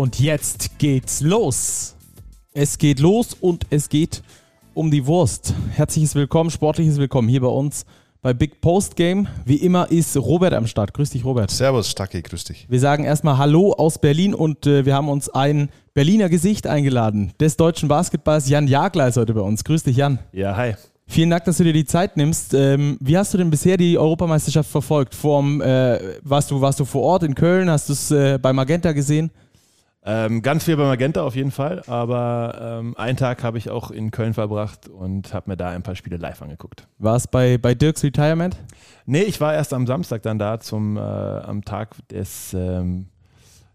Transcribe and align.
Und 0.00 0.18
jetzt 0.18 0.78
geht's 0.78 1.20
los. 1.20 1.94
Es 2.54 2.78
geht 2.78 3.00
los 3.00 3.36
und 3.38 3.66
es 3.68 3.90
geht 3.90 4.22
um 4.72 4.90
die 4.90 5.04
Wurst. 5.04 5.52
Herzliches 5.72 6.14
Willkommen, 6.14 6.50
sportliches 6.50 6.96
Willkommen 6.96 7.28
hier 7.28 7.42
bei 7.42 7.48
uns 7.48 7.84
bei 8.22 8.32
Big 8.32 8.62
Post 8.62 8.96
Game. 8.96 9.28
Wie 9.44 9.56
immer 9.56 9.90
ist 9.90 10.16
Robert 10.16 10.54
am 10.54 10.66
Start. 10.66 10.94
Grüß 10.94 11.10
dich, 11.10 11.22
Robert. 11.22 11.50
Servus, 11.50 11.90
Stacki, 11.90 12.22
grüß 12.22 12.44
dich. 12.44 12.66
Wir 12.70 12.80
sagen 12.80 13.04
erstmal 13.04 13.36
Hallo 13.36 13.74
aus 13.74 13.98
Berlin 13.98 14.32
und 14.32 14.66
äh, 14.66 14.86
wir 14.86 14.94
haben 14.94 15.10
uns 15.10 15.28
ein 15.28 15.68
Berliner 15.92 16.30
Gesicht 16.30 16.66
eingeladen. 16.66 17.34
Des 17.38 17.58
deutschen 17.58 17.90
Basketballs 17.90 18.48
Jan 18.48 18.68
Jagler 18.68 19.08
ist 19.08 19.18
heute 19.18 19.34
bei 19.34 19.42
uns. 19.42 19.64
Grüß 19.64 19.82
dich, 19.82 19.98
Jan. 19.98 20.18
Ja, 20.32 20.56
hi. 20.56 20.76
Vielen 21.08 21.28
Dank, 21.28 21.44
dass 21.44 21.58
du 21.58 21.64
dir 21.64 21.74
die 21.74 21.84
Zeit 21.84 22.16
nimmst. 22.16 22.54
Ähm, 22.54 22.96
wie 23.00 23.18
hast 23.18 23.34
du 23.34 23.36
denn 23.36 23.50
bisher 23.50 23.76
die 23.76 23.98
Europameisterschaft 23.98 24.70
verfolgt? 24.70 25.14
Vorm, 25.14 25.60
äh, 25.60 25.98
warst, 26.22 26.50
du, 26.50 26.58
warst 26.62 26.80
du 26.80 26.86
vor 26.86 27.02
Ort 27.02 27.22
in 27.22 27.34
Köln? 27.34 27.68
Hast 27.68 27.90
du 27.90 27.92
es 27.92 28.10
äh, 28.10 28.38
bei 28.40 28.54
Magenta 28.54 28.92
gesehen? 28.92 29.30
Ähm, 30.02 30.40
ganz 30.40 30.64
viel 30.64 30.76
bei 30.78 30.84
Magenta 30.84 31.22
auf 31.22 31.36
jeden 31.36 31.50
Fall, 31.50 31.82
aber 31.86 32.78
ähm, 32.80 32.96
einen 32.96 33.18
Tag 33.18 33.42
habe 33.44 33.58
ich 33.58 33.68
auch 33.68 33.90
in 33.90 34.10
Köln 34.10 34.32
verbracht 34.32 34.88
und 34.88 35.34
habe 35.34 35.50
mir 35.50 35.56
da 35.58 35.68
ein 35.68 35.82
paar 35.82 35.94
Spiele 35.94 36.16
live 36.16 36.40
angeguckt. 36.40 36.88
War 36.98 37.16
es 37.16 37.26
bei, 37.26 37.58
bei 37.58 37.74
Dirks 37.74 38.02
Retirement? 38.02 38.56
Nee, 39.04 39.22
ich 39.22 39.40
war 39.42 39.52
erst 39.52 39.74
am 39.74 39.86
Samstag 39.86 40.22
dann 40.22 40.38
da 40.38 40.58
zum 40.58 40.96
äh, 40.96 41.00
am 41.00 41.64
Tag 41.66 41.96
des 42.08 42.54
ähm, 42.54 43.08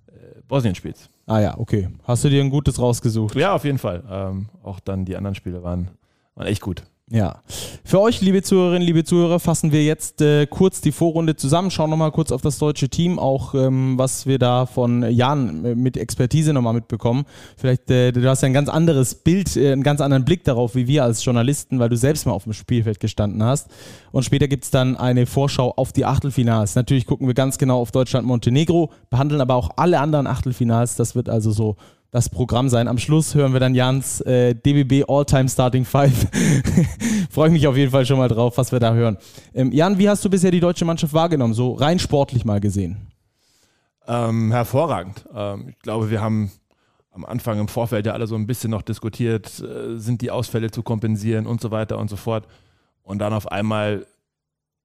äh, 0.08 0.12
Bosnien-Spiels. 0.48 1.10
Ah 1.28 1.40
ja, 1.40 1.58
okay. 1.60 1.90
Hast 2.06 2.24
du 2.24 2.30
dir 2.30 2.44
ein 2.44 2.50
gutes 2.50 2.80
rausgesucht? 2.80 3.36
Ja, 3.36 3.54
auf 3.54 3.64
jeden 3.64 3.78
Fall. 3.78 4.04
Ähm, 4.10 4.50
auch 4.64 4.80
dann 4.80 5.06
die 5.06 5.16
anderen 5.16 5.36
Spiele 5.36 5.62
waren, 5.62 5.92
waren 6.34 6.48
echt 6.48 6.62
gut. 6.62 6.84
Ja. 7.12 7.44
Für 7.84 8.02
euch, 8.02 8.22
liebe 8.22 8.42
Zuhörerinnen, 8.42 8.82
liebe 8.82 9.04
Zuhörer, 9.04 9.40
fassen 9.40 9.72
wir 9.72 9.84
jetzt 9.84 10.22
äh, 10.22 10.48
kurz 10.48 10.82
die 10.82 10.92
Vorrunde 10.92 11.36
zusammen, 11.36 11.70
schauen 11.70 11.92
nochmal 11.92 12.12
kurz 12.12 12.32
auf 12.32 12.42
das 12.42 12.58
deutsche 12.58 12.90
Team, 12.90 13.20
auch 13.20 13.54
ähm, 13.54 13.96
was 14.00 14.26
wir 14.26 14.40
da 14.40 14.66
von 14.66 15.04
Jan 15.12 15.66
äh, 15.66 15.76
mit 15.76 15.98
Expertise 15.98 16.52
nochmal 16.52 16.74
mitbekommen. 16.74 17.26
Vielleicht, 17.58 17.92
äh, 17.92 18.12
du 18.12 18.28
hast 18.28 18.42
ja 18.42 18.48
ein 18.48 18.54
ganz 18.54 18.70
anderes 18.70 19.14
Bild, 19.14 19.56
äh, 19.56 19.72
einen 19.72 19.84
ganz 19.84 20.02
anderen 20.02 20.26
Blick 20.26 20.46
darauf, 20.46 20.74
wie 20.74 20.88
wir 20.88 21.04
als 21.04 21.24
Journalisten, 21.24 21.78
weil 21.78 21.90
du 21.90 21.98
selbst 21.98 22.26
mal 22.26 22.34
auf 22.34 22.46
dem 22.46 22.54
Spielfeld 22.54 23.00
gestanden 23.00 23.44
hast. 23.44 23.70
Und 24.12 24.24
später 24.24 24.48
gibt 24.48 24.64
es 24.64 24.72
dann 24.72 24.98
eine 24.98 25.28
Vorschau 25.28 25.74
auf 25.76 25.94
die 25.94 26.06
Achtelfinals. 26.06 26.74
Natürlich 26.74 27.06
gucken 27.06 27.28
wir 27.28 27.36
ganz 27.36 27.60
genau 27.60 27.82
auf 27.82 27.92
Deutschland-Montenegro, 27.92 28.92
behandeln 29.12 29.42
aber 29.42 29.54
auch 29.54 29.70
alle 29.76 30.00
anderen 30.00 30.26
Achtelfinals. 30.26 30.96
Das 30.96 31.14
wird 31.14 31.30
also 31.30 31.52
so 31.52 31.76
das 32.16 32.30
Programm 32.30 32.70
sein. 32.70 32.88
Am 32.88 32.98
Schluss 32.98 33.36
hören 33.36 33.52
wir 33.52 33.60
dann 33.60 33.76
Jans 33.76 34.22
äh, 34.22 34.56
DBB 34.56 35.04
All-Time 35.10 35.50
Starting 35.50 35.84
Five. 35.84 36.28
Freue 37.30 37.50
mich 37.50 37.68
auf 37.68 37.76
jeden 37.76 37.92
Fall 37.92 38.06
schon 38.06 38.18
mal 38.18 38.30
drauf, 38.30 38.58
was 38.58 38.72
wir 38.72 38.80
da 38.80 38.94
hören. 38.94 39.18
Ähm, 39.54 39.74
Jan, 39.74 39.98
wie 39.98 40.08
hast 40.08 40.24
du 40.24 40.30
bisher 40.30 40.50
die 40.50 40.62
deutsche 40.62 40.86
Mannschaft 40.86 41.14
wahrgenommen, 41.14 41.54
so 41.54 41.74
rein 41.74 42.00
sportlich 42.00 42.46
mal 42.46 42.62
gesehen? 42.62 43.08
Ähm, 44.08 44.54
hervorragend. 44.54 45.26
Ähm, 45.36 45.68
ich 45.68 45.80
glaube, 45.80 46.10
wir 46.10 46.22
haben 46.22 46.54
am 47.12 47.26
Anfang 47.26 47.60
im 47.60 47.68
Vorfeld 47.68 48.06
ja 48.06 48.14
alle 48.14 48.28
so 48.28 48.36
ein 48.36 48.48
bisschen 48.48 48.72
noch 48.72 48.82
diskutiert, 48.82 49.60
äh, 49.60 49.98
sind 49.98 50.22
die 50.22 50.32
Ausfälle 50.32 50.72
zu 50.72 50.84
kompensieren 50.84 51.46
und 51.46 51.60
so 51.60 51.72
weiter 51.72 51.98
und 52.00 52.10
so 52.10 52.16
fort. 52.16 52.48
Und 53.04 53.20
dann 53.20 53.34
auf 53.34 53.52
einmal 53.52 54.06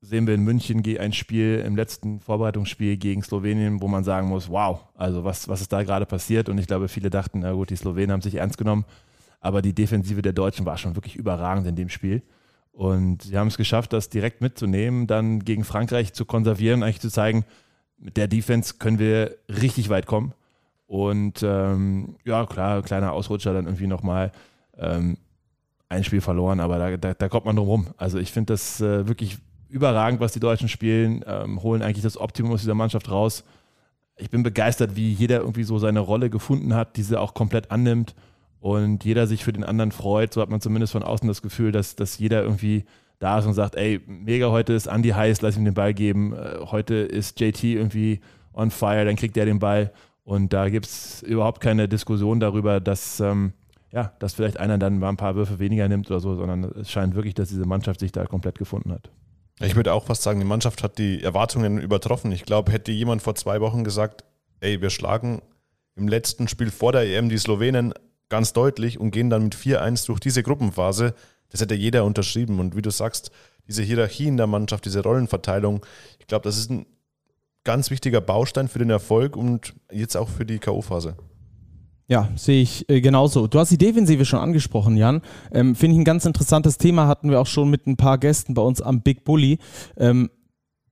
sehen 0.00 0.26
wir 0.26 0.34
in 0.34 0.42
München 0.42 0.82
ein 0.98 1.12
Spiel 1.12 1.62
im 1.64 1.76
letzten 1.76 2.20
Vorbereitungsspiel 2.20 2.96
gegen 2.96 3.22
Slowenien, 3.22 3.82
wo 3.82 3.88
man 3.88 4.02
sagen 4.02 4.28
muss, 4.28 4.48
wow, 4.48 4.80
also 4.94 5.24
was, 5.24 5.48
was 5.48 5.60
ist 5.60 5.72
da 5.72 5.82
gerade 5.82 6.06
passiert? 6.06 6.48
Und 6.48 6.58
ich 6.58 6.66
glaube, 6.66 6.88
viele 6.88 7.10
dachten, 7.10 7.40
na 7.40 7.52
gut, 7.52 7.70
die 7.70 7.76
Slowenen 7.76 8.12
haben 8.12 8.22
sich 8.22 8.36
ernst 8.36 8.56
genommen, 8.56 8.84
aber 9.40 9.60
die 9.60 9.74
Defensive 9.74 10.22
der 10.22 10.32
Deutschen 10.32 10.64
war 10.64 10.78
schon 10.78 10.96
wirklich 10.96 11.16
überragend 11.16 11.66
in 11.66 11.76
dem 11.76 11.90
Spiel. 11.90 12.22
Und 12.72 13.22
sie 13.22 13.36
haben 13.36 13.48
es 13.48 13.58
geschafft, 13.58 13.92
das 13.92 14.08
direkt 14.08 14.40
mitzunehmen, 14.40 15.06
dann 15.06 15.40
gegen 15.40 15.64
Frankreich 15.64 16.14
zu 16.14 16.24
konservieren, 16.24 16.82
eigentlich 16.82 17.00
zu 17.00 17.10
zeigen, 17.10 17.44
mit 17.98 18.16
der 18.16 18.28
Defense 18.28 18.74
können 18.78 18.98
wir 18.98 19.36
richtig 19.48 19.90
weit 19.90 20.06
kommen. 20.06 20.32
Und 20.86 21.42
ähm, 21.42 22.16
ja, 22.24 22.46
klar, 22.46 22.82
kleiner 22.82 23.12
Ausrutscher 23.12 23.52
dann 23.52 23.66
irgendwie 23.66 23.86
nochmal. 23.86 24.32
Ähm, 24.78 25.18
ein 25.90 26.04
Spiel 26.04 26.20
verloren, 26.20 26.60
aber 26.60 26.78
da, 26.78 26.96
da, 26.96 27.14
da 27.14 27.28
kommt 27.28 27.46
man 27.46 27.56
drum 27.56 27.68
rum. 27.68 27.86
Also 27.96 28.18
ich 28.18 28.30
finde 28.30 28.52
das 28.52 28.80
äh, 28.80 29.08
wirklich 29.08 29.38
überragend, 29.70 30.20
was 30.20 30.32
die 30.32 30.40
Deutschen 30.40 30.68
spielen, 30.68 31.24
ähm, 31.26 31.62
holen 31.62 31.82
eigentlich 31.82 32.02
das 32.02 32.18
Optimum 32.18 32.52
aus 32.52 32.60
dieser 32.60 32.74
Mannschaft 32.74 33.10
raus. 33.10 33.44
Ich 34.16 34.30
bin 34.30 34.42
begeistert, 34.42 34.96
wie 34.96 35.12
jeder 35.12 35.40
irgendwie 35.40 35.64
so 35.64 35.78
seine 35.78 36.00
Rolle 36.00 36.28
gefunden 36.28 36.74
hat, 36.74 36.96
diese 36.96 37.20
auch 37.20 37.32
komplett 37.34 37.70
annimmt 37.70 38.14
und 38.60 39.04
jeder 39.04 39.26
sich 39.26 39.44
für 39.44 39.52
den 39.52 39.64
anderen 39.64 39.92
freut. 39.92 40.34
So 40.34 40.42
hat 40.42 40.50
man 40.50 40.60
zumindest 40.60 40.92
von 40.92 41.02
außen 41.02 41.26
das 41.26 41.42
Gefühl, 41.42 41.72
dass, 41.72 41.96
dass 41.96 42.18
jeder 42.18 42.42
irgendwie 42.42 42.84
da 43.18 43.38
ist 43.38 43.46
und 43.46 43.54
sagt, 43.54 43.76
ey, 43.76 44.00
mega, 44.06 44.50
heute 44.50 44.72
ist 44.72 44.86
Andy 44.86 45.10
heiß, 45.10 45.42
lass 45.42 45.56
ihm 45.56 45.64
den 45.64 45.74
Ball 45.74 45.94
geben. 45.94 46.32
Äh, 46.34 46.58
heute 46.70 46.94
ist 46.94 47.40
JT 47.40 47.62
irgendwie 47.64 48.20
on 48.52 48.70
fire, 48.70 49.04
dann 49.04 49.16
kriegt 49.16 49.36
er 49.36 49.46
den 49.46 49.58
Ball. 49.58 49.92
Und 50.24 50.52
da 50.52 50.68
gibt 50.68 50.86
es 50.86 51.22
überhaupt 51.22 51.60
keine 51.60 51.88
Diskussion 51.88 52.40
darüber, 52.40 52.80
dass, 52.80 53.20
ähm, 53.20 53.52
ja, 53.92 54.12
dass 54.18 54.34
vielleicht 54.34 54.58
einer 54.58 54.78
dann 54.78 54.98
mal 54.98 55.08
ein 55.08 55.16
paar 55.16 55.34
Würfe 55.34 55.58
weniger 55.58 55.88
nimmt 55.88 56.10
oder 56.10 56.20
so, 56.20 56.34
sondern 56.34 56.64
es 56.64 56.90
scheint 56.90 57.14
wirklich, 57.14 57.34
dass 57.34 57.48
diese 57.48 57.66
Mannschaft 57.66 58.00
sich 58.00 58.12
da 58.12 58.26
komplett 58.26 58.58
gefunden 58.58 58.92
hat. 58.92 59.10
Ich 59.62 59.76
würde 59.76 59.92
auch 59.92 60.06
fast 60.06 60.22
sagen, 60.22 60.40
die 60.40 60.46
Mannschaft 60.46 60.82
hat 60.82 60.96
die 60.96 61.22
Erwartungen 61.22 61.78
übertroffen. 61.78 62.32
Ich 62.32 62.44
glaube, 62.44 62.72
hätte 62.72 62.92
jemand 62.92 63.20
vor 63.20 63.34
zwei 63.34 63.60
Wochen 63.60 63.84
gesagt, 63.84 64.24
ey, 64.60 64.80
wir 64.80 64.88
schlagen 64.90 65.42
im 65.96 66.08
letzten 66.08 66.48
Spiel 66.48 66.70
vor 66.70 66.92
der 66.92 67.02
EM 67.02 67.28
die 67.28 67.36
Slowenen 67.36 67.92
ganz 68.30 68.54
deutlich 68.54 68.98
und 68.98 69.10
gehen 69.10 69.28
dann 69.28 69.44
mit 69.44 69.54
4-1 69.54 70.06
durch 70.06 70.20
diese 70.20 70.42
Gruppenphase, 70.42 71.14
das 71.50 71.60
hätte 71.60 71.74
jeder 71.74 72.04
unterschrieben. 72.04 72.58
Und 72.58 72.74
wie 72.76 72.82
du 72.82 72.90
sagst, 72.90 73.30
diese 73.66 73.82
Hierarchie 73.82 74.28
in 74.28 74.38
der 74.38 74.46
Mannschaft, 74.46 74.86
diese 74.86 75.02
Rollenverteilung, 75.02 75.84
ich 76.18 76.26
glaube, 76.26 76.44
das 76.44 76.56
ist 76.56 76.70
ein 76.70 76.86
ganz 77.64 77.90
wichtiger 77.90 78.20
Baustein 78.20 78.68
für 78.68 78.78
den 78.78 78.90
Erfolg 78.90 79.36
und 79.36 79.74
jetzt 79.92 80.16
auch 80.16 80.28
für 80.28 80.46
die 80.46 80.58
K.O.-Phase. 80.58 81.16
Ja, 82.10 82.28
sehe 82.34 82.60
ich 82.60 82.88
äh, 82.90 83.00
genauso. 83.00 83.46
Du 83.46 83.60
hast 83.60 83.70
die 83.70 83.78
Defensive 83.78 84.24
schon 84.24 84.40
angesprochen, 84.40 84.96
Jan. 84.96 85.22
Ähm, 85.52 85.76
Finde 85.76 85.94
ich 85.94 86.00
ein 86.00 86.04
ganz 86.04 86.26
interessantes 86.26 86.76
Thema, 86.76 87.06
hatten 87.06 87.30
wir 87.30 87.40
auch 87.40 87.46
schon 87.46 87.70
mit 87.70 87.86
ein 87.86 87.96
paar 87.96 88.18
Gästen 88.18 88.52
bei 88.52 88.62
uns 88.62 88.82
am 88.82 89.00
Big 89.02 89.22
Bully. 89.22 89.58
Ähm, 89.96 90.28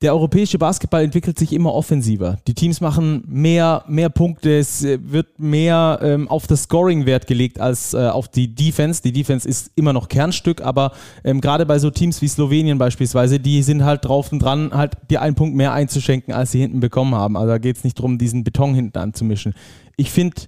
der 0.01 0.15
europäische 0.15 0.59
Basketball 0.59 1.03
entwickelt 1.03 1.37
sich 1.37 1.53
immer 1.53 1.75
offensiver. 1.75 2.39
Die 2.47 2.55
Teams 2.55 2.81
machen 2.81 3.25
mehr, 3.27 3.83
mehr 3.89 4.11
Punkte, 4.11 4.61
es 4.61 4.85
äh, 4.85 5.01
wird 5.03 5.41
mehr 5.41 5.99
ähm, 6.03 6.29
auf 6.29 6.47
das 6.47 6.63
Scoring 6.63 7.05
Wert 7.05 7.27
gelegt 7.27 7.59
als 7.59 7.95
äh, 7.95 8.07
auf 8.07 8.29
die 8.29 8.55
Defense. 8.55 9.03
Die 9.03 9.11
Defense 9.11 9.49
ist 9.49 9.73
immer 9.75 9.93
noch 9.93 10.07
Kernstück, 10.07 10.61
aber 10.61 10.93
ähm, 11.25 11.41
gerade 11.41 11.67
bei 11.67 11.81
so 11.81 11.91
Teams 11.91 12.23
wie 12.23 12.29
Slowenien 12.29 12.79
beispielsweise, 12.79 13.41
die 13.41 13.65
sind 13.65 13.83
halt 13.85 14.05
drauf 14.05 14.31
und 14.31 14.39
dran, 14.39 14.71
halt 14.73 14.93
dir 15.11 15.21
einen 15.21 15.35
Punkt 15.35 15.57
mehr 15.57 15.73
einzuschenken, 15.73 16.33
als 16.33 16.53
sie 16.53 16.61
hinten 16.61 16.79
bekommen 16.79 17.17
haben. 17.17 17.37
Also 17.37 17.49
da 17.49 17.59
geht 17.59 17.77
es 17.77 17.83
nicht 17.83 17.99
darum, 17.99 18.19
diesen 18.19 18.45
Beton 18.45 18.73
hinten 18.73 18.99
anzumischen. 18.99 19.55
Ich 19.97 20.13
finde, 20.13 20.43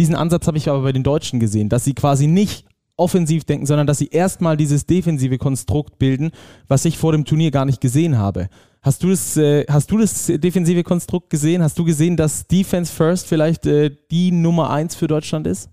diesen 0.00 0.14
Ansatz 0.14 0.46
habe 0.46 0.56
ich 0.56 0.68
aber 0.68 0.80
bei 0.82 0.92
den 0.92 1.02
Deutschen 1.02 1.40
gesehen, 1.40 1.68
dass 1.68 1.84
sie 1.84 1.92
quasi 1.92 2.26
nicht 2.26 2.64
offensiv 2.96 3.44
denken, 3.44 3.66
sondern 3.66 3.86
dass 3.86 3.98
sie 3.98 4.08
erstmal 4.08 4.56
dieses 4.56 4.86
defensive 4.86 5.36
Konstrukt 5.36 5.98
bilden, 5.98 6.30
was 6.68 6.86
ich 6.86 6.96
vor 6.96 7.12
dem 7.12 7.26
Turnier 7.26 7.50
gar 7.50 7.66
nicht 7.66 7.82
gesehen 7.82 8.16
habe. 8.16 8.48
Hast 8.80 9.02
du 9.02 9.10
das, 9.10 9.36
äh, 9.36 9.66
hast 9.68 9.90
du 9.90 9.98
das 9.98 10.26
defensive 10.26 10.84
Konstrukt 10.84 11.28
gesehen? 11.28 11.62
Hast 11.62 11.78
du 11.78 11.84
gesehen, 11.84 12.16
dass 12.16 12.46
Defense 12.46 12.90
First 12.90 13.26
vielleicht 13.26 13.66
äh, 13.66 13.94
die 14.10 14.32
Nummer 14.32 14.70
eins 14.70 14.94
für 14.94 15.06
Deutschland 15.06 15.46
ist? 15.46 15.68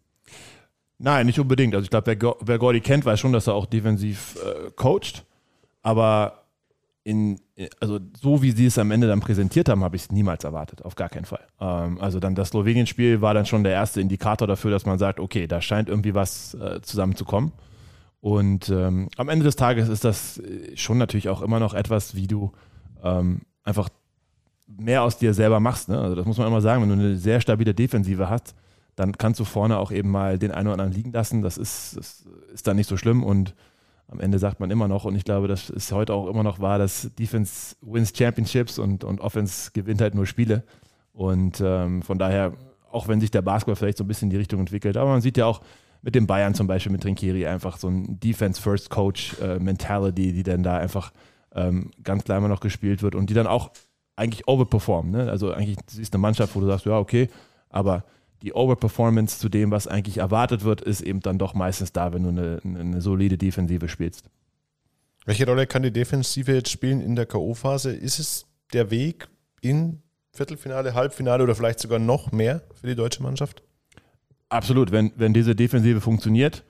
Nein, 1.00 1.26
nicht 1.26 1.40
unbedingt. 1.40 1.74
Also 1.74 1.86
ich 1.86 1.90
glaube, 1.90 2.18
wer, 2.20 2.36
wer 2.42 2.58
Gordy 2.58 2.82
kennt, 2.82 3.06
weiß 3.06 3.20
schon, 3.20 3.32
dass 3.32 3.48
er 3.48 3.54
auch 3.54 3.66
defensiv 3.66 4.36
äh, 4.44 4.72
coacht. 4.76 5.24
Aber 5.84 6.44
in, 7.08 7.40
also 7.80 8.00
so 8.20 8.42
wie 8.42 8.52
sie 8.52 8.66
es 8.66 8.78
am 8.78 8.92
Ende 8.92 9.08
dann 9.08 9.22
präsentiert 9.22 9.70
haben, 9.70 9.82
habe 9.82 9.96
ich 9.96 10.02
es 10.04 10.12
niemals 10.12 10.44
erwartet, 10.44 10.84
auf 10.84 10.96
gar 10.96 11.08
keinen 11.08 11.24
Fall. 11.24 11.48
Ähm, 11.58 12.02
also 12.02 12.20
dann 12.20 12.36
das 12.36 12.50
Slowenien-Spiel 12.50 13.22
war 13.22 13.34
dann 13.34 13.46
schon 13.46 13.64
der 13.64 13.72
erste 13.72 14.02
Indikator 14.02 14.46
dafür, 14.46 14.72
dass 14.72 14.86
man 14.86 15.00
sagt, 15.00 15.22
okay, 15.22 15.48
da 15.48 15.62
scheint 15.62 15.88
irgendwie 15.88 16.14
was 16.14 16.54
äh, 16.56 16.82
zusammenzukommen. 16.82 17.54
Und 18.20 18.68
ähm, 18.68 19.08
am 19.16 19.30
Ende 19.30 19.46
des 19.46 19.56
Tages 19.56 19.88
ist 19.88 20.04
das 20.04 20.40
äh, 20.40 20.76
schon 20.76 20.98
natürlich 20.98 21.30
auch 21.30 21.42
immer 21.42 21.62
noch 21.62 21.74
etwas, 21.74 22.14
wie 22.14 22.28
du 22.28 22.52
ähm, 23.02 23.44
einfach 23.64 23.88
mehr 24.68 25.04
aus 25.04 25.18
dir 25.18 25.34
selber 25.34 25.62
machst. 25.62 25.88
Ne? 25.88 25.98
Also 25.98 26.14
das 26.14 26.26
muss 26.26 26.38
man 26.38 26.48
immer 26.48 26.60
sagen, 26.60 26.82
wenn 26.82 26.90
du 26.90 26.96
eine 26.96 27.16
sehr 27.16 27.40
stabile 27.40 27.74
Defensive 27.74 28.30
hast, 28.30 28.54
dann 28.98 29.18
kannst 29.18 29.40
du 29.40 29.46
vorne 29.46 29.78
auch 29.78 29.92
eben 29.92 30.12
mal 30.12 30.38
den 30.38 30.52
einen 30.52 30.68
oder 30.68 30.74
anderen 30.74 30.92
liegen 30.92 31.14
lassen. 31.14 31.42
Das 31.42 31.58
ist, 31.58 31.96
das 31.96 32.26
ist 32.54 32.68
dann 32.68 32.76
nicht 32.76 32.90
so 32.90 32.98
schlimm 32.98 33.24
und 33.24 33.56
am 34.08 34.20
Ende 34.20 34.40
sagt 34.40 34.60
man 34.60 34.72
immer 34.72 34.88
noch, 34.88 35.06
und 35.06 35.16
ich 35.16 35.26
glaube, 35.26 35.48
das 35.48 35.70
ist 35.70 35.92
heute 35.92 36.14
auch 36.14 36.28
immer 36.28 36.44
noch 36.44 36.60
wahr, 36.60 36.78
dass 36.78 37.12
Defense 37.20 37.76
wins 37.82 38.14
Championships 38.18 38.80
und, 38.80 39.04
und 39.04 39.22
Offense 39.22 39.72
gewinnt 39.74 40.02
halt 40.02 40.16
nur 40.16 40.26
Spiele. 40.26 40.64
Und 41.12 41.62
ähm, 41.62 42.02
von 42.02 42.18
daher 42.18 42.54
auch 42.92 43.08
wenn 43.08 43.22
sich 43.22 43.32
der 43.32 43.42
Basketball 43.42 43.76
vielleicht 43.76 43.98
so 43.98 44.04
ein 44.04 44.08
bisschen 44.08 44.28
in 44.28 44.32
die 44.32 44.38
Richtung 44.38 44.60
entwickelt. 44.60 44.98
Aber 44.98 45.12
man 45.12 45.22
sieht 45.22 45.38
ja 45.38 45.46
auch 45.46 45.62
mit 46.02 46.16
den 46.16 46.28
Bayern 46.28 46.54
zum 46.54 46.68
Beispiel, 46.68 46.92
mit 46.92 47.02
Trinkeri 47.02 47.48
einfach 47.48 47.78
so 47.78 47.88
ein 47.88 48.20
Defense-First-Coach-Mentality, 48.20 50.34
die 50.34 50.44
dann 50.44 50.64
da 50.64 50.78
einfach 50.78 51.12
ähm, 51.54 51.92
ganz 52.04 52.24
klar 52.24 52.38
immer 52.38 52.48
noch 52.48 52.60
gespielt 52.60 53.02
wird 53.02 53.16
und 53.16 53.30
die 53.30 53.34
dann 53.34 53.48
auch 53.48 53.72
eigentlich 54.16 54.48
overperformen. 54.48 55.12
Ne? 55.12 55.30
Also 55.30 55.52
eigentlich 55.52 55.78
ist 55.98 56.14
eine 56.14 56.22
Mannschaft, 56.22 56.56
wo 56.56 56.60
du 56.60 56.68
sagst, 56.68 56.86
ja, 56.86 56.98
okay, 56.98 57.30
aber 57.70 58.06
die 58.42 58.54
Overperformance 58.54 59.40
zu 59.40 59.50
dem, 59.50 59.72
was 59.72 59.88
eigentlich 59.88 60.18
erwartet 60.18 60.64
wird, 60.64 60.82
ist 60.82 61.02
eben 61.02 61.22
dann 61.22 61.40
doch 61.40 61.54
meistens 61.54 61.92
da, 61.92 62.14
wenn 62.14 62.24
du 62.24 62.30
eine, 62.30 62.60
eine 62.64 63.02
solide 63.02 63.38
Defensive 63.38 63.90
spielst. 63.90 64.30
Welche 65.26 65.46
Rolle 65.46 65.68
kann 65.68 65.84
die 65.84 65.92
Defensive 65.92 66.54
jetzt 66.54 66.70
spielen 66.70 67.02
in 67.02 67.16
der 67.16 67.26
K.O.-Phase? 67.26 67.90
Ist 67.90 68.20
es 68.20 68.46
der 68.74 68.92
Weg 68.92 69.28
in 69.62 70.02
Viertelfinale, 70.32 70.94
Halbfinale 70.94 71.44
oder 71.44 71.56
vielleicht 71.56 71.80
sogar 71.80 72.00
noch 72.00 72.32
mehr 72.32 72.62
für 72.80 72.88
die 72.88 72.96
deutsche 72.96 73.24
Mannschaft? 73.24 73.64
Absolut. 74.50 74.92
Wenn, 74.92 75.12
wenn 75.16 75.34
diese 75.34 75.56
Defensive 75.56 76.00
funktioniert, 76.00 76.64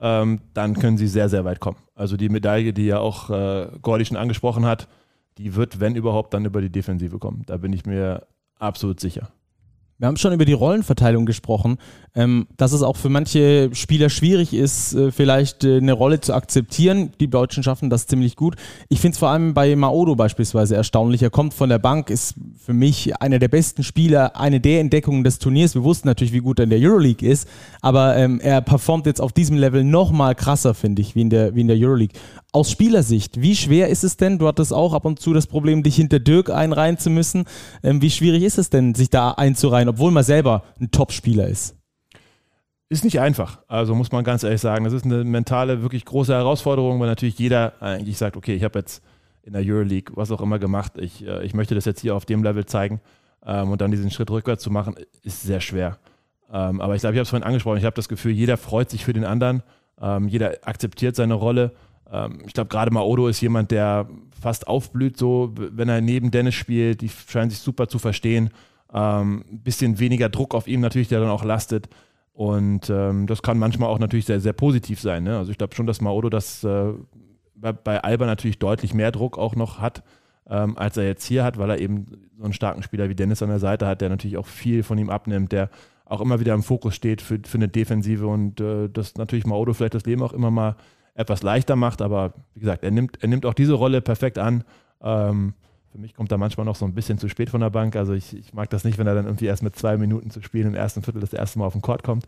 ähm, 0.00 0.40
dann 0.54 0.74
können 0.74 0.96
sie 0.96 1.08
sehr, 1.08 1.28
sehr 1.28 1.44
weit 1.44 1.60
kommen. 1.60 1.78
Also 1.94 2.16
die 2.16 2.28
Medaille, 2.28 2.72
die 2.72 2.86
ja 2.86 3.00
auch 3.00 3.30
äh, 3.30 3.68
Gordy 3.82 4.04
schon 4.04 4.16
angesprochen 4.16 4.64
hat, 4.64 4.88
die 5.36 5.54
wird, 5.54 5.80
wenn 5.80 5.94
überhaupt, 5.94 6.32
dann 6.32 6.44
über 6.44 6.60
die 6.60 6.70
Defensive 6.70 7.18
kommen. 7.18 7.42
Da 7.46 7.56
bin 7.56 7.72
ich 7.72 7.84
mir 7.86 8.26
absolut 8.58 9.00
sicher. 9.00 9.30
Wir 10.00 10.06
haben 10.06 10.16
schon 10.16 10.32
über 10.32 10.44
die 10.44 10.52
Rollenverteilung 10.52 11.26
gesprochen, 11.26 11.76
ähm, 12.14 12.46
dass 12.56 12.70
es 12.70 12.82
auch 12.82 12.96
für 12.96 13.08
manche 13.08 13.70
Spieler 13.72 14.10
schwierig 14.10 14.54
ist, 14.54 14.94
äh, 14.94 15.10
vielleicht 15.10 15.64
äh, 15.64 15.78
eine 15.78 15.92
Rolle 15.92 16.20
zu 16.20 16.34
akzeptieren. 16.34 17.10
Die 17.18 17.28
Deutschen 17.28 17.64
schaffen 17.64 17.90
das 17.90 18.06
ziemlich 18.06 18.36
gut. 18.36 18.54
Ich 18.88 19.00
finde 19.00 19.14
es 19.14 19.18
vor 19.18 19.30
allem 19.30 19.54
bei 19.54 19.74
Maodo 19.74 20.14
beispielsweise 20.14 20.76
erstaunlich. 20.76 21.24
Er 21.24 21.30
kommt 21.30 21.52
von 21.52 21.68
der 21.68 21.80
Bank, 21.80 22.10
ist 22.10 22.34
für 22.64 22.74
mich 22.74 23.20
einer 23.20 23.40
der 23.40 23.48
besten 23.48 23.82
Spieler, 23.82 24.36
eine 24.36 24.60
der 24.60 24.78
Entdeckungen 24.78 25.24
des 25.24 25.40
Turniers. 25.40 25.74
Wir 25.74 25.82
wussten 25.82 26.06
natürlich, 26.06 26.32
wie 26.32 26.38
gut 26.42 26.60
er 26.60 26.64
in 26.64 26.70
der 26.70 26.78
Euroleague 26.78 27.28
ist, 27.28 27.48
aber 27.80 28.16
ähm, 28.16 28.38
er 28.38 28.60
performt 28.60 29.04
jetzt 29.06 29.20
auf 29.20 29.32
diesem 29.32 29.56
Level 29.56 29.82
noch 29.82 30.12
mal 30.12 30.36
krasser, 30.36 30.74
finde 30.74 31.02
ich, 31.02 31.16
wie 31.16 31.22
in, 31.22 31.30
der, 31.30 31.56
wie 31.56 31.62
in 31.62 31.66
der 31.66 31.76
Euroleague. 31.76 32.14
Aus 32.50 32.70
Spielersicht, 32.70 33.42
wie 33.42 33.54
schwer 33.54 33.88
ist 33.88 34.04
es 34.04 34.16
denn? 34.16 34.38
Du 34.38 34.48
hattest 34.48 34.72
auch 34.72 34.94
ab 34.94 35.04
und 35.04 35.20
zu 35.20 35.34
das 35.34 35.46
Problem, 35.46 35.82
dich 35.82 35.96
hinter 35.96 36.18
Dirk 36.18 36.48
einreihen 36.48 36.96
zu 36.96 37.10
müssen. 37.10 37.44
Ähm, 37.82 38.00
wie 38.00 38.10
schwierig 38.10 38.42
ist 38.42 38.56
es 38.56 38.70
denn, 38.70 38.94
sich 38.94 39.10
da 39.10 39.32
einzureihen, 39.32 39.88
obwohl 39.88 40.10
man 40.10 40.24
selber 40.24 40.64
ein 40.80 40.90
Top-Spieler 40.90 41.46
ist? 41.46 41.76
Ist 42.88 43.04
nicht 43.04 43.20
einfach. 43.20 43.58
Also 43.68 43.94
muss 43.94 44.12
man 44.12 44.24
ganz 44.24 44.44
ehrlich 44.44 44.62
sagen, 44.62 44.84
das 44.86 44.94
ist 44.94 45.04
eine 45.04 45.24
mentale, 45.24 45.82
wirklich 45.82 46.06
große 46.06 46.32
Herausforderung, 46.32 46.98
weil 47.00 47.08
natürlich 47.08 47.38
jeder 47.38 47.74
eigentlich 47.82 48.16
sagt, 48.16 48.34
okay, 48.34 48.54
ich 48.54 48.64
habe 48.64 48.78
jetzt 48.78 49.02
in 49.42 49.52
der 49.52 49.62
Euroleague 49.62 50.16
was 50.16 50.30
auch 50.30 50.40
immer 50.40 50.58
gemacht, 50.58 50.92
ich, 50.96 51.26
äh, 51.26 51.44
ich 51.44 51.52
möchte 51.52 51.74
das 51.74 51.84
jetzt 51.84 52.00
hier 52.00 52.16
auf 52.16 52.24
dem 52.24 52.42
Level 52.42 52.64
zeigen 52.64 53.02
ähm, 53.44 53.70
und 53.70 53.82
dann 53.82 53.90
diesen 53.90 54.10
Schritt 54.10 54.30
rückwärts 54.30 54.62
zu 54.62 54.70
machen, 54.70 54.94
ist 55.22 55.42
sehr 55.42 55.60
schwer. 55.60 55.98
Ähm, 56.50 56.80
aber 56.80 56.94
ich 56.94 57.00
glaube, 57.00 57.14
ich 57.14 57.18
habe 57.18 57.24
es 57.24 57.28
vorhin 57.28 57.46
angesprochen, 57.46 57.76
ich 57.76 57.84
habe 57.84 57.96
das 57.96 58.08
Gefühl, 58.08 58.32
jeder 58.32 58.56
freut 58.56 58.88
sich 58.88 59.04
für 59.04 59.12
den 59.12 59.26
anderen, 59.26 59.62
ähm, 60.00 60.28
jeder 60.28 60.56
akzeptiert 60.62 61.14
seine 61.14 61.34
Rolle 61.34 61.72
ich 62.46 62.54
glaube, 62.54 62.68
gerade 62.68 62.90
Maodo 62.92 63.28
ist 63.28 63.40
jemand, 63.40 63.70
der 63.70 64.08
fast 64.40 64.66
aufblüht, 64.66 65.16
so, 65.16 65.52
wenn 65.54 65.88
er 65.88 66.00
neben 66.00 66.30
Dennis 66.30 66.54
spielt. 66.54 67.00
Die 67.00 67.08
scheinen 67.08 67.50
sich 67.50 67.58
super 67.58 67.88
zu 67.88 67.98
verstehen. 67.98 68.50
Ein 68.88 69.42
ähm, 69.50 69.60
bisschen 69.62 69.98
weniger 69.98 70.28
Druck 70.28 70.54
auf 70.54 70.66
ihm 70.66 70.80
natürlich, 70.80 71.08
der 71.08 71.20
dann 71.20 71.28
auch 71.28 71.44
lastet. 71.44 71.88
Und 72.32 72.88
ähm, 72.88 73.26
das 73.26 73.42
kann 73.42 73.58
manchmal 73.58 73.90
auch 73.90 73.98
natürlich 73.98 74.26
sehr, 74.26 74.40
sehr 74.40 74.52
positiv 74.52 75.00
sein. 75.00 75.24
Ne? 75.24 75.36
Also 75.36 75.50
ich 75.50 75.58
glaube 75.58 75.74
schon, 75.74 75.86
dass 75.86 76.00
Maodo 76.00 76.30
das 76.30 76.62
äh, 76.62 76.92
bei, 77.56 77.72
bei, 77.72 78.02
Alba 78.02 78.26
natürlich 78.26 78.58
deutlich 78.58 78.94
mehr 78.94 79.10
Druck 79.10 79.36
auch 79.36 79.56
noch 79.56 79.80
hat, 79.80 80.04
ähm, 80.48 80.78
als 80.78 80.96
er 80.96 81.04
jetzt 81.04 81.24
hier 81.24 81.42
hat, 81.42 81.58
weil 81.58 81.70
er 81.70 81.80
eben 81.80 82.06
so 82.38 82.44
einen 82.44 82.52
starken 82.52 82.82
Spieler 82.84 83.08
wie 83.08 83.16
Dennis 83.16 83.42
an 83.42 83.48
der 83.48 83.58
Seite 83.58 83.86
hat, 83.86 84.00
der 84.00 84.08
natürlich 84.08 84.36
auch 84.36 84.46
viel 84.46 84.84
von 84.84 84.98
ihm 84.98 85.10
abnimmt, 85.10 85.50
der 85.50 85.68
auch 86.04 86.20
immer 86.20 86.40
wieder 86.40 86.54
im 86.54 86.62
Fokus 86.62 86.94
steht 86.94 87.20
für, 87.20 87.40
für 87.44 87.58
eine 87.58 87.68
Defensive 87.68 88.26
und 88.26 88.60
äh, 88.60 88.88
dass 88.88 89.16
natürlich 89.16 89.44
Maodo 89.44 89.74
vielleicht 89.74 89.94
das 89.94 90.06
Leben 90.06 90.22
auch 90.22 90.32
immer 90.32 90.52
mal 90.52 90.76
etwas 91.18 91.42
leichter 91.42 91.76
macht. 91.76 92.00
Aber 92.00 92.32
wie 92.54 92.60
gesagt, 92.60 92.84
er 92.84 92.90
nimmt, 92.90 93.22
er 93.22 93.28
nimmt 93.28 93.44
auch 93.44 93.54
diese 93.54 93.74
Rolle 93.74 94.00
perfekt 94.00 94.38
an. 94.38 94.64
Ähm, 95.02 95.54
für 95.90 95.98
mich 95.98 96.14
kommt 96.14 96.30
er 96.30 96.38
manchmal 96.38 96.64
noch 96.64 96.76
so 96.76 96.84
ein 96.84 96.94
bisschen 96.94 97.18
zu 97.18 97.28
spät 97.28 97.50
von 97.50 97.60
der 97.60 97.70
Bank. 97.70 97.96
Also 97.96 98.12
ich, 98.12 98.36
ich, 98.36 98.52
mag 98.54 98.70
das 98.70 98.84
nicht, 98.84 98.98
wenn 98.98 99.06
er 99.06 99.14
dann 99.14 99.24
irgendwie 99.24 99.46
erst 99.46 99.62
mit 99.62 99.74
zwei 99.74 99.96
Minuten 99.96 100.30
zu 100.30 100.40
spielen 100.42 100.68
im 100.68 100.74
ersten 100.74 101.02
Viertel 101.02 101.20
das 101.20 101.32
erste 101.32 101.58
Mal 101.58 101.66
auf 101.66 101.72
den 101.72 101.82
Court 101.82 102.02
kommt. 102.02 102.24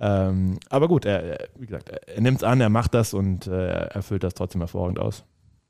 Ähm, 0.00 0.58
aber 0.70 0.88
gut, 0.88 1.04
er, 1.04 1.48
wie 1.56 1.66
gesagt, 1.66 1.88
er 1.88 2.20
nimmt 2.20 2.38
es 2.38 2.44
an, 2.44 2.60
er 2.60 2.70
macht 2.70 2.94
das 2.94 3.14
und 3.14 3.46
äh, 3.46 3.68
er 3.68 3.92
erfüllt 3.92 4.24
das 4.24 4.34
trotzdem 4.34 4.60
hervorragend 4.60 4.98
aus. 4.98 5.24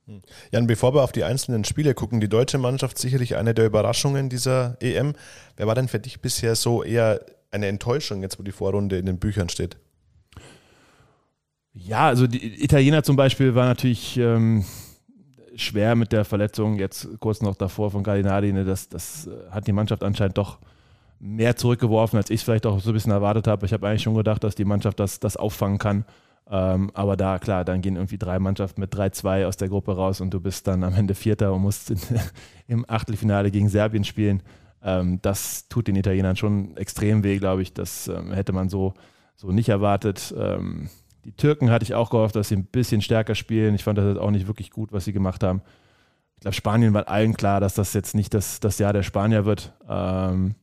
Hm. 0.07 0.21
Jan, 0.51 0.67
bevor 0.67 0.95
wir 0.95 1.03
auf 1.03 1.13
die 1.13 1.25
einzelnen 1.25 1.65
Spiele 1.65 1.95
gucken, 1.95 2.21
die 2.21 2.29
deutsche 2.29 2.59
Mannschaft 2.59 2.99
sicherlich 2.99 3.37
eine 3.37 3.55
der 3.55 3.67
Überraschungen 3.67 4.29
dieser 4.29 4.77
EM. 4.81 5.15
Wer 5.57 5.67
war 5.67 5.75
denn 5.75 5.89
für 5.89 5.99
dich 5.99 6.21
bisher 6.21 6.55
so 6.55 6.83
eher 6.83 7.21
eine 7.51 7.67
Enttäuschung, 7.67 8.23
jetzt 8.23 8.39
wo 8.39 8.43
die 8.43 8.53
Vorrunde 8.53 8.99
in 8.99 9.07
den 9.07 9.19
Büchern 9.19 9.49
steht? 9.49 9.77
Ja, 11.75 12.07
also 12.07 12.27
die 12.27 12.63
Italiener 12.63 13.03
zum 13.03 13.17
Beispiel 13.17 13.55
war 13.55 13.67
natürlich 13.67 14.19
ähm, 14.19 14.65
schwer 15.57 15.95
mit 15.95 16.13
der 16.13 16.25
Verletzung 16.25 16.79
jetzt 16.79 17.09
kurz 17.19 17.41
noch 17.41 17.57
davor 17.57 17.91
von 17.91 18.03
Gallinari. 18.03 18.53
Ne, 18.53 18.65
das, 18.65 18.89
das 18.89 19.27
äh, 19.27 19.51
hat 19.51 19.67
die 19.67 19.73
Mannschaft 19.73 20.03
anscheinend 20.03 20.39
doch 20.39 20.59
mehr 21.19 21.57
zurückgeworfen, 21.57 22.17
als 22.17 22.31
ich 22.31 22.41
es 22.41 22.43
vielleicht 22.43 22.67
auch 22.67 22.81
so 22.81 22.91
ein 22.91 22.95
bisschen 22.95 23.13
erwartet 23.13 23.47
habe. 23.47 23.65
Ich 23.65 23.73
habe 23.73 23.89
eigentlich 23.89 24.03
schon 24.03 24.15
gedacht, 24.15 24.45
dass 24.45 24.55
die 24.55 24.65
Mannschaft 24.65 25.01
das, 25.01 25.21
das 25.21 25.37
auffangen 25.37 25.79
kann. 25.79 26.05
Ähm, 26.51 26.91
aber 26.95 27.17
da, 27.17 27.39
klar, 27.39 27.65
dann 27.65 27.81
gehen 27.81 27.97
irgendwie 27.97 28.19
drei 28.19 28.39
Mannschaften 28.39 28.81
mit 28.81 28.95
3-2 28.95 29.47
aus 29.47 29.57
der 29.57 29.69
Gruppe 29.69 29.95
raus 29.95 30.21
und 30.21 30.35
du 30.35 30.41
bist 30.41 30.67
dann 30.67 30.83
am 30.83 30.95
Ende 30.95 31.15
Vierter 31.15 31.53
und 31.55 31.63
musst 31.63 31.91
in, 31.91 31.99
im 32.67 32.85
Achtelfinale 32.89 33.51
gegen 33.51 33.69
Serbien 33.69 34.05
spielen. 34.05 34.43
Ähm, 34.83 35.21
das 35.23 35.69
tut 35.69 35.87
den 35.87 35.97
Italienern 35.97 36.37
schon 36.37 36.77
extrem 36.77 37.23
weh, 37.25 37.39
glaube 37.39 37.63
ich. 37.63 37.73
Das 37.73 38.09
ähm, 38.09 38.33
hätte 38.33 38.53
man 38.53 38.69
so, 38.69 38.93
so 39.37 39.53
nicht 39.53 39.69
erwartet. 39.69 40.35
Die 41.25 41.33
Türken 41.33 41.71
hatte 41.71 41.85
ich 41.85 41.95
auch 41.95 42.11
gehofft, 42.11 42.37
dass 42.37 42.49
sie 42.49 42.57
ein 42.57 42.65
bisschen 42.65 43.01
stärker 43.01 43.35
spielen. 43.35 43.75
Ich 43.75 43.85
fand 43.85 43.99
das 43.99 44.17
auch 44.17 44.31
nicht 44.31 44.47
wirklich 44.47 44.71
gut, 44.71 44.93
was 44.93 45.05
sie 45.05 45.13
gemacht 45.13 45.43
haben. 45.43 45.63
Ich 46.37 46.41
glaube, 46.41 46.55
Spanien 46.55 46.93
war 46.95 47.09
allen 47.09 47.35
klar, 47.35 47.61
dass 47.61 47.75
das 47.75 47.95
jetzt 47.95 48.15
nicht 48.15 48.35
das, 48.35 48.59
das 48.59 48.79
Jahr 48.79 48.93
der 48.93 49.05
Spanier 49.05 49.45
wird. 49.45 49.73
Ähm, 49.89 50.57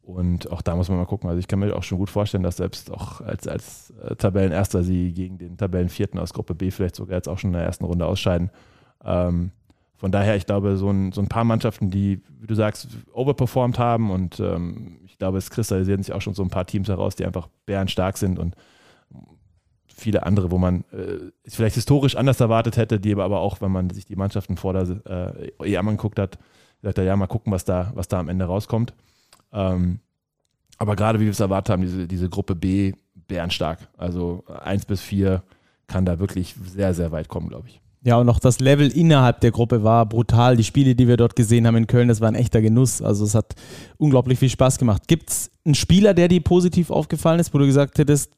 und 0.00 0.50
auch 0.50 0.62
da 0.62 0.74
muss 0.74 0.88
man 0.88 0.96
mal 0.96 1.04
gucken. 1.04 1.28
Also 1.28 1.38
ich 1.38 1.48
kann 1.48 1.58
mir 1.58 1.76
auch 1.76 1.82
schon 1.82 1.98
gut 1.98 2.08
vorstellen, 2.08 2.42
dass 2.42 2.56
selbst 2.56 2.90
auch 2.90 3.20
als, 3.20 3.46
als 3.46 3.92
äh, 4.02 4.16
Tabellenerster 4.16 4.82
sie 4.82 5.12
gegen 5.12 5.36
den 5.36 5.58
Tabellenvierten 5.58 6.18
aus 6.18 6.32
Gruppe 6.32 6.54
B 6.54 6.70
vielleicht 6.70 6.96
sogar 6.96 7.16
jetzt 7.16 7.28
auch 7.28 7.38
schon 7.38 7.50
in 7.50 7.54
der 7.58 7.64
ersten 7.64 7.84
Runde 7.84 8.06
ausscheiden. 8.06 8.50
Ähm, 9.04 9.50
von 9.96 10.10
daher, 10.10 10.36
ich 10.36 10.46
glaube, 10.46 10.78
so 10.78 10.88
ein, 10.88 11.12
so 11.12 11.20
ein 11.20 11.28
paar 11.28 11.44
Mannschaften, 11.44 11.90
die, 11.90 12.22
wie 12.40 12.46
du 12.46 12.54
sagst, 12.54 12.88
overperformed 13.12 13.78
haben 13.78 14.10
und 14.10 14.40
ähm, 14.40 15.00
ich 15.04 15.18
glaube, 15.18 15.36
es 15.36 15.50
kristallisieren 15.50 16.02
sich 16.02 16.14
auch 16.14 16.22
schon 16.22 16.34
so 16.34 16.42
ein 16.42 16.50
paar 16.50 16.64
Teams 16.66 16.88
heraus, 16.88 17.16
die 17.16 17.26
einfach 17.26 17.48
bärenstark 17.66 18.16
sind 18.16 18.38
und 18.38 18.54
viele 19.98 20.24
andere, 20.24 20.50
wo 20.50 20.58
man 20.58 20.84
äh, 20.92 21.30
vielleicht 21.46 21.74
historisch 21.74 22.16
anders 22.16 22.40
erwartet 22.40 22.76
hätte, 22.76 23.00
die 23.00 23.14
aber 23.14 23.40
auch, 23.40 23.60
wenn 23.60 23.72
man 23.72 23.90
sich 23.90 24.04
die 24.04 24.16
Mannschaften 24.16 24.56
vor 24.56 24.72
der 24.72 25.32
äh, 25.60 25.74
EM 25.74 25.88
angeguckt 25.88 26.18
hat, 26.18 26.38
sagt 26.82 26.98
er, 26.98 27.04
ja, 27.04 27.16
mal 27.16 27.26
gucken, 27.26 27.52
was 27.52 27.64
da, 27.64 27.92
was 27.94 28.08
da 28.08 28.20
am 28.20 28.28
Ende 28.28 28.44
rauskommt. 28.44 28.94
Ähm, 29.52 30.00
aber 30.78 30.94
gerade 30.96 31.18
wie 31.18 31.24
wir 31.24 31.32
es 31.32 31.40
erwartet 31.40 31.72
haben, 31.72 31.82
diese, 31.82 32.06
diese 32.06 32.28
Gruppe 32.28 32.54
B, 32.54 32.92
bärenstark. 33.26 33.80
Also 33.96 34.44
1 34.64 34.86
bis 34.86 35.00
4 35.00 35.42
kann 35.86 36.04
da 36.04 36.18
wirklich 36.18 36.54
sehr, 36.64 36.94
sehr 36.94 37.12
weit 37.12 37.28
kommen, 37.28 37.48
glaube 37.48 37.68
ich. 37.68 37.80
Ja, 38.04 38.16
und 38.16 38.28
auch 38.28 38.38
das 38.38 38.60
Level 38.60 38.88
innerhalb 38.88 39.40
der 39.40 39.50
Gruppe 39.50 39.82
war 39.82 40.06
brutal. 40.06 40.56
Die 40.56 40.64
Spiele, 40.64 40.94
die 40.94 41.08
wir 41.08 41.16
dort 41.16 41.34
gesehen 41.34 41.66
haben 41.66 41.76
in 41.76 41.88
Köln, 41.88 42.08
das 42.08 42.20
war 42.20 42.28
ein 42.28 42.36
echter 42.36 42.62
Genuss. 42.62 43.02
Also 43.02 43.24
es 43.24 43.34
hat 43.34 43.54
unglaublich 43.96 44.38
viel 44.38 44.48
Spaß 44.48 44.78
gemacht. 44.78 45.08
Gibt 45.08 45.30
es 45.30 45.50
einen 45.64 45.74
Spieler, 45.74 46.14
der 46.14 46.28
dir 46.28 46.40
positiv 46.40 46.90
aufgefallen 46.90 47.40
ist, 47.40 47.52
wo 47.52 47.58
du 47.58 47.66
gesagt 47.66 47.98
hättest, 47.98 48.32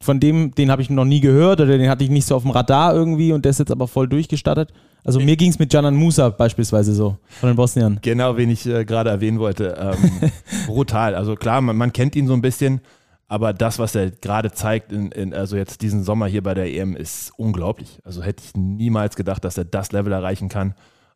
von 0.00 0.20
dem, 0.20 0.54
den 0.54 0.70
habe 0.70 0.82
ich 0.82 0.90
noch 0.90 1.04
nie 1.04 1.20
gehört 1.20 1.60
oder 1.60 1.76
den 1.76 1.90
hatte 1.90 2.04
ich 2.04 2.10
nicht 2.10 2.26
so 2.26 2.36
auf 2.36 2.42
dem 2.42 2.52
Radar 2.52 2.94
irgendwie 2.94 3.32
und 3.32 3.44
der 3.44 3.50
ist 3.50 3.58
jetzt 3.58 3.72
aber 3.72 3.88
voll 3.88 4.08
durchgestattet. 4.08 4.72
Also 5.04 5.20
mir 5.20 5.36
ging 5.36 5.50
es 5.50 5.58
mit 5.58 5.72
Janan 5.72 5.96
Musa 5.96 6.28
beispielsweise 6.28 6.92
so, 6.92 7.16
von 7.40 7.48
den 7.48 7.56
Bosniern. 7.56 7.98
Genau, 8.02 8.36
wen 8.36 8.50
ich 8.50 8.66
äh, 8.66 8.84
gerade 8.84 9.10
erwähnen 9.10 9.38
wollte. 9.38 9.76
Ähm, 9.78 10.30
brutal. 10.66 11.14
Also 11.14 11.34
klar, 11.34 11.60
man, 11.60 11.76
man, 11.76 11.92
kennt 11.92 12.14
ihn 12.14 12.26
so 12.26 12.34
ein 12.34 12.42
bisschen, 12.42 12.80
aber 13.26 13.52
das, 13.52 13.78
was 13.78 13.94
er 13.94 14.10
gerade 14.10 14.52
zeigt, 14.52 14.92
in, 14.92 15.10
in, 15.12 15.34
also 15.34 15.56
jetzt 15.56 15.82
diesen 15.82 16.04
Sommer 16.04 16.26
hier 16.26 16.42
bei 16.42 16.54
der 16.54 16.72
EM, 16.72 16.94
ist 16.94 17.32
unglaublich. 17.36 18.00
Also 18.04 18.22
hätte 18.22 18.42
ich 18.44 18.54
niemals 18.54 19.16
gedacht, 19.16 19.44
dass 19.44 19.56
er 19.56 19.64
das 19.64 19.92
Level 19.92 20.12
erreichen 20.12 20.48
kann. 20.48 20.74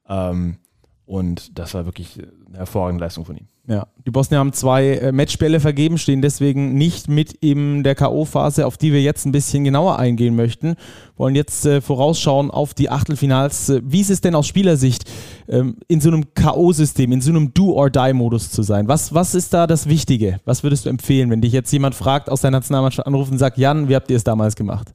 Ähm, 0.09 0.59
und 1.12 1.59
das 1.59 1.75
war 1.75 1.85
wirklich 1.85 2.19
eine 2.49 2.57
hervorragende 2.57 3.04
Leistung 3.04 3.26
von 3.26 3.37
ihm. 3.37 3.47
Ja, 3.69 3.87
die 4.07 4.11
Bosnier 4.11 4.38
haben 4.38 4.54
zwei 4.54 4.95
äh, 4.95 5.12
Matchbälle 5.12 5.61
vergeben, 5.61 5.99
stehen 5.99 6.23
deswegen 6.23 6.73
nicht 6.73 7.07
mit 7.07 7.35
in 7.35 7.83
der 7.83 7.95
K.O.-Phase, 7.95 8.64
auf 8.64 8.78
die 8.78 8.95
wir 8.95 9.02
jetzt 9.02 9.26
ein 9.26 9.33
bisschen 9.33 9.62
genauer 9.62 9.99
eingehen 9.99 10.35
möchten. 10.35 10.75
Wollen 11.19 11.35
jetzt 11.35 11.66
äh, 11.66 11.83
vorausschauen 11.83 12.50
auf 12.50 12.73
die 12.73 12.88
Achtelfinals. 12.88 13.69
Äh, 13.69 13.83
wie 13.85 14.00
ist 14.00 14.09
es 14.09 14.23
denn 14.23 14.35
aus 14.35 14.47
Spielersicht, 14.47 15.04
ähm, 15.49 15.76
in 15.87 16.00
so 16.00 16.09
einem 16.09 16.33
K.O.-System, 16.33 17.12
in 17.12 17.21
so 17.21 17.28
einem 17.28 17.52
Do-or-Die-Modus 17.52 18.50
zu 18.50 18.62
sein? 18.62 18.88
Was, 18.88 19.12
was 19.12 19.35
ist 19.35 19.52
da 19.52 19.66
das 19.66 19.90
Wichtige? 19.90 20.40
Was 20.47 20.62
würdest 20.62 20.87
du 20.87 20.88
empfehlen, 20.88 21.28
wenn 21.28 21.42
dich 21.42 21.52
jetzt 21.52 21.71
jemand 21.75 21.95
fragt, 21.95 22.31
aus 22.31 22.40
der 22.40 22.52
Nationalmannschaft 22.52 23.07
anruft 23.07 23.31
und 23.31 23.37
sagt, 23.37 23.59
Jan, 23.59 23.90
wie 23.90 23.97
habt 23.97 24.11
ihr 24.11 24.16
es 24.16 24.25
damals 24.25 24.57
gemacht? 24.57 24.95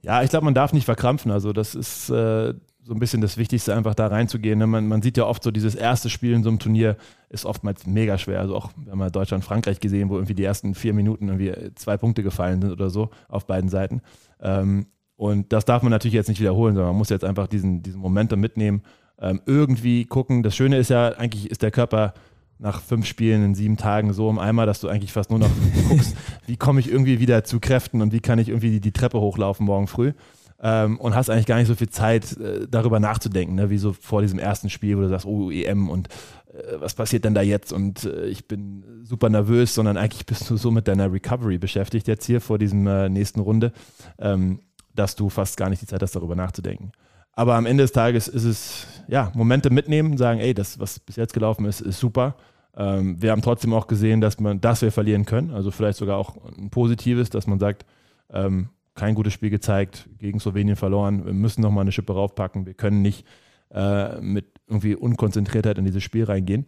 Ja, 0.00 0.22
ich 0.22 0.30
glaube, 0.30 0.46
man 0.46 0.54
darf 0.54 0.72
nicht 0.72 0.86
verkrampfen. 0.86 1.30
Also 1.30 1.52
das 1.52 1.74
ist, 1.74 2.08
äh, 2.08 2.54
so 2.82 2.94
ein 2.94 2.98
bisschen 2.98 3.20
das 3.20 3.36
Wichtigste, 3.36 3.74
einfach 3.74 3.94
da 3.94 4.06
reinzugehen. 4.06 4.58
Ne? 4.58 4.66
Man, 4.66 4.88
man, 4.88 5.02
sieht 5.02 5.16
ja 5.16 5.24
oft 5.24 5.42
so, 5.42 5.50
dieses 5.50 5.74
erste 5.74 6.08
Spiel 6.08 6.32
in 6.32 6.42
so 6.42 6.48
einem 6.48 6.58
Turnier 6.58 6.96
ist 7.28 7.44
oftmals 7.44 7.86
mega 7.86 8.18
schwer. 8.18 8.40
Also 8.40 8.56
auch, 8.56 8.70
wir 8.76 8.92
haben 8.92 9.00
ja 9.00 9.10
Deutschland, 9.10 9.44
Frankreich 9.44 9.80
gesehen, 9.80 10.08
wo 10.08 10.16
irgendwie 10.16 10.34
die 10.34 10.44
ersten 10.44 10.74
vier 10.74 10.94
Minuten 10.94 11.28
irgendwie 11.28 11.52
zwei 11.74 11.96
Punkte 11.96 12.22
gefallen 12.22 12.60
sind 12.62 12.72
oder 12.72 12.90
so 12.90 13.10
auf 13.28 13.46
beiden 13.46 13.68
Seiten. 13.68 14.00
Ähm, 14.40 14.86
und 15.16 15.52
das 15.52 15.66
darf 15.66 15.82
man 15.82 15.90
natürlich 15.90 16.14
jetzt 16.14 16.28
nicht 16.28 16.40
wiederholen, 16.40 16.74
sondern 16.74 16.92
man 16.92 16.98
muss 16.98 17.10
jetzt 17.10 17.24
einfach 17.24 17.46
diesen, 17.46 17.82
diesen 17.82 18.00
Momentum 18.00 18.40
mitnehmen, 18.40 18.82
ähm, 19.20 19.42
irgendwie 19.44 20.06
gucken. 20.06 20.42
Das 20.42 20.56
Schöne 20.56 20.78
ist 20.78 20.88
ja, 20.88 21.10
eigentlich 21.10 21.50
ist 21.50 21.62
der 21.62 21.70
Körper 21.70 22.14
nach 22.58 22.80
fünf 22.80 23.06
Spielen 23.06 23.44
in 23.44 23.54
sieben 23.54 23.76
Tagen 23.76 24.12
so 24.14 24.30
im 24.30 24.38
Eimer, 24.38 24.66
dass 24.66 24.80
du 24.80 24.88
eigentlich 24.88 25.12
fast 25.12 25.30
nur 25.30 25.38
noch 25.38 25.50
guckst, 25.88 26.16
wie 26.46 26.56
komme 26.56 26.80
ich 26.80 26.90
irgendwie 26.90 27.20
wieder 27.20 27.44
zu 27.44 27.60
Kräften 27.60 28.00
und 28.00 28.12
wie 28.12 28.20
kann 28.20 28.38
ich 28.38 28.48
irgendwie 28.48 28.70
die, 28.70 28.80
die 28.80 28.92
Treppe 28.92 29.20
hochlaufen 29.20 29.66
morgen 29.66 29.86
früh 29.86 30.12
ähm, 30.62 30.98
und 30.98 31.14
hast 31.14 31.30
eigentlich 31.30 31.46
gar 31.46 31.56
nicht 31.56 31.68
so 31.68 31.74
viel 31.74 31.88
Zeit, 31.88 32.36
äh, 32.38 32.66
darüber 32.68 33.00
nachzudenken, 33.00 33.54
ne? 33.54 33.70
wie 33.70 33.78
so 33.78 33.92
vor 33.92 34.22
diesem 34.22 34.38
ersten 34.38 34.70
Spiel, 34.70 34.96
wo 34.96 35.02
du 35.02 35.08
sagst, 35.08 35.26
oh, 35.26 35.50
EM 35.50 35.88
und 35.88 36.08
äh, 36.52 36.80
was 36.80 36.94
passiert 36.94 37.24
denn 37.24 37.34
da 37.34 37.42
jetzt 37.42 37.72
und 37.72 38.04
äh, 38.04 38.26
ich 38.26 38.46
bin 38.46 38.84
super 39.02 39.30
nervös, 39.30 39.74
sondern 39.74 39.96
eigentlich 39.96 40.26
bist 40.26 40.48
du 40.50 40.56
so 40.56 40.70
mit 40.70 40.86
deiner 40.86 41.12
Recovery 41.12 41.58
beschäftigt 41.58 42.08
jetzt 42.08 42.26
hier 42.26 42.40
vor 42.40 42.58
diesem 42.58 42.86
äh, 42.86 43.08
nächsten 43.08 43.40
Runde, 43.40 43.72
ähm, 44.18 44.60
dass 44.94 45.16
du 45.16 45.30
fast 45.30 45.56
gar 45.56 45.70
nicht 45.70 45.82
die 45.82 45.86
Zeit 45.86 46.02
hast, 46.02 46.14
darüber 46.16 46.36
nachzudenken. 46.36 46.92
Aber 47.32 47.54
am 47.54 47.64
Ende 47.64 47.84
des 47.84 47.92
Tages 47.92 48.28
ist 48.28 48.44
es, 48.44 48.86
ja, 49.08 49.32
Momente 49.34 49.70
mitnehmen, 49.70 50.18
sagen, 50.18 50.40
ey, 50.40 50.52
das, 50.52 50.78
was 50.78 50.98
bis 50.98 51.16
jetzt 51.16 51.32
gelaufen 51.32 51.64
ist, 51.64 51.80
ist 51.80 51.98
super. 51.98 52.36
Ähm, 52.76 53.22
wir 53.22 53.30
haben 53.30 53.40
trotzdem 53.40 53.72
auch 53.72 53.86
gesehen, 53.86 54.20
dass, 54.20 54.38
man, 54.40 54.60
dass 54.60 54.82
wir 54.82 54.92
verlieren 54.92 55.24
können. 55.24 55.50
Also 55.50 55.70
vielleicht 55.70 55.98
sogar 55.98 56.18
auch 56.18 56.36
ein 56.58 56.70
positives, 56.70 57.30
dass 57.30 57.46
man 57.46 57.58
sagt, 57.58 57.86
ähm, 58.30 58.68
kein 59.00 59.14
gutes 59.14 59.32
Spiel 59.32 59.48
gezeigt, 59.48 60.10
gegen 60.18 60.40
Slowenien 60.40 60.76
verloren. 60.76 61.24
Wir 61.24 61.32
müssen 61.32 61.62
nochmal 61.62 61.82
eine 61.82 61.92
Schippe 61.92 62.12
raufpacken. 62.12 62.66
Wir 62.66 62.74
können 62.74 63.00
nicht 63.00 63.26
äh, 63.70 64.20
mit 64.20 64.60
irgendwie 64.66 64.94
Unkonzentriertheit 64.94 65.78
in 65.78 65.86
dieses 65.86 66.02
Spiel 66.02 66.24
reingehen. 66.24 66.66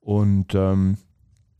Und 0.00 0.56
ähm, 0.56 0.98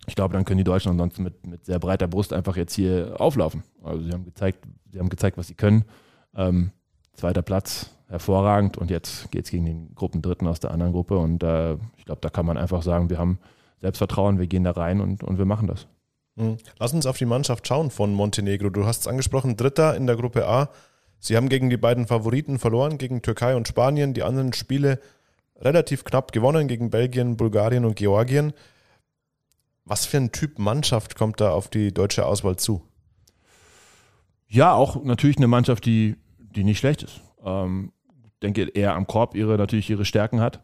ich 0.09 0.17
glaube, 0.17 0.35
dann 0.35 0.45
können 0.45 0.59
die 0.59 0.65
Deutschen 0.65 0.91
ansonsten 0.91 1.23
mit, 1.23 1.47
mit 1.47 1.65
sehr 1.65 1.79
breiter 1.79 2.09
Brust 2.09 2.33
einfach 2.33 2.57
jetzt 2.57 2.75
hier 2.75 3.15
auflaufen. 3.21 3.63
Also 3.81 4.03
sie 4.03 4.11
haben 4.11 4.25
gezeigt, 4.25 4.67
sie 4.91 4.99
haben 4.99 5.09
gezeigt, 5.09 5.39
was 5.39 5.47
sie 5.47 5.55
können. 5.55 5.85
Ähm, 6.35 6.73
zweiter 7.15 7.43
Platz, 7.43 7.95
hervorragend. 8.09 8.77
Und 8.77 8.91
jetzt 8.91 9.31
geht 9.31 9.45
es 9.45 9.53
gegen 9.53 9.67
den 9.67 9.95
Gruppendritten 9.95 10.49
aus 10.49 10.59
der 10.59 10.73
anderen 10.73 10.95
Gruppe. 10.95 11.17
Und 11.17 11.45
äh, 11.45 11.75
ich 11.97 12.07
glaube, 12.07 12.23
da 12.23 12.29
kann 12.29 12.45
man 12.45 12.57
einfach 12.57 12.83
sagen, 12.83 13.09
wir 13.09 13.19
haben 13.19 13.39
Selbstvertrauen, 13.83 14.41
wir 14.41 14.49
gehen 14.49 14.65
da 14.65 14.73
rein 14.73 15.01
und, 15.01 15.23
und 15.23 15.39
wir 15.39 15.45
machen 15.45 15.69
das. 15.69 15.87
Mhm. 16.39 16.59
Lass 16.79 16.93
uns 16.93 17.07
auf 17.07 17.19
die 17.19 17.27
Mannschaft 17.27 17.67
schauen 17.67 17.91
von 17.91 18.15
Montenegro. 18.15 18.71
Du 18.71 18.87
hast 18.87 19.01
es 19.01 19.09
angesprochen, 19.09 19.57
Dritter 19.57 19.97
in 19.97 20.07
der 20.07 20.17
Gruppe 20.17 20.47
A. 20.47 20.71
Sie 21.19 21.37
haben 21.37 21.49
gegen 21.49 21.69
die 21.69 21.77
beiden 21.77 22.07
Favoriten 22.07 22.59
verloren, 22.59 22.97
gegen 22.97 23.23
Türkei 23.23 23.57
und 23.57 23.67
Spanien. 23.67 24.15
Die 24.15 24.23
anderen 24.23 24.53
Spiele 24.53 25.01
relativ 25.57 26.05
knapp 26.05 26.31
gewonnen 26.31 26.69
gegen 26.69 26.91
Belgien, 26.91 27.37
Bulgarien 27.37 27.85
und 27.85 27.97
Georgien. 27.97 28.53
Was 29.85 30.07
für 30.07 30.19
ein 30.19 30.31
Typ 30.31 30.59
Mannschaft 30.59 31.17
kommt 31.17 31.41
da 31.41 31.51
auf 31.51 31.69
die 31.69 31.93
deutsche 31.93 32.25
Auswahl 32.25 32.57
zu? 32.57 32.83
Ja, 34.47 34.75
auch 34.75 35.03
natürlich 35.03 35.39
eine 35.39 35.49
Mannschaft, 35.49 35.85
die, 35.87 36.17
die 36.39 36.63
nicht 36.63 36.79
schlecht 36.79 37.03
ist. 37.03 37.21
Ähm, 37.45 37.93
denke 38.43 38.69
eher 38.69 38.95
am 38.95 39.07
Korb 39.07 39.35
ihre 39.35 39.59
natürlich 39.59 39.91
ihre 39.91 40.05
Stärken 40.05 40.41
hat 40.41 40.63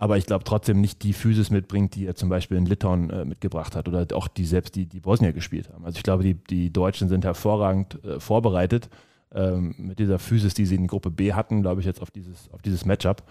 aber 0.00 0.16
ich 0.16 0.24
glaube 0.24 0.44
trotzdem 0.44 0.80
nicht 0.80 1.02
die 1.02 1.12
Physis 1.12 1.50
mitbringt, 1.50 1.94
die 1.94 2.06
er 2.06 2.14
zum 2.14 2.30
Beispiel 2.30 2.56
in 2.56 2.64
Litauen 2.64 3.10
äh, 3.10 3.26
mitgebracht 3.26 3.76
hat 3.76 3.86
oder 3.86 4.06
auch 4.14 4.28
die 4.28 4.46
selbst 4.46 4.74
die, 4.74 4.86
die 4.86 4.98
Bosnier 4.98 5.34
gespielt 5.34 5.68
haben. 5.68 5.84
Also 5.84 5.98
ich 5.98 6.02
glaube, 6.02 6.22
die, 6.22 6.34
die 6.34 6.72
Deutschen 6.72 7.10
sind 7.10 7.22
hervorragend 7.22 8.02
äh, 8.02 8.18
vorbereitet 8.18 8.88
ähm, 9.30 9.74
mit 9.76 9.98
dieser 9.98 10.18
Physis, 10.18 10.54
die 10.54 10.64
sie 10.64 10.76
in 10.76 10.86
Gruppe 10.86 11.10
B 11.10 11.34
hatten, 11.34 11.60
glaube 11.60 11.82
ich, 11.82 11.86
jetzt 11.86 12.00
auf 12.00 12.10
dieses, 12.10 12.50
auf 12.50 12.62
dieses 12.62 12.86
Matchup. 12.86 13.24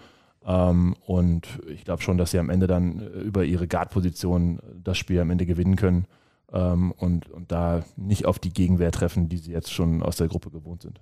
Ähm, 0.46 0.94
und 1.04 1.48
ich 1.66 1.84
glaube 1.84 2.02
schon, 2.02 2.18
dass 2.18 2.30
sie 2.30 2.38
am 2.38 2.50
Ende 2.50 2.68
dann 2.68 3.00
äh, 3.00 3.18
über 3.18 3.42
ihre 3.42 3.66
Guard-Position 3.66 4.60
das 4.80 4.96
Spiel 4.96 5.18
am 5.18 5.30
Ende 5.30 5.46
gewinnen 5.46 5.74
können 5.74 6.06
ähm, 6.52 6.92
und, 6.92 7.28
und 7.30 7.50
da 7.50 7.82
nicht 7.96 8.26
auf 8.26 8.38
die 8.38 8.52
Gegenwehr 8.52 8.92
treffen, 8.92 9.28
die 9.28 9.38
sie 9.38 9.50
jetzt 9.50 9.72
schon 9.72 10.04
aus 10.04 10.18
der 10.18 10.28
Gruppe 10.28 10.50
gewohnt 10.50 10.82
sind. 10.82 11.00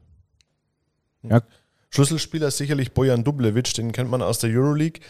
Ja. 1.24 1.42
Schlüsselspieler 1.90 2.48
ist 2.48 2.58
sicherlich 2.58 2.92
Bojan 2.92 3.24
Dublevic, 3.24 3.72
den 3.74 3.92
kennt 3.92 4.10
man 4.10 4.22
aus 4.22 4.38
der 4.38 4.50
Euroleague. 4.50 5.00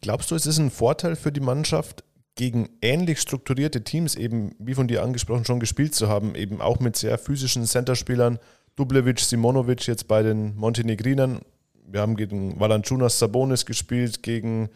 Glaubst 0.00 0.30
du, 0.30 0.34
es 0.34 0.46
ist 0.46 0.58
ein 0.58 0.70
Vorteil 0.70 1.16
für 1.16 1.32
die 1.32 1.40
Mannschaft, 1.40 2.04
gegen 2.34 2.70
ähnlich 2.80 3.20
strukturierte 3.20 3.84
Teams 3.84 4.14
eben, 4.14 4.54
wie 4.58 4.74
von 4.74 4.88
dir 4.88 5.02
angesprochen, 5.02 5.44
schon 5.44 5.60
gespielt 5.60 5.94
zu 5.94 6.08
haben, 6.08 6.34
eben 6.34 6.60
auch 6.62 6.80
mit 6.80 6.96
sehr 6.96 7.18
physischen 7.18 7.66
Centerspielern, 7.66 8.38
Dublevic, 8.76 9.20
Simonovic 9.20 9.86
jetzt 9.86 10.08
bei 10.08 10.22
den 10.22 10.56
Montenegrinern. 10.56 11.40
Wir 11.86 12.00
haben 12.00 12.16
gegen 12.16 12.58
Valanciunas 12.58 13.18
Sabonis 13.18 13.66
gespielt, 13.66 14.22
gegen 14.22 14.70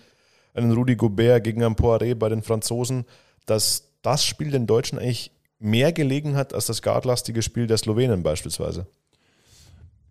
einen 0.52 0.72
Rudi 0.72 0.96
Gobert, 0.96 1.44
gegen 1.44 1.62
einen 1.62 1.74
Poiré 1.74 2.14
bei 2.14 2.28
den 2.28 2.42
Franzosen, 2.42 3.06
dass 3.46 3.92
das 4.02 4.24
Spiel 4.26 4.50
den 4.50 4.66
Deutschen 4.66 4.98
eigentlich 4.98 5.30
mehr 5.58 5.92
gelegen 5.92 6.36
hat 6.36 6.52
als 6.52 6.66
das 6.66 6.82
guardlastige 6.82 7.40
Spiel 7.40 7.66
der 7.66 7.78
Slowenen 7.78 8.22
beispielsweise. 8.22 8.86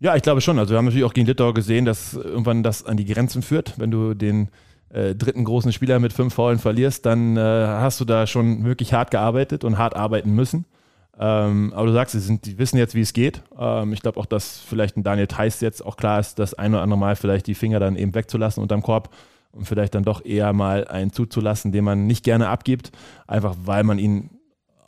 Ja, 0.00 0.16
ich 0.16 0.22
glaube 0.22 0.40
schon. 0.40 0.58
Also 0.58 0.72
wir 0.72 0.78
haben 0.78 0.86
natürlich 0.86 1.04
auch 1.04 1.14
gegen 1.14 1.26
Litauer 1.26 1.54
gesehen, 1.54 1.84
dass 1.84 2.14
irgendwann 2.14 2.62
das 2.62 2.84
an 2.84 2.96
die 2.96 3.04
Grenzen 3.04 3.42
führt, 3.42 3.78
wenn 3.78 3.92
du 3.92 4.14
den 4.14 4.48
äh, 4.90 5.14
dritten 5.14 5.44
großen 5.44 5.72
Spieler 5.72 5.98
mit 5.98 6.12
fünf 6.12 6.34
Faulen 6.34 6.58
verlierst, 6.58 7.04
dann 7.06 7.36
äh, 7.36 7.40
hast 7.40 8.00
du 8.00 8.04
da 8.04 8.26
schon 8.26 8.64
wirklich 8.64 8.92
hart 8.92 9.10
gearbeitet 9.10 9.64
und 9.64 9.78
hart 9.78 9.96
arbeiten 9.96 10.34
müssen. 10.34 10.64
Ähm, 11.18 11.72
aber 11.74 11.86
du 11.86 11.92
sagst, 11.92 12.12
sie 12.12 12.20
sind, 12.20 12.44
die 12.44 12.58
wissen 12.58 12.76
jetzt, 12.76 12.94
wie 12.94 13.00
es 13.00 13.12
geht. 13.12 13.42
Ähm, 13.58 13.92
ich 13.92 14.02
glaube 14.02 14.18
auch, 14.18 14.26
dass 14.26 14.58
vielleicht 14.58 14.96
ein 14.96 15.04
Daniel 15.04 15.28
Theiss 15.28 15.60
jetzt 15.60 15.84
auch 15.84 15.96
klar 15.96 16.18
ist, 16.18 16.38
das 16.38 16.54
ein 16.54 16.74
oder 16.74 16.82
andere 16.82 16.98
Mal 16.98 17.16
vielleicht 17.16 17.46
die 17.46 17.54
Finger 17.54 17.78
dann 17.78 17.96
eben 17.96 18.14
wegzulassen 18.14 18.62
unterm 18.62 18.82
Korb 18.82 19.10
und 19.52 19.66
vielleicht 19.66 19.94
dann 19.94 20.02
doch 20.02 20.24
eher 20.24 20.52
mal 20.52 20.88
einen 20.88 21.12
zuzulassen, 21.12 21.70
den 21.70 21.84
man 21.84 22.06
nicht 22.06 22.24
gerne 22.24 22.48
abgibt, 22.48 22.90
einfach 23.26 23.54
weil 23.64 23.84
man 23.84 23.98
ihn 23.98 24.30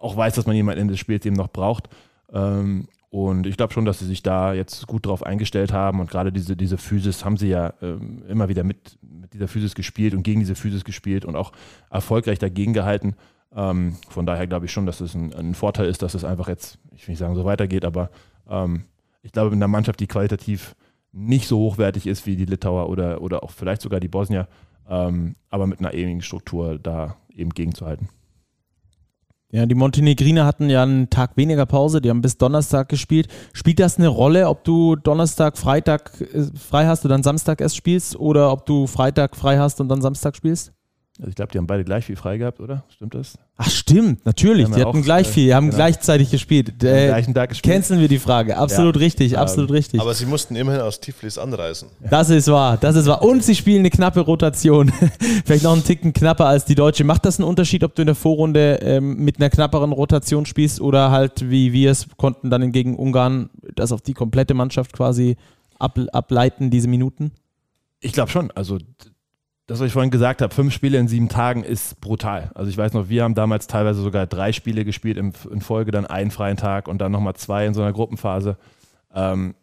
auch 0.00 0.16
weiß, 0.16 0.34
dass 0.34 0.46
man 0.46 0.58
am 0.58 0.68
Ende 0.68 0.92
des 0.92 1.00
Spiels 1.00 1.24
eben 1.24 1.36
noch 1.36 1.48
braucht. 1.48 1.88
Ähm, 2.32 2.88
und 3.08 3.46
ich 3.46 3.56
glaube 3.56 3.72
schon, 3.72 3.84
dass 3.84 4.00
sie 4.00 4.06
sich 4.06 4.22
da 4.22 4.52
jetzt 4.52 4.86
gut 4.86 5.06
drauf 5.06 5.22
eingestellt 5.22 5.72
haben 5.72 6.00
und 6.00 6.10
gerade 6.10 6.32
diese, 6.32 6.56
diese 6.56 6.76
Physis 6.76 7.24
haben 7.24 7.36
sie 7.36 7.48
ja 7.48 7.74
ähm, 7.80 8.24
immer 8.28 8.48
wieder 8.48 8.64
mit, 8.64 8.98
mit 9.02 9.32
dieser 9.32 9.48
Physis 9.48 9.74
gespielt 9.74 10.12
und 10.14 10.22
gegen 10.22 10.40
diese 10.40 10.54
Physis 10.54 10.84
gespielt 10.84 11.24
und 11.24 11.36
auch 11.36 11.52
erfolgreich 11.90 12.38
dagegen 12.38 12.72
gehalten. 12.72 13.14
Ähm, 13.54 13.96
von 14.08 14.26
daher 14.26 14.46
glaube 14.46 14.66
ich 14.66 14.72
schon, 14.72 14.86
dass 14.86 15.00
es 15.00 15.14
ein, 15.14 15.32
ein, 15.34 15.54
Vorteil 15.54 15.86
ist, 15.86 16.02
dass 16.02 16.14
es 16.14 16.24
einfach 16.24 16.48
jetzt, 16.48 16.78
ich 16.94 17.06
will 17.06 17.12
nicht 17.12 17.20
sagen, 17.20 17.36
so 17.36 17.44
weitergeht, 17.44 17.84
aber 17.84 18.10
ähm, 18.48 18.84
ich 19.22 19.32
glaube, 19.32 19.48
in 19.48 19.58
einer 19.58 19.68
Mannschaft, 19.68 20.00
die 20.00 20.08
qualitativ 20.08 20.74
nicht 21.12 21.46
so 21.48 21.58
hochwertig 21.58 22.06
ist 22.06 22.26
wie 22.26 22.36
die 22.36 22.44
Litauer 22.44 22.88
oder, 22.88 23.22
oder 23.22 23.42
auch 23.42 23.50
vielleicht 23.50 23.82
sogar 23.82 24.00
die 24.00 24.08
Bosnier, 24.08 24.48
ähm, 24.88 25.36
aber 25.48 25.66
mit 25.66 25.78
einer 25.78 25.94
ähnlichen 25.94 26.22
Struktur 26.22 26.78
da 26.78 27.16
eben 27.30 27.50
gegenzuhalten. 27.50 28.08
Ja, 29.52 29.64
die 29.64 29.76
Montenegriner 29.76 30.44
hatten 30.44 30.68
ja 30.68 30.82
einen 30.82 31.08
Tag 31.08 31.36
weniger 31.36 31.66
Pause, 31.66 32.00
die 32.00 32.10
haben 32.10 32.20
bis 32.20 32.36
Donnerstag 32.36 32.88
gespielt. 32.88 33.28
Spielt 33.52 33.78
das 33.78 33.96
eine 33.96 34.08
Rolle, 34.08 34.48
ob 34.48 34.64
du 34.64 34.96
Donnerstag, 34.96 35.56
Freitag 35.56 36.10
äh, 36.20 36.46
frei 36.58 36.86
hast 36.86 37.04
und 37.04 37.10
dann 37.10 37.22
Samstag 37.22 37.60
erst 37.60 37.76
spielst 37.76 38.16
oder 38.16 38.50
ob 38.50 38.66
du 38.66 38.88
Freitag 38.88 39.36
frei 39.36 39.58
hast 39.58 39.80
und 39.80 39.88
dann 39.88 40.02
Samstag 40.02 40.34
spielst? 40.36 40.72
Also 41.18 41.30
ich 41.30 41.34
glaube, 41.34 41.50
die 41.50 41.58
haben 41.58 41.66
beide 41.66 41.82
gleich 41.82 42.04
viel 42.04 42.16
frei 42.16 42.36
gehabt, 42.36 42.60
oder? 42.60 42.84
Stimmt 42.90 43.14
das? 43.14 43.38
Ach 43.56 43.70
stimmt, 43.70 44.26
natürlich. 44.26 44.66
Die, 44.66 44.72
die 44.72 44.80
hatten 44.82 44.98
auch, 44.98 45.04
gleich 45.04 45.26
viel, 45.26 45.46
die 45.46 45.54
haben 45.54 45.66
genau. 45.68 45.76
gleichzeitig 45.76 46.30
gespielt. 46.30 46.82
Äh, 46.84 47.06
gleichen 47.06 47.32
Tag 47.32 47.48
gespielt. 47.48 47.72
Canceln 47.72 48.00
wir 48.00 48.08
die 48.08 48.18
Frage. 48.18 48.58
Absolut 48.58 48.96
ja. 48.96 49.00
richtig, 49.00 49.32
ähm, 49.32 49.38
absolut 49.38 49.70
richtig. 49.70 49.98
Aber 49.98 50.12
sie 50.12 50.26
mussten 50.26 50.56
immerhin 50.56 50.82
aus 50.82 51.00
Tiflis 51.00 51.38
anreisen. 51.38 51.88
Das 52.10 52.28
ist 52.28 52.48
wahr, 52.48 52.76
das 52.76 52.96
ist 52.96 53.06
wahr. 53.06 53.22
Und 53.22 53.42
sie 53.42 53.54
spielen 53.54 53.78
eine 53.78 53.90
knappe 53.90 54.20
Rotation. 54.20 54.92
Vielleicht 55.46 55.64
noch 55.64 55.72
einen 55.72 55.84
Ticken 55.84 56.12
knapper 56.12 56.46
als 56.46 56.66
die 56.66 56.74
Deutsche. 56.74 57.04
Macht 57.04 57.24
das 57.24 57.38
einen 57.38 57.48
Unterschied, 57.48 57.82
ob 57.82 57.94
du 57.94 58.02
in 58.02 58.06
der 58.06 58.14
Vorrunde 58.14 58.80
ähm, 58.82 59.16
mit 59.16 59.38
einer 59.38 59.48
knapperen 59.48 59.92
Rotation 59.92 60.44
spielst 60.44 60.82
oder 60.82 61.10
halt, 61.10 61.48
wie 61.48 61.72
wir 61.72 61.92
es 61.92 62.08
konnten, 62.18 62.50
dann 62.50 62.72
gegen 62.72 62.94
Ungarn 62.94 63.48
das 63.74 63.90
auf 63.90 64.02
die 64.02 64.12
komplette 64.12 64.52
Mannschaft 64.52 64.92
quasi 64.92 65.36
ab, 65.78 65.98
ableiten, 66.12 66.70
diese 66.70 66.88
Minuten? 66.88 67.32
Ich 68.00 68.12
glaube 68.12 68.30
schon. 68.30 68.50
Also 68.50 68.78
das, 69.66 69.80
was 69.80 69.88
ich 69.88 69.92
vorhin 69.92 70.12
gesagt 70.12 70.42
habe, 70.42 70.54
fünf 70.54 70.72
Spiele 70.72 70.98
in 70.98 71.08
sieben 71.08 71.28
Tagen 71.28 71.64
ist 71.64 72.00
brutal. 72.00 72.52
Also 72.54 72.70
ich 72.70 72.78
weiß 72.78 72.92
noch, 72.92 73.08
wir 73.08 73.24
haben 73.24 73.34
damals 73.34 73.66
teilweise 73.66 74.00
sogar 74.00 74.26
drei 74.26 74.52
Spiele 74.52 74.84
gespielt 74.84 75.16
in, 75.16 75.32
in 75.50 75.60
Folge, 75.60 75.90
dann 75.90 76.06
einen 76.06 76.30
freien 76.30 76.56
Tag 76.56 76.86
und 76.86 76.98
dann 76.98 77.10
nochmal 77.10 77.34
zwei 77.34 77.66
in 77.66 77.74
so 77.74 77.82
einer 77.82 77.92
Gruppenphase. 77.92 78.56
Ähm, 79.12 79.56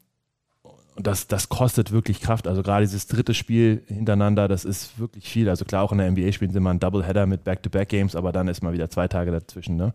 und 0.95 1.07
das, 1.07 1.27
das 1.27 1.49
kostet 1.49 1.91
wirklich 1.91 2.19
Kraft. 2.21 2.47
Also 2.47 2.61
gerade 2.63 2.85
dieses 2.85 3.07
dritte 3.07 3.33
Spiel 3.33 3.83
hintereinander, 3.87 4.47
das 4.47 4.65
ist 4.65 4.99
wirklich 4.99 5.27
viel. 5.27 5.49
Also 5.49 5.63
klar, 5.65 5.83
auch 5.83 5.91
in 5.91 5.97
der 5.97 6.11
NBA 6.11 6.33
spielen 6.33 6.51
sie 6.51 6.57
immer 6.57 6.69
einen 6.69 6.79
Doubleheader 6.79 7.25
mit 7.25 7.45
Back-to-Back-Games, 7.45 8.15
aber 8.15 8.31
dann 8.31 8.47
ist 8.47 8.61
mal 8.61 8.73
wieder 8.73 8.89
zwei 8.89 9.07
Tage 9.07 9.31
dazwischen. 9.31 9.77
Ne? 9.77 9.93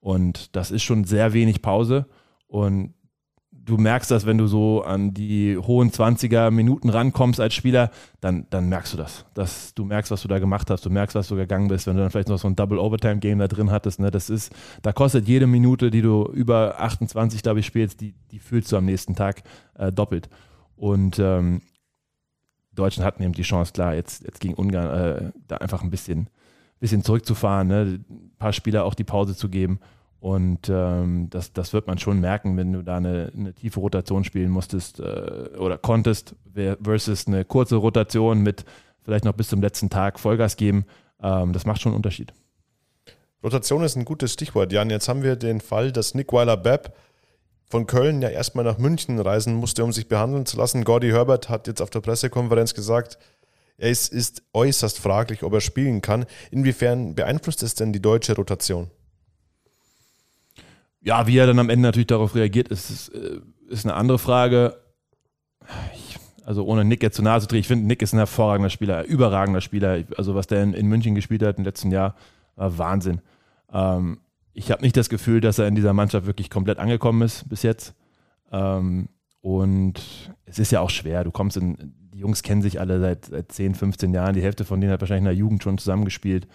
Und 0.00 0.54
das 0.56 0.70
ist 0.70 0.82
schon 0.82 1.04
sehr 1.04 1.32
wenig 1.32 1.60
Pause. 1.60 2.06
Und 2.46 2.94
du 3.64 3.76
merkst 3.76 4.10
das, 4.10 4.26
wenn 4.26 4.38
du 4.38 4.46
so 4.46 4.82
an 4.82 5.14
die 5.14 5.56
hohen 5.56 5.90
20er 5.90 6.50
Minuten 6.50 6.88
rankommst 6.88 7.40
als 7.40 7.54
Spieler, 7.54 7.90
dann, 8.20 8.46
dann 8.50 8.68
merkst 8.68 8.92
du 8.92 8.96
das. 8.96 9.26
Dass 9.34 9.74
du 9.74 9.84
merkst, 9.84 10.10
was 10.10 10.22
du 10.22 10.28
da 10.28 10.38
gemacht 10.38 10.70
hast, 10.70 10.84
du 10.86 10.90
merkst, 10.90 11.14
was 11.14 11.28
du 11.28 11.36
gegangen 11.36 11.68
bist, 11.68 11.86
wenn 11.86 11.96
du 11.96 12.02
dann 12.02 12.10
vielleicht 12.10 12.28
noch 12.28 12.38
so 12.38 12.48
ein 12.48 12.56
Double 12.56 12.78
Overtime 12.78 13.18
Game 13.18 13.38
da 13.38 13.48
drin 13.48 13.70
hattest, 13.70 14.00
ne, 14.00 14.10
das 14.10 14.30
ist, 14.30 14.52
da 14.82 14.92
kostet 14.92 15.28
jede 15.28 15.46
Minute, 15.46 15.90
die 15.90 16.02
du 16.02 16.24
über 16.32 16.80
28, 16.80 17.42
glaube 17.42 17.60
ich, 17.60 17.66
spielst, 17.66 18.00
die, 18.00 18.14
die 18.30 18.38
fühlst 18.38 18.72
du 18.72 18.76
am 18.76 18.84
nächsten 18.84 19.14
Tag 19.14 19.42
äh, 19.74 19.92
doppelt. 19.92 20.28
Und 20.76 21.18
ähm, 21.18 21.62
Deutschen 22.72 23.04
hatten 23.04 23.22
eben 23.22 23.34
die 23.34 23.42
Chance, 23.42 23.72
klar, 23.72 23.94
jetzt, 23.94 24.24
jetzt 24.24 24.40
gegen 24.40 24.54
Ungarn 24.54 24.98
äh, 24.98 25.32
da 25.46 25.56
einfach 25.56 25.82
ein 25.82 25.90
bisschen, 25.90 26.28
bisschen 26.78 27.04
zurückzufahren, 27.04 27.68
ne? 27.68 28.00
ein 28.08 28.32
paar 28.38 28.52
Spieler 28.52 28.84
auch 28.84 28.94
die 28.94 29.04
Pause 29.04 29.36
zu 29.36 29.48
geben. 29.48 29.80
Und 30.20 30.68
ähm, 30.68 31.28
das, 31.30 31.54
das 31.54 31.72
wird 31.72 31.86
man 31.86 31.98
schon 31.98 32.20
merken, 32.20 32.56
wenn 32.58 32.72
du 32.74 32.82
da 32.82 32.98
eine, 32.98 33.32
eine 33.34 33.54
tiefe 33.54 33.80
Rotation 33.80 34.22
spielen 34.22 34.50
musstest 34.50 35.00
äh, 35.00 35.48
oder 35.58 35.78
konntest, 35.78 36.34
versus 36.82 37.26
eine 37.26 37.46
kurze 37.46 37.76
Rotation 37.76 38.40
mit 38.40 38.66
vielleicht 39.02 39.24
noch 39.24 39.32
bis 39.32 39.48
zum 39.48 39.62
letzten 39.62 39.88
Tag 39.88 40.20
Vollgas 40.20 40.56
geben. 40.56 40.84
Ähm, 41.22 41.54
das 41.54 41.64
macht 41.64 41.80
schon 41.80 41.92
einen 41.92 41.96
Unterschied. 41.96 42.34
Rotation 43.42 43.82
ist 43.82 43.96
ein 43.96 44.04
gutes 44.04 44.34
Stichwort, 44.34 44.72
Jan. 44.72 44.90
Jetzt 44.90 45.08
haben 45.08 45.22
wir 45.22 45.36
den 45.36 45.62
Fall, 45.62 45.90
dass 45.90 46.14
Nick 46.14 46.32
Weiler-Bepp 46.34 46.94
von 47.70 47.86
Köln 47.86 48.20
ja 48.20 48.28
erstmal 48.28 48.66
nach 48.66 48.76
München 48.76 49.18
reisen 49.18 49.54
musste, 49.54 49.84
um 49.84 49.92
sich 49.92 50.08
behandeln 50.08 50.44
zu 50.44 50.58
lassen. 50.58 50.84
Gordy 50.84 51.10
Herbert 51.10 51.48
hat 51.48 51.66
jetzt 51.66 51.80
auf 51.80 51.88
der 51.88 52.00
Pressekonferenz 52.00 52.74
gesagt, 52.74 53.18
es 53.78 54.08
ist 54.08 54.42
äußerst 54.52 54.98
fraglich, 54.98 55.42
ob 55.42 55.54
er 55.54 55.62
spielen 55.62 56.02
kann. 56.02 56.26
Inwiefern 56.50 57.14
beeinflusst 57.14 57.62
es 57.62 57.74
denn 57.74 57.94
die 57.94 58.02
deutsche 58.02 58.36
Rotation? 58.36 58.90
Ja, 61.02 61.26
wie 61.26 61.38
er 61.38 61.46
dann 61.46 61.58
am 61.58 61.70
Ende 61.70 61.88
natürlich 61.88 62.08
darauf 62.08 62.34
reagiert, 62.34 62.68
ist, 62.68 62.90
ist, 62.90 63.08
äh, 63.10 63.40
ist 63.68 63.86
eine 63.86 63.94
andere 63.94 64.18
Frage. 64.18 64.76
Ich, 65.94 66.18
also 66.44 66.64
ohne 66.64 66.84
Nick 66.84 67.02
jetzt 67.02 67.16
zu 67.16 67.22
nahe 67.22 67.40
zu 67.40 67.46
drehen, 67.46 67.60
ich 67.60 67.68
finde, 67.68 67.86
Nick 67.86 68.02
ist 68.02 68.12
ein 68.12 68.18
hervorragender 68.18 68.70
Spieler, 68.70 69.04
überragender 69.04 69.60
Spieler. 69.60 70.04
Also 70.16 70.34
was 70.34 70.46
der 70.46 70.62
in, 70.62 70.74
in 70.74 70.86
München 70.86 71.14
gespielt 71.14 71.42
hat 71.42 71.58
im 71.58 71.64
letzten 71.64 71.90
Jahr, 71.90 72.16
war 72.56 72.76
Wahnsinn. 72.76 73.20
Ähm, 73.72 74.20
ich 74.52 74.70
habe 74.70 74.82
nicht 74.82 74.96
das 74.96 75.08
Gefühl, 75.08 75.40
dass 75.40 75.58
er 75.58 75.68
in 75.68 75.74
dieser 75.74 75.92
Mannschaft 75.92 76.26
wirklich 76.26 76.50
komplett 76.50 76.78
angekommen 76.78 77.22
ist 77.22 77.48
bis 77.48 77.62
jetzt. 77.62 77.94
Ähm, 78.52 79.08
und 79.40 80.02
es 80.44 80.58
ist 80.58 80.72
ja 80.72 80.80
auch 80.80 80.90
schwer. 80.90 81.24
Du 81.24 81.30
kommst 81.30 81.56
in, 81.56 81.94
die 82.12 82.18
Jungs 82.18 82.42
kennen 82.42 82.60
sich 82.60 82.80
alle 82.80 83.00
seit, 83.00 83.26
seit 83.26 83.52
10, 83.52 83.74
15 83.74 84.12
Jahren. 84.12 84.34
Die 84.34 84.42
Hälfte 84.42 84.64
von 84.64 84.80
denen 84.80 84.92
hat 84.92 85.00
wahrscheinlich 85.00 85.22
in 85.22 85.24
der 85.26 85.34
Jugend 85.34 85.62
schon 85.62 85.78
zusammengespielt. 85.78 86.46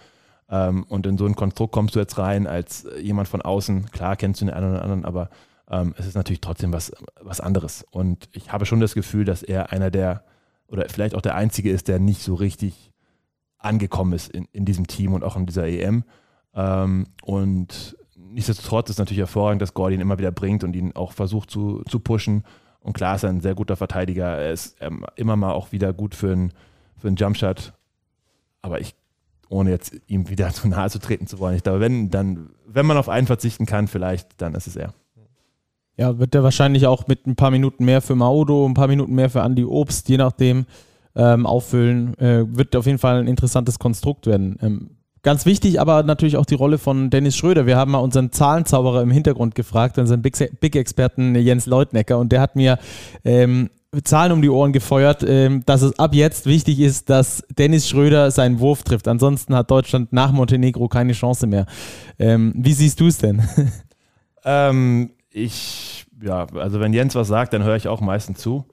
Ähm, 0.48 0.84
und 0.84 1.06
in 1.06 1.18
so 1.18 1.26
ein 1.26 1.34
Konstrukt 1.34 1.72
kommst 1.72 1.94
du 1.94 1.98
jetzt 1.98 2.18
rein 2.18 2.46
als 2.46 2.86
jemand 3.00 3.28
von 3.28 3.42
außen. 3.42 3.90
Klar 3.90 4.16
kennst 4.16 4.40
du 4.40 4.46
den 4.46 4.54
einen 4.54 4.70
oder 4.70 4.82
anderen, 4.82 5.04
aber 5.04 5.30
ähm, 5.70 5.94
es 5.98 6.06
ist 6.06 6.14
natürlich 6.14 6.40
trotzdem 6.40 6.72
was, 6.72 6.92
was 7.20 7.40
anderes. 7.40 7.84
Und 7.90 8.28
ich 8.32 8.52
habe 8.52 8.66
schon 8.66 8.80
das 8.80 8.94
Gefühl, 8.94 9.24
dass 9.24 9.42
er 9.42 9.72
einer 9.72 9.90
der, 9.90 10.24
oder 10.68 10.86
vielleicht 10.88 11.14
auch 11.14 11.22
der 11.22 11.34
Einzige 11.34 11.70
ist, 11.70 11.88
der 11.88 11.98
nicht 11.98 12.22
so 12.22 12.34
richtig 12.34 12.92
angekommen 13.58 14.12
ist 14.12 14.28
in, 14.28 14.46
in 14.52 14.64
diesem 14.64 14.86
Team 14.86 15.12
und 15.12 15.24
auch 15.24 15.36
in 15.36 15.46
dieser 15.46 15.66
EM. 15.66 16.04
Ähm, 16.54 17.06
und 17.22 17.96
nichtsdestotrotz 18.16 18.90
ist 18.90 18.98
natürlich 18.98 19.18
hervorragend, 19.18 19.62
dass 19.62 19.74
Gordy 19.74 19.96
ihn 19.96 20.00
immer 20.00 20.18
wieder 20.18 20.32
bringt 20.32 20.62
und 20.62 20.76
ihn 20.76 20.94
auch 20.94 21.12
versucht 21.12 21.50
zu, 21.50 21.82
zu 21.88 21.98
pushen. 21.98 22.44
Und 22.78 22.92
klar 22.92 23.16
ist 23.16 23.24
er 23.24 23.30
ein 23.30 23.40
sehr 23.40 23.56
guter 23.56 23.74
Verteidiger. 23.74 24.26
Er 24.26 24.52
ist 24.52 24.76
ähm, 24.80 25.04
immer 25.16 25.34
mal 25.34 25.52
auch 25.52 25.72
wieder 25.72 25.92
gut 25.92 26.14
für 26.14 26.30
einen 26.30 26.52
für 26.96 27.08
Jumpshot. 27.08 27.72
Aber 28.62 28.80
ich 28.80 28.94
ohne 29.48 29.70
jetzt 29.70 29.94
ihm 30.06 30.28
wieder 30.28 30.48
zu 30.52 30.68
nahe 30.68 30.90
zu 30.90 30.98
treten 30.98 31.26
zu 31.26 31.38
wollen. 31.38 31.56
Ich 31.56 31.62
glaube, 31.62 31.80
wenn, 31.80 32.10
dann, 32.10 32.50
wenn 32.66 32.86
man 32.86 32.96
auf 32.96 33.08
einen 33.08 33.26
verzichten 33.26 33.66
kann, 33.66 33.88
vielleicht, 33.88 34.40
dann 34.40 34.54
ist 34.54 34.66
es 34.66 34.76
er. 34.76 34.92
Ja, 35.98 36.18
wird 36.18 36.34
er 36.34 36.42
wahrscheinlich 36.42 36.86
auch 36.86 37.06
mit 37.06 37.26
ein 37.26 37.36
paar 37.36 37.50
Minuten 37.50 37.84
mehr 37.84 38.02
für 38.02 38.14
Maudo, 38.14 38.66
ein 38.66 38.74
paar 38.74 38.88
Minuten 38.88 39.14
mehr 39.14 39.30
für 39.30 39.40
Andy 39.40 39.64
Obst, 39.64 40.08
je 40.10 40.18
nachdem, 40.18 40.66
ähm, 41.14 41.46
auffüllen. 41.46 42.18
Äh, 42.18 42.44
wird 42.54 42.76
auf 42.76 42.84
jeden 42.84 42.98
Fall 42.98 43.20
ein 43.20 43.26
interessantes 43.26 43.78
Konstrukt 43.78 44.26
werden. 44.26 44.58
Ähm, 44.60 44.90
ganz 45.22 45.46
wichtig 45.46 45.80
aber 45.80 46.02
natürlich 46.02 46.36
auch 46.36 46.44
die 46.44 46.54
Rolle 46.54 46.76
von 46.76 47.08
Dennis 47.08 47.34
Schröder. 47.34 47.64
Wir 47.64 47.78
haben 47.78 47.92
mal 47.92 47.98
unseren 47.98 48.30
Zahlenzauberer 48.30 49.00
im 49.00 49.10
Hintergrund 49.10 49.54
gefragt, 49.54 49.98
unseren 49.98 50.20
Big-Experten 50.20 51.34
Jens 51.34 51.64
Leutnecker, 51.64 52.18
und 52.18 52.30
der 52.30 52.42
hat 52.42 52.56
mir 52.56 52.78
ähm, 53.24 53.70
Zahlen 54.04 54.32
um 54.32 54.42
die 54.42 54.48
Ohren 54.48 54.72
gefeuert, 54.72 55.24
ähm, 55.26 55.62
dass 55.66 55.82
es 55.82 55.98
ab 55.98 56.14
jetzt 56.14 56.46
wichtig 56.46 56.80
ist, 56.80 57.10
dass 57.10 57.44
Dennis 57.56 57.88
Schröder 57.88 58.30
seinen 58.30 58.60
Wurf 58.60 58.82
trifft. 58.82 59.08
Ansonsten 59.08 59.54
hat 59.54 59.70
Deutschland 59.70 60.12
nach 60.12 60.32
Montenegro 60.32 60.88
keine 60.88 61.12
Chance 61.12 61.46
mehr. 61.46 61.66
Ähm, 62.18 62.52
wie 62.56 62.72
siehst 62.72 63.00
du 63.00 63.06
es 63.06 63.18
denn? 63.18 63.42
Ähm, 64.48 65.10
ich, 65.28 66.06
ja, 66.22 66.46
also 66.54 66.78
wenn 66.78 66.92
Jens 66.92 67.16
was 67.16 67.26
sagt, 67.26 67.52
dann 67.52 67.64
höre 67.64 67.74
ich 67.74 67.88
auch 67.88 68.00
meistens 68.00 68.38
zu. 68.38 68.64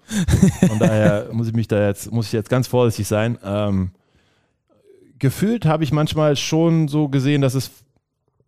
Von 0.68 0.78
daher 0.78 1.30
muss 1.34 1.48
ich 1.48 1.54
mich 1.54 1.68
da 1.68 1.88
jetzt, 1.88 2.12
muss 2.12 2.28
ich 2.28 2.32
jetzt 2.32 2.50
ganz 2.50 2.68
vorsichtig 2.68 3.08
sein. 3.08 3.40
Ähm, 3.44 3.92
gefühlt 5.18 5.66
habe 5.66 5.84
ich 5.84 5.92
manchmal 5.92 6.36
schon 6.36 6.88
so 6.88 7.10
gesehen, 7.10 7.42
dass 7.42 7.56
es 7.56 7.72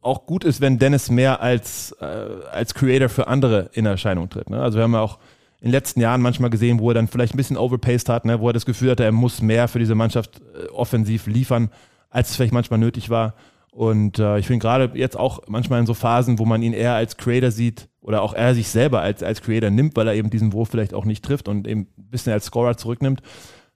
auch 0.02 0.28
gut 0.28 0.44
ist, 0.44 0.62
wenn 0.62 0.78
Dennis 0.78 1.10
mehr 1.10 1.42
als, 1.42 1.96
äh, 2.00 2.06
als 2.52 2.76
Creator 2.76 3.10
für 3.10 3.28
andere 3.28 3.72
in 3.74 3.88
Erscheinung 3.88 4.30
tritt. 4.30 4.52
Ne? 4.52 4.62
Also 4.62 4.78
wir 4.78 4.84
haben 4.84 4.94
ja 4.94 5.02
auch 5.02 5.18
in 5.65 5.71
den 5.71 5.78
letzten 5.78 5.99
Jahren 5.99 6.21
manchmal 6.21 6.51
gesehen, 6.51 6.80
wo 6.80 6.91
er 6.91 6.93
dann 6.93 7.08
vielleicht 7.08 7.34
ein 7.34 7.38
bisschen 7.38 7.58
overpaced 7.58 8.08
hat, 8.08 8.23
ne, 8.23 8.39
wo 8.39 8.47
er 8.47 8.54
das 8.54 8.67
Gefühl 8.67 8.91
hatte, 8.91 9.04
er 9.04 9.12
muss 9.12 9.41
mehr 9.41 9.67
für 9.67 9.80
diese 9.80 9.95
Mannschaft 9.95 10.39
äh, 10.39 10.67
offensiv 10.67 11.25
liefern, 11.25 11.71
als 12.12 12.30
es 12.30 12.36
vielleicht 12.36 12.54
manchmal 12.54 12.78
nötig 12.78 13.10
war. 13.10 13.34
Und 13.71 14.19
äh, 14.19 14.38
ich 14.38 14.45
finde 14.45 14.62
gerade 14.62 14.91
jetzt 14.93 15.17
auch 15.17 15.41
manchmal 15.47 15.80
in 15.80 15.88
so 15.88 15.95
Phasen, 15.95 16.38
wo 16.38 16.45
man 16.45 16.62
ihn 16.62 16.73
eher 16.73 16.93
als 16.93 17.17
Creator 17.17 17.49
sieht 17.49 17.89
oder 17.99 18.21
auch 18.21 18.36
er 18.36 18.54
sich 18.54 18.69
selber 18.69 19.01
als, 19.01 19.23
als 19.23 19.41
Creator 19.41 19.71
nimmt, 19.71 19.95
weil 19.95 20.08
er 20.08 20.13
eben 20.13 20.30
diesen 20.30 20.54
Wurf 20.54 20.69
vielleicht 20.69 20.93
auch 20.93 21.04
nicht 21.04 21.25
trifft 21.25 21.47
und 21.47 21.67
eben 21.67 21.88
ein 21.97 22.10
bisschen 22.12 22.32
als 22.32 22.45
Scorer 22.45 22.78
zurücknimmt, 22.78 23.23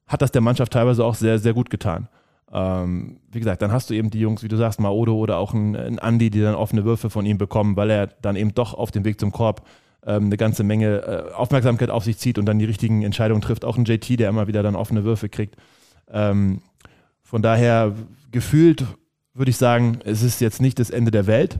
hat 0.05 0.21
das 0.21 0.31
der 0.31 0.41
Mannschaft 0.41 0.71
teilweise 0.71 1.03
auch 1.03 1.15
sehr, 1.15 1.39
sehr 1.39 1.55
gut 1.55 1.71
getan. 1.71 2.07
Ähm, 2.53 3.19
wie 3.31 3.39
gesagt, 3.39 3.63
dann 3.63 3.71
hast 3.71 3.89
du 3.89 3.95
eben 3.95 4.11
die 4.11 4.19
Jungs, 4.19 4.43
wie 4.43 4.47
du 4.47 4.57
sagst, 4.57 4.79
Maodo 4.79 5.15
oder 5.15 5.37
auch 5.37 5.55
ein, 5.55 5.75
ein 5.75 5.97
Andi, 5.97 6.29
die 6.29 6.41
dann 6.41 6.53
offene 6.53 6.85
Würfe 6.85 7.09
von 7.09 7.25
ihm 7.25 7.39
bekommen, 7.39 7.75
weil 7.77 7.89
er 7.89 8.05
dann 8.05 8.35
eben 8.35 8.53
doch 8.53 8.75
auf 8.75 8.91
dem 8.91 9.05
Weg 9.05 9.19
zum 9.19 9.31
Korb 9.31 9.63
ähm, 10.05 10.25
eine 10.25 10.37
ganze 10.37 10.63
Menge 10.63 10.97
äh, 10.97 11.33
Aufmerksamkeit 11.33 11.89
auf 11.89 12.03
sich 12.03 12.17
zieht 12.17 12.37
und 12.37 12.45
dann 12.45 12.59
die 12.59 12.65
richtigen 12.65 13.03
Entscheidungen 13.03 13.41
trifft. 13.41 13.65
Auch 13.65 13.77
ein 13.77 13.85
JT, 13.85 14.19
der 14.19 14.29
immer 14.29 14.47
wieder 14.47 14.63
dann 14.63 14.75
offene 14.75 15.03
Würfe 15.03 15.29
kriegt. 15.29 15.55
Ähm, 16.11 16.61
von 17.21 17.41
daher 17.41 17.93
gefühlt 18.31 18.85
würde 19.33 19.51
ich 19.51 19.57
sagen, 19.57 19.99
es 20.03 20.23
ist 20.23 20.41
jetzt 20.41 20.61
nicht 20.61 20.79
das 20.79 20.89
Ende 20.89 21.11
der 21.11 21.27
Welt, 21.27 21.59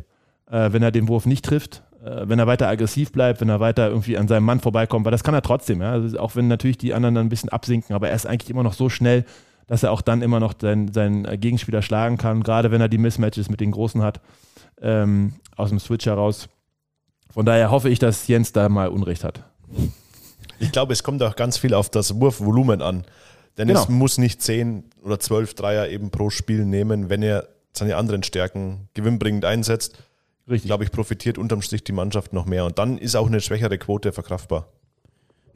äh, 0.49 0.71
wenn 0.71 0.84
er 0.84 0.91
den 0.91 1.08
Wurf 1.08 1.25
nicht 1.25 1.45
trifft. 1.45 1.84
Äh, 2.04 2.30
wenn 2.30 2.39
er 2.39 2.47
weiter 2.47 2.67
aggressiv 2.67 3.12
bleibt, 3.12 3.41
wenn 3.41 3.49
er 3.49 3.60
weiter 3.60 3.89
irgendwie 3.89 4.17
an 4.17 4.28
seinem 4.28 4.45
Mann 4.45 4.60
vorbeikommt, 4.60 5.06
weil 5.06 5.12
das 5.12 5.23
kann 5.23 5.34
er 5.34 5.41
trotzdem, 5.41 5.82
ja? 5.82 5.91
also 5.91 6.17
auch 6.19 6.36
wenn 6.36 6.47
natürlich 6.47 6.78
die 6.78 6.93
anderen 6.93 7.15
dann 7.15 7.28
ein 7.28 7.30
bisschen 7.30 7.49
absinken, 7.49 7.93
aber 7.93 8.10
er 8.10 8.15
ist 8.15 8.25
eigentlich 8.25 8.49
immer 8.49 8.63
noch 8.63 8.73
so 8.73 8.89
schnell, 8.89 9.25
dass 9.67 9.84
er 9.84 9.91
auch 9.91 10.02
dann 10.02 10.21
immer 10.21 10.39
noch 10.39 10.54
seinen, 10.60 10.93
seinen 10.93 11.39
Gegenspieler 11.39 11.82
schlagen 11.82 12.17
kann, 12.17 12.41
gerade 12.41 12.71
wenn 12.71 12.82
er 12.82 12.89
die 12.89 12.97
Mismatches 12.97 13.49
mit 13.49 13.60
den 13.60 13.71
Großen 13.71 14.02
hat, 14.02 14.21
ähm, 14.82 15.34
aus 15.56 15.69
dem 15.69 15.80
Switch 15.80 16.06
heraus. 16.06 16.49
Von 17.31 17.45
daher 17.45 17.71
hoffe 17.71 17.89
ich, 17.89 17.99
dass 17.99 18.27
Jens 18.27 18.51
da 18.51 18.69
mal 18.69 18.89
Unrecht 18.89 19.23
hat. 19.23 19.43
Ich 20.59 20.71
glaube, 20.71 20.93
es 20.93 21.03
kommt 21.03 21.23
auch 21.23 21.35
ganz 21.35 21.57
viel 21.57 21.73
auf 21.73 21.89
das 21.89 22.19
Wurfvolumen 22.19 22.81
an. 22.81 23.05
Denn 23.57 23.67
genau. 23.67 23.81
es 23.81 23.89
muss 23.89 24.17
nicht 24.17 24.41
10 24.41 24.83
oder 25.03 25.19
12 25.19 25.53
Dreier 25.53 25.89
eben 25.89 26.11
pro 26.11 26.29
Spiel 26.29 26.65
nehmen, 26.65 27.09
wenn 27.09 27.21
er 27.21 27.47
seine 27.73 27.97
anderen 27.97 28.23
Stärken 28.23 28.89
gewinnbringend 28.93 29.45
einsetzt. 29.45 29.97
Richtig. 30.49 30.67
Glaube 30.67 30.83
ich, 30.83 30.91
profitiert 30.91 31.37
unterm 31.37 31.61
Strich 31.61 31.83
die 31.83 31.91
Mannschaft 31.91 32.33
noch 32.33 32.45
mehr. 32.45 32.65
Und 32.65 32.79
dann 32.79 32.97
ist 32.97 33.15
auch 33.15 33.27
eine 33.27 33.41
schwächere 33.41 33.77
Quote 33.77 34.11
verkraftbar. 34.11 34.67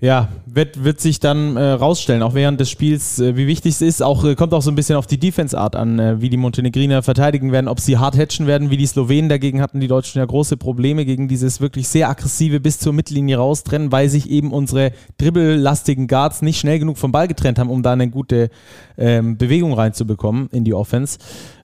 Ja, 0.03 0.27
wird, 0.45 0.83
wird 0.83 0.99
sich 0.99 1.21
dann 1.21 1.55
äh, 1.55 1.63
rausstellen, 1.63 2.23
auch 2.23 2.33
während 2.33 2.59
des 2.59 2.69
Spiels, 2.69 3.19
äh, 3.19 3.37
wie 3.37 3.47
wichtig 3.47 3.75
es 3.75 3.81
ist. 3.81 4.03
Auch, 4.03 4.25
äh, 4.25 4.35
kommt 4.35 4.53
auch 4.53 4.61
so 4.61 4.69
ein 4.69 4.75
bisschen 4.75 4.97
auf 4.97 5.07
die 5.07 5.17
Defense-Art 5.17 5.77
an, 5.77 5.97
äh, 5.97 6.19
wie 6.19 6.27
die 6.27 6.35
Montenegriner 6.35 7.03
verteidigen 7.03 7.53
werden, 7.53 7.69
ob 7.69 7.79
sie 7.79 7.97
hart 7.97 8.17
hatchen 8.17 8.45
werden, 8.45 8.69
wie 8.69 8.75
die 8.75 8.85
Slowenen. 8.85 9.29
Dagegen 9.29 9.61
hatten 9.61 9.79
die 9.79 9.87
Deutschen 9.87 10.19
ja 10.19 10.25
große 10.25 10.57
Probleme 10.57 11.05
gegen 11.05 11.29
dieses 11.29 11.61
wirklich 11.61 11.87
sehr 11.87 12.09
aggressive 12.09 12.59
bis 12.59 12.79
zur 12.79 12.91
Mittellinie 12.91 13.37
raustrennen, 13.37 13.93
weil 13.93 14.09
sich 14.09 14.29
eben 14.29 14.51
unsere 14.51 14.91
dribbellastigen 15.19 16.09
Guards 16.09 16.41
nicht 16.41 16.59
schnell 16.59 16.79
genug 16.79 16.97
vom 16.97 17.13
Ball 17.13 17.29
getrennt 17.29 17.57
haben, 17.57 17.69
um 17.69 17.81
da 17.81 17.93
eine 17.93 18.09
gute 18.09 18.49
ähm, 18.97 19.37
Bewegung 19.37 19.71
reinzubekommen 19.71 20.49
in 20.51 20.65
die 20.65 20.73
Offense. 20.73 21.17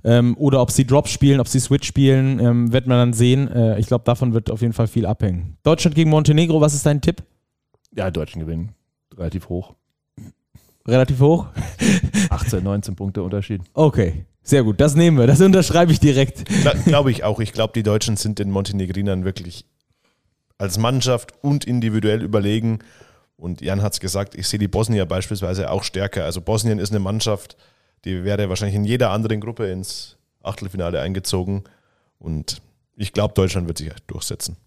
Ähm, 0.06 0.38
oder 0.38 0.62
ob 0.62 0.72
sie 0.72 0.88
Drop 0.88 1.10
spielen, 1.10 1.42
ob 1.42 1.50
sie 1.50 1.60
Switch 1.60 1.86
spielen, 1.86 2.40
ähm, 2.40 2.72
wird 2.72 2.88
man 2.88 3.00
dann 3.00 3.12
sehen. 3.12 3.52
Äh, 3.52 3.78
ich 3.82 3.88
glaube, 3.88 4.06
davon 4.06 4.34
wird 4.34 4.50
auf 4.50 4.62
jeden 4.62 4.72
Fall 4.72 4.88
viel 4.88 5.06
abhängen. 5.06 5.58
Deutschland 5.64 5.94
gegen 5.94 6.10
Montenegro, 6.10 6.62
was 6.62 6.74
ist 6.74 6.86
dein 6.86 7.02
Tipp? 7.02 7.22
Ja, 7.96 8.12
Deutschen 8.12 8.40
gewinnen. 8.40 8.74
Relativ 9.18 9.50
hoch. 9.50 9.76
Relativ 10.88 11.20
hoch? 11.20 11.48
18, 12.30 12.64
19 12.64 12.96
Punkte 12.96 13.24
Unterschied. 13.24 13.62
Okay, 13.74 14.26
sehr 14.44 14.64
gut. 14.64 14.80
Das 14.80 14.96
nehmen 14.96 15.18
wir. 15.18 15.28
Das 15.28 15.42
unterschreibe 15.42 15.92
ich 15.92 16.00
direkt. 16.00 16.46
Glaube 16.86 17.12
ich 17.12 17.24
auch. 17.24 17.40
Ich 17.40 17.54
glaube, 17.54 17.74
die 17.74 17.84
Deutschen 17.84 18.18
sind 18.18 18.40
den 18.40 18.52
Montenegrinern 18.52 19.26
wirklich 19.26 19.66
als 20.58 20.78
Mannschaft 20.78 21.34
und 21.42 21.66
individuell 21.66 22.22
überlegen. 22.22 22.80
Und 23.38 23.62
Jan 23.62 23.82
hat 23.82 23.94
es 23.94 24.00
gesagt, 24.00 24.36
ich 24.36 24.48
sehe 24.48 24.60
die 24.60 24.68
Bosnier 24.68 25.06
beispielsweise 25.06 25.72
auch 25.72 25.84
stärker. 25.84 26.26
Also 26.26 26.42
Bosnien 26.42 26.80
ist 26.80 26.92
eine 26.92 27.00
Mannschaft, 27.00 27.56
die 28.06 28.24
wäre 28.24 28.50
wahrscheinlich 28.50 28.76
in 28.76 28.84
jeder 28.84 29.12
anderen 29.12 29.40
Gruppe 29.40 29.72
ins 29.72 30.18
Achtelfinale 30.44 31.00
eingezogen. 31.00 31.64
Und 32.18 32.62
ich 32.98 33.14
glaube, 33.14 33.34
Deutschland 33.34 33.68
wird 33.68 33.78
sich 33.78 33.92
durchsetzen. 34.08 34.58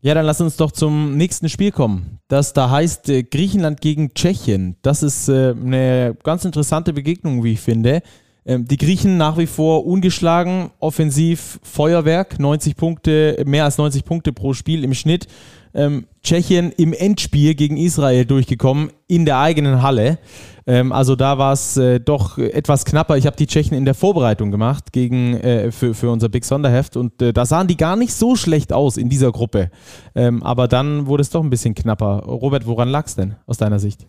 Ja, 0.00 0.14
dann 0.14 0.26
lass 0.26 0.40
uns 0.40 0.56
doch 0.56 0.70
zum 0.70 1.16
nächsten 1.16 1.48
Spiel 1.48 1.72
kommen. 1.72 2.20
Das 2.28 2.52
da 2.52 2.70
heißt 2.70 3.08
äh, 3.08 3.24
Griechenland 3.24 3.80
gegen 3.80 4.14
Tschechien. 4.14 4.76
Das 4.82 5.02
ist 5.02 5.28
äh, 5.28 5.54
eine 5.60 6.16
ganz 6.22 6.44
interessante 6.44 6.92
Begegnung, 6.92 7.42
wie 7.42 7.54
ich 7.54 7.60
finde. 7.60 8.02
Ähm, 8.46 8.64
die 8.64 8.76
Griechen 8.76 9.16
nach 9.16 9.38
wie 9.38 9.46
vor 9.46 9.86
ungeschlagen, 9.86 10.70
offensiv 10.78 11.58
Feuerwerk, 11.64 12.38
90 12.38 12.76
Punkte, 12.76 13.42
mehr 13.44 13.64
als 13.64 13.76
90 13.76 14.04
Punkte 14.04 14.32
pro 14.32 14.54
Spiel 14.54 14.84
im 14.84 14.94
Schnitt. 14.94 15.26
Ähm, 15.74 16.06
Tschechien 16.22 16.72
im 16.72 16.92
Endspiel 16.92 17.54
gegen 17.54 17.76
Israel 17.76 18.24
durchgekommen, 18.24 18.90
in 19.06 19.24
der 19.24 19.38
eigenen 19.38 19.82
Halle. 19.82 20.18
Ähm, 20.66 20.92
also 20.92 21.16
da 21.16 21.38
war 21.38 21.52
es 21.52 21.76
äh, 21.76 21.98
doch 21.98 22.36
etwas 22.36 22.84
knapper. 22.84 23.16
Ich 23.16 23.26
habe 23.26 23.36
die 23.36 23.46
Tschechen 23.46 23.76
in 23.76 23.86
der 23.86 23.94
Vorbereitung 23.94 24.50
gemacht 24.50 24.92
gegen, 24.92 25.34
äh, 25.34 25.72
für, 25.72 25.94
für 25.94 26.10
unser 26.10 26.28
Big 26.28 26.44
Sonderheft 26.44 26.96
und 26.96 27.22
äh, 27.22 27.32
da 27.32 27.46
sahen 27.46 27.66
die 27.66 27.76
gar 27.76 27.96
nicht 27.96 28.12
so 28.12 28.36
schlecht 28.36 28.72
aus 28.72 28.98
in 28.98 29.08
dieser 29.08 29.32
Gruppe. 29.32 29.70
Ähm, 30.14 30.42
aber 30.42 30.68
dann 30.68 31.06
wurde 31.06 31.22
es 31.22 31.30
doch 31.30 31.42
ein 31.42 31.50
bisschen 31.50 31.74
knapper. 31.74 32.24
Robert, 32.26 32.66
woran 32.66 32.88
lag 32.88 33.06
es 33.06 33.14
denn 33.14 33.36
aus 33.46 33.56
deiner 33.56 33.78
Sicht? 33.78 34.06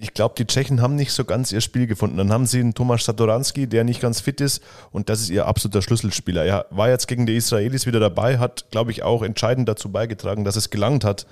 Ich 0.00 0.14
glaube, 0.14 0.36
die 0.38 0.46
Tschechen 0.46 0.80
haben 0.80 0.94
nicht 0.94 1.12
so 1.12 1.24
ganz 1.24 1.50
ihr 1.50 1.60
Spiel 1.60 1.86
gefunden. 1.86 2.16
Dann 2.16 2.32
haben 2.32 2.46
sie 2.46 2.60
einen 2.60 2.74
Thomas 2.74 3.04
Satoranski, 3.04 3.66
der 3.66 3.82
nicht 3.82 4.00
ganz 4.00 4.20
fit 4.20 4.40
ist 4.40 4.62
und 4.92 5.08
das 5.08 5.20
ist 5.20 5.30
ihr 5.30 5.46
absoluter 5.46 5.82
Schlüsselspieler. 5.82 6.44
Er 6.44 6.66
war 6.70 6.88
jetzt 6.88 7.08
gegen 7.08 7.26
die 7.26 7.36
Israelis 7.36 7.84
wieder 7.86 7.98
dabei, 7.98 8.38
hat, 8.38 8.70
glaube 8.70 8.92
ich, 8.92 9.02
auch 9.02 9.22
entscheidend 9.22 9.68
dazu 9.68 9.90
beigetragen, 9.90 10.44
dass 10.44 10.56
es 10.56 10.70
gelangt 10.70 11.04
hat 11.04 11.26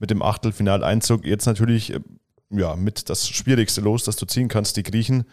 mit 0.00 0.10
dem 0.10 0.22
Achtelfinaleinzug. 0.22 1.24
Jetzt 1.24 1.46
natürlich 1.46 1.92
äh, 1.94 2.00
ja, 2.50 2.74
mit 2.74 3.08
das 3.08 3.28
schwierigste 3.28 3.80
Los, 3.80 4.04
das 4.04 4.16
du 4.16 4.26
ziehen 4.26 4.48
kannst, 4.48 4.76
die 4.76 4.82
Griechen. 4.82 5.24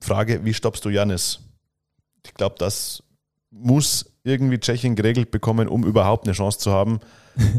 Frage, 0.00 0.44
wie 0.44 0.54
stoppst 0.54 0.84
du 0.84 0.88
Janis? 0.88 1.40
Ich 2.24 2.32
glaube, 2.32 2.54
das 2.58 3.02
muss 3.50 4.12
irgendwie 4.24 4.58
Tschechien 4.58 4.96
geregelt 4.96 5.30
bekommen, 5.30 5.68
um 5.68 5.84
überhaupt 5.84 6.26
eine 6.26 6.34
Chance 6.34 6.58
zu 6.58 6.70
haben. 6.70 7.00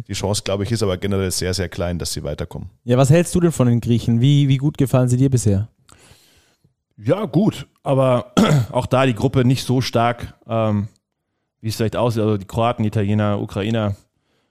Die 0.08 0.14
Chance, 0.14 0.42
glaube 0.44 0.64
ich, 0.64 0.72
ist 0.72 0.84
aber 0.84 0.98
generell 0.98 1.32
sehr, 1.32 1.54
sehr 1.54 1.70
klein, 1.70 2.00
dass 2.00 2.14
sie 2.14 2.24
weiterkommen. 2.24 2.70
Ja, 2.84 2.98
was 2.98 3.10
hältst 3.10 3.34
du 3.36 3.40
denn 3.40 3.52
von 3.52 3.68
den 3.68 3.82
Griechen? 3.82 4.22
Wie, 4.22 4.48
wie 4.48 4.58
gut 4.58 4.78
gefallen 4.78 5.08
sie 5.08 5.18
dir 5.18 5.30
bisher? 5.30 5.70
Ja, 6.98 7.26
gut, 7.26 7.68
aber 7.84 8.34
auch 8.72 8.86
da 8.86 9.06
die 9.06 9.14
Gruppe 9.14 9.46
nicht 9.46 9.66
so 9.66 9.80
stark, 9.80 10.34
ähm, 10.48 10.90
wie 11.62 11.70
es 11.70 11.78
vielleicht 11.78 11.96
aussieht. 11.96 12.22
Also 12.22 12.38
die 12.38 12.46
Kroaten, 12.46 12.84
Italiener, 12.84 13.40
Ukrainer 13.40 13.96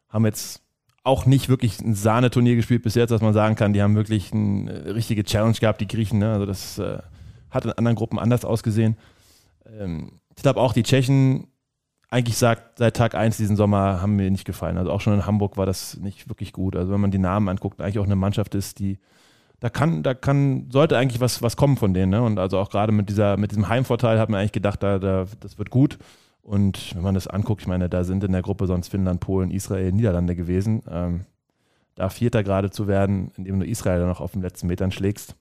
haben 0.08 0.24
jetzt 0.24 0.62
auch 1.04 1.26
nicht 1.26 1.48
wirklich 1.48 1.80
ein 1.80 1.94
Sahneturnier 1.94 2.56
gespielt 2.56 2.82
bis 2.82 2.94
jetzt, 2.94 3.10
dass 3.10 3.20
man 3.20 3.34
sagen 3.34 3.54
kann, 3.54 3.72
die 3.72 3.82
haben 3.82 3.96
wirklich 3.96 4.32
eine 4.32 4.70
äh, 4.70 4.90
richtige 4.90 5.24
Challenge 5.24 5.54
gehabt, 5.54 5.80
die 5.80 5.86
Griechen. 5.86 6.18
Ne? 6.18 6.32
Also 6.32 6.46
das 6.46 6.78
äh, 6.78 6.98
hat 7.50 7.64
in 7.64 7.72
anderen 7.72 7.96
Gruppen 7.96 8.18
anders 8.18 8.44
ausgesehen. 8.44 8.96
Ähm, 9.78 10.20
ich 10.36 10.42
glaube 10.42 10.60
auch, 10.60 10.72
die 10.72 10.82
Tschechen 10.82 11.48
eigentlich 12.11 12.38
sagt, 12.38 12.79
seit 12.79 12.97
Tag 12.97 13.14
1 13.14 13.37
diesen 13.37 13.57
Sommer 13.57 14.01
haben 14.01 14.16
mir 14.16 14.31
nicht 14.31 14.47
gefallen. 14.47 14.79
Also 14.79 14.90
auch 14.90 15.01
schon 15.01 15.14
in 15.14 15.27
Hamburg 15.27 15.57
war 15.57 15.66
das 15.66 15.99
nicht 15.99 16.29
wirklich 16.29 16.53
gut. 16.53 16.75
Also 16.75 16.92
wenn 16.92 17.01
man 17.01 17.11
die 17.11 17.18
Namen 17.18 17.49
anguckt, 17.49 17.81
eigentlich 17.81 17.99
auch 17.99 18.05
eine 18.05 18.16
Mannschaft 18.16 18.55
ist, 18.55 18.79
die 18.79 18.99
da 19.61 19.71
kann, 19.71 20.03
da 20.03 20.14
kann, 20.14 20.71
sollte 20.71 20.97
eigentlich 20.97 21.21
was, 21.21 21.42
was 21.42 21.57
kommen 21.57 21.77
von 21.77 21.92
denen. 21.92 22.11
Ne? 22.11 22.23
Und 22.23 22.38
also 22.38 22.59
auch 22.59 22.71
gerade 22.71 22.92
mit 22.92 23.09
dieser, 23.09 23.37
mit 23.37 23.51
diesem 23.51 23.68
Heimvorteil 23.68 24.18
hat 24.18 24.31
man 24.31 24.40
eigentlich 24.40 24.53
gedacht, 24.53 24.83
da, 24.83 24.99
da, 24.99 25.27
das 25.40 25.59
wird 25.59 25.71
gut. 25.71 25.99
Und 26.42 26.94
wenn 26.94 27.03
man 27.03 27.14
das 27.14 27.27
anguckt, 27.27 27.62
ich 27.62 27.68
meine, 27.68 27.88
da 27.88 28.05
sind 28.05 28.25
in 28.25 28.33
der 28.33 28.42
Gruppe 28.42 28.66
sonst 28.66 28.88
Finnland, 28.88 29.21
Polen, 29.21 29.51
Israel, 29.51 29.92
Niederlande 29.92 30.37
gewesen. 30.37 30.83
Ähm, 30.88 31.27
da 31.94 32.09
Vierter 32.09 32.44
gerade 32.44 32.71
zu 32.71 32.87
werden, 32.87 33.33
indem 33.37 33.59
du 33.59 33.66
Israel 33.66 34.07
noch 34.07 34.21
auf 34.21 34.33
den 34.33 34.42
letzten 34.42 34.68
Metern 34.68 34.92
schlägst, 34.92 35.35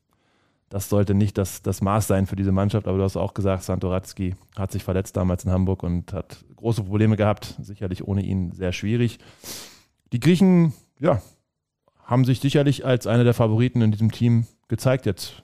das 0.70 0.90
sollte 0.90 1.14
nicht 1.14 1.38
das, 1.38 1.62
das 1.62 1.82
Maß 1.82 2.08
sein 2.08 2.26
für 2.26 2.36
diese 2.36 2.52
Mannschaft. 2.52 2.88
Aber 2.88 2.98
du 2.98 3.04
hast 3.04 3.16
auch 3.16 3.34
gesagt, 3.34 3.64
Santoratski 3.64 4.36
hat 4.58 4.72
sich 4.72 4.84
verletzt 4.84 5.16
damals 5.16 5.46
in 5.46 5.52
Hamburg 5.52 5.84
und 5.84 6.12
hat 6.12 6.44
große 6.58 6.84
Probleme 6.84 7.16
gehabt. 7.16 7.56
Sicherlich 7.62 8.06
ohne 8.06 8.22
ihn 8.22 8.52
sehr 8.52 8.74
schwierig. 8.74 9.20
Die 10.12 10.20
Griechen, 10.20 10.74
ja, 11.00 11.22
haben 12.04 12.26
sich 12.26 12.40
sicherlich 12.40 12.86
als 12.86 13.08
einer 13.08 13.24
der 13.24 13.34
Favoriten 13.34 13.82
in 13.82 13.92
diesem 13.92 14.12
Team 14.12 14.46
gezeigt 14.68 15.06
jetzt. 15.06 15.44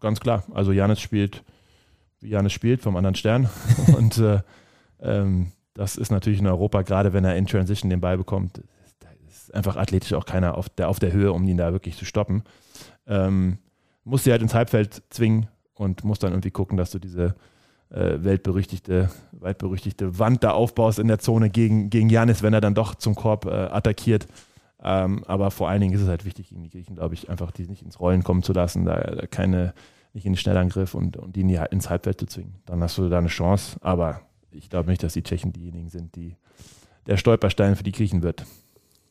Ganz 0.00 0.20
klar. 0.20 0.44
Also 0.52 0.72
Janis 0.72 1.00
spielt, 1.00 1.42
wie 2.20 2.28
Janis 2.28 2.52
spielt, 2.52 2.82
vom 2.82 2.96
anderen 2.96 3.14
Stern. 3.14 3.48
und 3.96 4.18
äh, 4.18 4.40
ähm, 5.00 5.52
das 5.74 5.96
ist 5.96 6.10
natürlich 6.10 6.40
in 6.40 6.46
Europa, 6.46 6.82
gerade 6.82 7.12
wenn 7.12 7.24
er 7.24 7.36
in 7.36 7.46
Transition 7.46 7.90
den 7.90 8.00
Ball 8.00 8.16
bekommt, 8.16 8.62
da 9.00 9.08
ist 9.28 9.54
einfach 9.54 9.76
athletisch 9.76 10.12
auch 10.12 10.24
keiner 10.24 10.56
auf 10.56 10.68
der, 10.68 10.88
auf 10.88 10.98
der 10.98 11.12
Höhe, 11.12 11.32
um 11.32 11.46
ihn 11.46 11.56
da 11.56 11.72
wirklich 11.72 11.96
zu 11.96 12.04
stoppen. 12.04 12.44
Ähm, 13.06 13.58
muss 14.04 14.24
sie 14.24 14.30
halt 14.30 14.42
ins 14.42 14.54
Halbfeld 14.54 15.02
zwingen 15.10 15.48
und 15.74 16.04
muss 16.04 16.20
dann 16.20 16.32
irgendwie 16.32 16.50
gucken, 16.50 16.78
dass 16.78 16.92
du 16.92 16.98
diese 16.98 17.34
äh, 17.90 18.24
weltberüchtigte, 18.24 19.10
weitberüchtigte 19.32 20.18
Wand 20.18 20.42
da 20.42 20.52
aufbaust 20.52 20.98
in 20.98 21.08
der 21.08 21.18
Zone 21.18 21.50
gegen, 21.50 21.90
gegen 21.90 22.10
wenn 22.10 22.54
er 22.54 22.60
dann 22.60 22.74
doch 22.74 22.94
zum 22.94 23.14
Korb 23.14 23.46
äh, 23.46 23.50
attackiert. 23.50 24.26
Ähm, 24.82 25.24
aber 25.26 25.50
vor 25.50 25.68
allen 25.68 25.80
Dingen 25.80 25.94
ist 25.94 26.02
es 26.02 26.08
halt 26.08 26.24
wichtig, 26.24 26.48
gegen 26.48 26.62
die 26.62 26.70
Griechen, 26.70 26.96
glaube 26.96 27.14
ich, 27.14 27.30
einfach 27.30 27.50
die 27.50 27.66
nicht 27.66 27.82
ins 27.82 27.98
Rollen 27.98 28.22
kommen 28.22 28.42
zu 28.42 28.52
lassen, 28.52 28.84
da, 28.84 28.96
da 28.96 29.26
keine, 29.26 29.74
nicht 30.12 30.26
in 30.26 30.32
den 30.32 30.38
Schnellangriff 30.38 30.94
und, 30.94 31.16
und 31.16 31.34
die 31.34 31.44
nie 31.44 31.58
ins 31.70 31.90
Halbfeld 31.90 32.20
zu 32.20 32.26
zwingen. 32.26 32.56
Dann 32.66 32.82
hast 32.82 32.98
du 32.98 33.08
da 33.08 33.18
eine 33.18 33.28
Chance, 33.28 33.78
aber 33.80 34.20
ich 34.50 34.70
glaube 34.70 34.90
nicht, 34.90 35.02
dass 35.02 35.14
die 35.14 35.22
Tschechen 35.22 35.52
diejenigen 35.52 35.88
sind, 35.88 36.14
die 36.14 36.36
der 37.06 37.16
Stolperstein 37.16 37.76
für 37.76 37.84
die 37.84 37.92
Griechen 37.92 38.22
wird. 38.22 38.44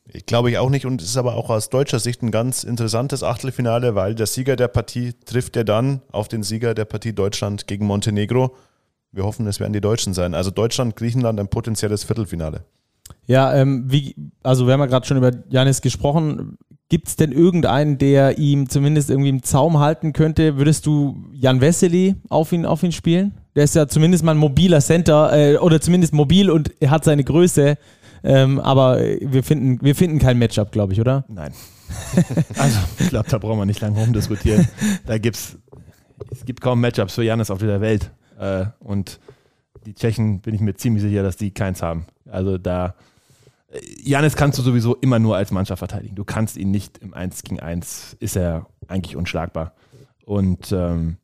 Ich 0.08 0.24
glaube 0.24 0.50
ich 0.50 0.58
auch 0.58 0.70
nicht 0.70 0.86
und 0.86 1.02
es 1.02 1.08
ist 1.08 1.16
aber 1.16 1.34
auch 1.34 1.50
aus 1.50 1.68
deutscher 1.68 1.98
Sicht 1.98 2.22
ein 2.22 2.30
ganz 2.30 2.62
interessantes 2.62 3.24
Achtelfinale, 3.24 3.94
weil 3.96 4.14
der 4.14 4.26
Sieger 4.26 4.54
der 4.54 4.68
Partie 4.68 5.14
trifft 5.24 5.56
ja 5.56 5.64
dann 5.64 6.00
auf 6.12 6.28
den 6.28 6.44
Sieger 6.44 6.74
der 6.74 6.84
Partie 6.84 7.12
Deutschland 7.12 7.66
gegen 7.66 7.86
Montenegro. 7.86 8.54
Wir 9.16 9.24
hoffen, 9.24 9.46
es 9.46 9.60
werden 9.60 9.72
die 9.72 9.80
Deutschen 9.80 10.12
sein. 10.12 10.34
Also 10.34 10.50
Deutschland, 10.50 10.94
Griechenland 10.94 11.40
ein 11.40 11.48
potenzielles 11.48 12.04
Viertelfinale. 12.04 12.64
Ja, 13.26 13.54
ähm, 13.54 13.84
wie, 13.86 14.14
also 14.42 14.66
wir 14.66 14.74
haben 14.74 14.80
ja 14.80 14.86
gerade 14.86 15.06
schon 15.06 15.16
über 15.16 15.30
Janis 15.48 15.80
gesprochen. 15.80 16.58
Gibt 16.90 17.08
es 17.08 17.16
denn 17.16 17.32
irgendeinen, 17.32 17.96
der 17.96 18.36
ihm 18.36 18.68
zumindest 18.68 19.08
irgendwie 19.08 19.30
im 19.30 19.42
Zaum 19.42 19.78
halten 19.78 20.12
könnte? 20.12 20.58
Würdest 20.58 20.84
du 20.84 21.16
Jan 21.32 21.62
Wessely 21.62 22.16
auf 22.28 22.52
ihn, 22.52 22.66
auf 22.66 22.82
ihn 22.82 22.92
spielen? 22.92 23.32
Der 23.54 23.64
ist 23.64 23.74
ja 23.74 23.88
zumindest 23.88 24.22
mal 24.22 24.32
ein 24.32 24.38
mobiler 24.38 24.82
Center 24.82 25.32
äh, 25.32 25.56
oder 25.56 25.80
zumindest 25.80 26.12
mobil 26.12 26.50
und 26.50 26.70
er 26.78 26.90
hat 26.90 27.04
seine 27.04 27.24
Größe. 27.24 27.78
Ähm, 28.22 28.60
aber 28.60 28.98
wir 28.98 29.42
finden, 29.42 29.78
wir 29.82 29.94
finden 29.94 30.18
kein 30.18 30.38
Matchup, 30.38 30.72
glaube 30.72 30.92
ich, 30.92 31.00
oder? 31.00 31.24
Nein. 31.28 31.54
also, 32.58 32.78
ich 32.98 33.08
glaube, 33.08 33.30
da 33.30 33.38
brauchen 33.38 33.60
wir 33.60 33.66
nicht 33.66 33.80
lange 33.80 33.98
rumdiskutieren. 33.98 34.68
Da 35.06 35.16
gibt's, 35.16 35.56
es 36.30 36.44
gibt 36.44 36.60
kaum 36.60 36.82
Matchups 36.82 37.14
für 37.14 37.22
Janis 37.22 37.50
auf 37.50 37.60
dieser 37.60 37.80
Welt. 37.80 38.10
Äh, 38.38 38.66
und 38.80 39.20
die 39.84 39.94
Tschechen 39.94 40.40
bin 40.40 40.54
ich 40.54 40.60
mir 40.60 40.74
ziemlich 40.74 41.02
sicher, 41.02 41.22
dass 41.22 41.36
die 41.36 41.52
keins 41.52 41.82
haben. 41.82 42.06
Also 42.28 42.58
da, 42.58 42.94
Janis 44.02 44.36
kannst 44.36 44.58
du 44.58 44.62
sowieso 44.62 44.96
immer 44.96 45.18
nur 45.18 45.36
als 45.36 45.50
Mannschaft 45.50 45.78
verteidigen. 45.78 46.16
Du 46.16 46.24
kannst 46.24 46.56
ihn 46.56 46.70
nicht 46.70 46.98
im 46.98 47.14
1 47.14 47.42
gegen 47.42 47.60
1, 47.60 48.16
ist 48.20 48.36
er 48.36 48.66
eigentlich 48.88 49.16
unschlagbar. 49.16 49.74
Und 50.24 50.72
ähm, 50.72 51.18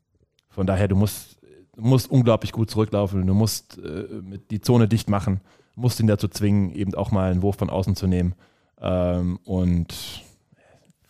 von 0.49 0.67
daher, 0.67 0.87
du 0.87 0.95
musst, 0.95 1.37
musst 1.75 2.09
unglaublich 2.09 2.51
gut 2.51 2.69
zurücklaufen, 2.69 3.25
du 3.25 3.33
musst 3.33 3.79
äh, 3.79 4.05
die 4.49 4.61
Zone 4.61 4.87
dicht 4.87 5.09
machen 5.09 5.41
musste 5.75 6.03
ihn 6.03 6.07
dazu 6.07 6.27
zwingen, 6.27 6.71
eben 6.71 6.93
auch 6.95 7.11
mal 7.11 7.31
einen 7.31 7.41
Wurf 7.41 7.57
von 7.57 7.69
außen 7.69 7.95
zu 7.95 8.07
nehmen. 8.07 8.35
Ähm, 8.79 9.39
und 9.43 10.23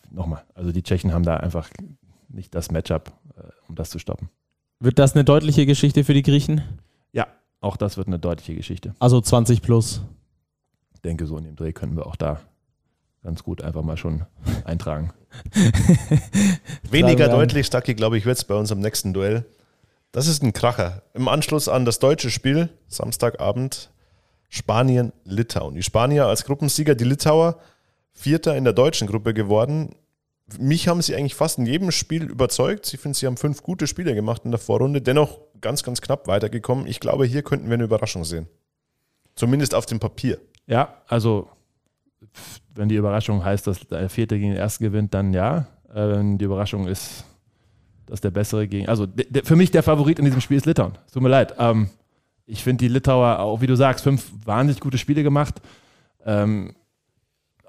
nochmal, 0.10 0.44
also 0.54 0.72
die 0.72 0.84
Tschechen 0.84 1.14
haben 1.14 1.24
da 1.24 1.38
einfach 1.38 1.70
nicht 2.30 2.54
das 2.56 2.72
Matchup, 2.72 3.12
äh, 3.36 3.42
um 3.68 3.76
das 3.76 3.90
zu 3.90 4.00
stoppen. 4.00 4.30
Wird 4.84 5.00
das 5.00 5.14
eine 5.14 5.24
deutliche 5.24 5.66
Geschichte 5.66 6.04
für 6.04 6.14
die 6.14 6.24
Griechen? 6.24 6.62
Ja, 7.14 7.28
auch 7.62 7.78
das 7.78 7.96
wird 7.96 8.08
eine 8.08 8.20
deutliche 8.20 8.54
Geschichte. 8.54 8.94
Also 9.00 9.22
20 9.22 9.62
plus. 9.62 10.02
Ich 10.94 11.00
denke, 11.00 11.26
so 11.26 11.38
in 11.38 11.46
dem 11.46 11.56
Dreh 11.56 11.72
können 11.72 11.96
wir 11.96 12.06
auch 12.06 12.18
da 12.18 12.42
ganz 13.24 13.44
gut 13.44 13.62
einfach 13.62 13.82
mal 13.82 13.96
schon 13.96 14.26
eintragen. 14.66 15.14
Weniger 16.92 17.30
deutlich, 17.30 17.66
Stucky, 17.66 17.94
glaube 17.94 18.18
ich, 18.18 18.26
wird 18.26 18.38
es 18.38 18.44
bei 18.44 18.56
uns 18.56 18.74
am 18.74 18.82
nächsten 18.82 19.14
Duell. 19.14 19.46
Das 20.12 20.28
ist 20.28 20.44
ein 20.44 20.52
Kracher. 20.52 21.04
Im 21.14 21.30
Anschluss 21.30 21.70
an 21.70 21.86
das 21.86 22.00
deutsche 22.00 22.30
Spiel, 22.30 22.68
Samstagabend, 22.90 23.90
Spanien, 24.50 25.14
Litauen. 25.24 25.76
Die 25.76 25.84
Spanier 25.84 26.26
als 26.26 26.44
Gruppensieger, 26.44 26.94
die 26.96 27.06
Litauer 27.06 27.58
Vierter 28.12 28.58
in 28.58 28.66
der 28.66 28.74
deutschen 28.74 29.08
Gruppe 29.08 29.34
geworden. 29.34 29.96
Mich 30.60 30.88
haben 30.88 31.02
sie 31.02 31.16
eigentlich 31.16 31.36
fast 31.36 31.58
in 31.58 31.66
jedem 31.66 31.92
Spiel 31.92 32.24
überzeugt. 32.24 32.94
Ich 32.94 33.00
finde, 33.00 33.18
sie 33.18 33.26
haben 33.26 33.38
fünf 33.38 33.64
gute 33.64 33.88
Spiele 33.88 34.16
gemacht 34.16 34.44
in 34.46 34.52
der 34.52 34.60
Vorrunde, 34.60 35.02
dennoch 35.02 35.40
ganz, 35.62 35.84
ganz 35.84 36.02
knapp 36.02 36.28
weitergekommen. 36.28 36.88
Ich 36.88 37.00
glaube, 37.00 37.26
hier 37.26 37.44
könnten 37.44 37.68
wir 37.68 37.76
eine 37.76 37.84
Überraschung 37.84 38.24
sehen. 38.24 38.48
Zumindest 39.36 39.74
auf 39.74 39.86
dem 39.86 40.00
Papier. 40.00 40.40
Ja, 40.68 41.02
also 41.08 41.50
wenn 42.76 42.90
die 42.90 42.96
Überraschung 42.96 43.44
heißt, 43.44 43.68
dass 43.68 43.80
der 43.88 44.10
Vierte 44.10 44.38
gegen 44.38 44.52
den 44.52 44.58
Ersten 44.58 44.84
gewinnt, 44.84 45.14
dann 45.14 45.34
ja. 45.34 45.68
Äh, 45.90 46.10
wenn 46.10 46.38
die 46.38 46.46
Überraschung 46.46 46.88
ist, 46.88 47.26
dass 48.06 48.22
der 48.22 48.32
Bessere 48.32 48.68
gegen. 48.68 48.88
Also 48.88 49.08
für 49.44 49.56
mich 49.56 49.72
der 49.72 49.84
Favorit 49.84 50.20
in 50.20 50.26
diesem 50.26 50.42
Spiel 50.42 50.58
ist 50.58 50.66
Litauen. 50.66 50.98
Tut 51.12 51.22
mir 51.22 51.30
leid. 51.30 51.56
Ähm, 51.58 51.90
ich 52.46 52.64
finde 52.64 52.86
die 52.86 52.90
Litauer, 52.90 53.40
auch 53.40 53.62
wie 53.62 53.68
du 53.68 53.76
sagst, 53.76 54.04
fünf 54.04 54.32
wahnsinnig 54.46 54.82
gute 54.82 54.98
Spiele 54.98 55.24
gemacht. 55.24 55.62
Ähm, 56.26 56.76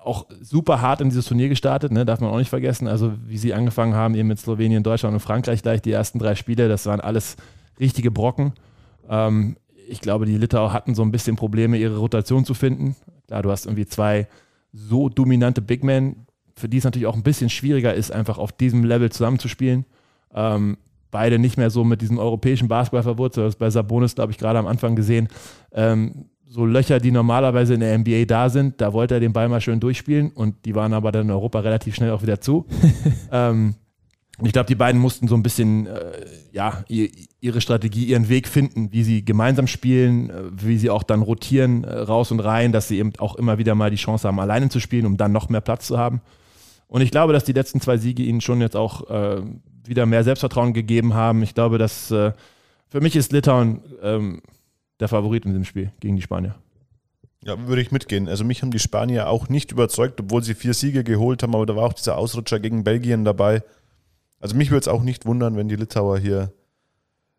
auch 0.05 0.27
super 0.41 0.81
hart 0.81 1.01
in 1.01 1.09
dieses 1.09 1.27
Turnier 1.27 1.49
gestartet, 1.49 1.93
ne, 1.93 2.05
darf 2.05 2.21
man 2.21 2.31
auch 2.31 2.39
nicht 2.39 2.51
vergessen. 2.51 2.89
Also, 2.89 3.13
wie 3.27 3.39
sie 3.39 3.55
angefangen 3.55 3.95
haben, 3.95 4.15
eben 4.15 4.29
mit 4.29 4.39
Slowenien, 4.39 4.83
Deutschland 4.83 5.15
und 5.15 5.21
Frankreich 5.21 5.63
gleich 5.63 5.83
die 5.83 5.93
ersten 5.93 6.19
drei 6.19 6.35
Spiele, 6.35 6.69
das 6.69 6.87
waren 6.87 7.01
alles 7.01 7.37
richtige 7.79 8.11
Brocken. 8.11 8.53
Ähm, 9.09 9.57
ich 9.89 10.01
glaube, 10.01 10.27
die 10.27 10.37
Litauer 10.37 10.73
hatten 10.73 10.95
so 10.95 11.03
ein 11.03 11.11
bisschen 11.11 11.37
Probleme, 11.37 11.77
ihre 11.77 11.97
Rotation 11.97 12.45
zu 12.45 12.55
finden. 12.55 12.97
Klar, 13.27 13.43
du 13.43 13.51
hast 13.51 13.67
irgendwie 13.67 13.87
zwei 13.87 14.29
so 14.73 15.09
dominante 15.09 15.63
Big 15.63 15.85
Men, 15.85 16.27
für 16.57 16.69
die 16.69 16.79
es 16.79 16.85
natürlich 16.85 17.07
auch 17.07 17.17
ein 17.17 17.23
bisschen 17.23 17.51
schwieriger 17.51 17.95
ist, 17.95 18.13
einfach 18.13 18.39
auf 18.39 18.53
diesem 18.53 18.85
Level 18.85 19.11
zusammenzuspielen. 19.11 19.85
Ähm, 20.35 20.79
beide 21.11 21.39
nicht 21.39 21.57
mehr 21.57 21.71
so 21.71 21.85
mit 21.85 22.01
diesem 22.01 22.19
europäischen 22.19 22.69
Basketball 22.69 23.03
verwurzelt. 23.03 23.47
Das 23.47 23.57
bei 23.57 23.71
Sabonis, 23.71 24.15
glaube 24.15 24.33
ich, 24.33 24.39
gerade 24.39 24.59
am 24.59 24.67
Anfang 24.67 24.97
gesehen. 24.97 25.29
Ähm, 25.73 26.27
so 26.47 26.67
Löcher, 26.67 27.01
die 27.01 27.11
normalerweise 27.11 27.75
in 27.75 27.81
der 27.81 27.99
NBA 27.99 28.27
da 28.27 28.49
sind, 28.49 28.81
da 28.81 28.93
wollte 28.93 29.15
er 29.15 29.21
den 29.21 29.33
Ball 29.33 29.49
mal 29.49 29.61
schön 29.61 29.81
durchspielen 29.81 30.31
und 30.31 30.65
die 30.65 30.75
waren 30.75 30.93
aber 30.93 31.11
dann 31.13 31.27
in 31.27 31.31
Europa 31.31 31.61
relativ 31.61 31.95
schnell 31.95 32.11
auch 32.11 32.23
wieder 32.23 32.41
zu. 32.41 32.67
ähm, 33.33 33.75
ich 34.43 34.53
glaube, 34.53 34.67
die 34.67 34.75
beiden 34.75 35.01
mussten 35.01 35.29
so 35.29 35.37
ein 35.37 35.43
bisschen 35.43 35.87
äh, 35.87 36.13
ja, 36.51 36.85
ihre 36.89 37.61
Strategie, 37.61 38.07
ihren 38.07 38.29
Weg 38.29 38.49
finden, 38.49 38.93
wie 38.93 39.05
sie 39.05 39.25
gemeinsam 39.25 39.67
spielen, 39.69 40.31
äh, 40.31 40.43
wie 40.53 40.77
sie 40.77 40.91
auch 40.91 41.05
dann 41.05 41.23
rotieren 41.23 41.85
äh, 41.85 41.99
raus 41.99 42.33
und 42.33 42.41
rein, 42.41 42.73
dass 42.73 42.89
sie 42.89 42.99
eben 42.99 43.13
auch 43.19 43.37
immer 43.37 43.59
wieder 43.59 43.75
mal 43.75 43.91
die 43.91 43.97
Chance 43.97 44.27
haben, 44.27 44.41
alleine 44.41 44.69
zu 44.69 44.81
spielen, 44.81 45.07
um 45.07 45.17
dann 45.17 45.31
noch 45.31 45.49
mehr 45.49 45.61
Platz 45.61 45.87
zu 45.87 45.99
haben. 45.99 46.21
Und 46.89 47.01
ich 47.01 47.11
glaube, 47.11 47.33
dass 47.33 47.45
die 47.45 47.53
letzten 47.53 47.81
zwei 47.81 47.97
Siege 47.97 48.23
ihnen 48.23 48.41
schon 48.41 48.61
jetzt 48.61 48.77
auch 48.77 49.09
äh, 49.09 49.43
wieder 49.85 50.07
mehr 50.07 50.25
Selbstvertrauen 50.25 50.73
gegeben 50.73 51.15
haben. 51.15 51.43
Ich 51.43 51.55
glaube, 51.55 51.79
dass 51.79 52.11
äh, 52.11 52.33
für 52.89 53.01
mich 53.01 53.17
ist 53.17 53.33
Litauen 53.33 53.83
ähm, 54.03 54.43
der 55.01 55.09
Favorit 55.09 55.45
in 55.45 55.51
diesem 55.51 55.65
Spiel 55.65 55.93
gegen 56.01 56.17
die 56.17 56.23
Spanier. 56.23 56.55
Ja, 57.45 57.67
würde 57.67 57.83
ich 57.83 57.93
mitgehen. 57.93 58.29
Also 58.29 58.45
mich 58.45 58.63
haben 58.63 58.71
die 58.71 58.79
Spanier 58.79 59.29
auch 59.29 59.49
nicht 59.49 59.71
überzeugt, 59.71 60.19
obwohl 60.21 60.43
sie 60.43 60.55
vier 60.55 60.73
Siege 60.73 61.05
geholt 61.05 61.43
haben, 61.43 61.55
aber 61.55 61.67
da 61.67 61.77
war 61.77 61.85
auch 61.85 61.93
dieser 61.93 62.17
Ausrutscher 62.17 62.59
gegen 62.59 62.85
Belgien 62.85 63.25
dabei. 63.25 63.63
Also 64.41 64.57
mich 64.57 64.71
würde 64.71 64.81
es 64.81 64.89
auch 64.89 65.03
nicht 65.03 65.27
wundern, 65.27 65.57
wenn 65.57 65.69
die 65.69 65.77
Litauer 65.77 66.19
hier 66.19 66.53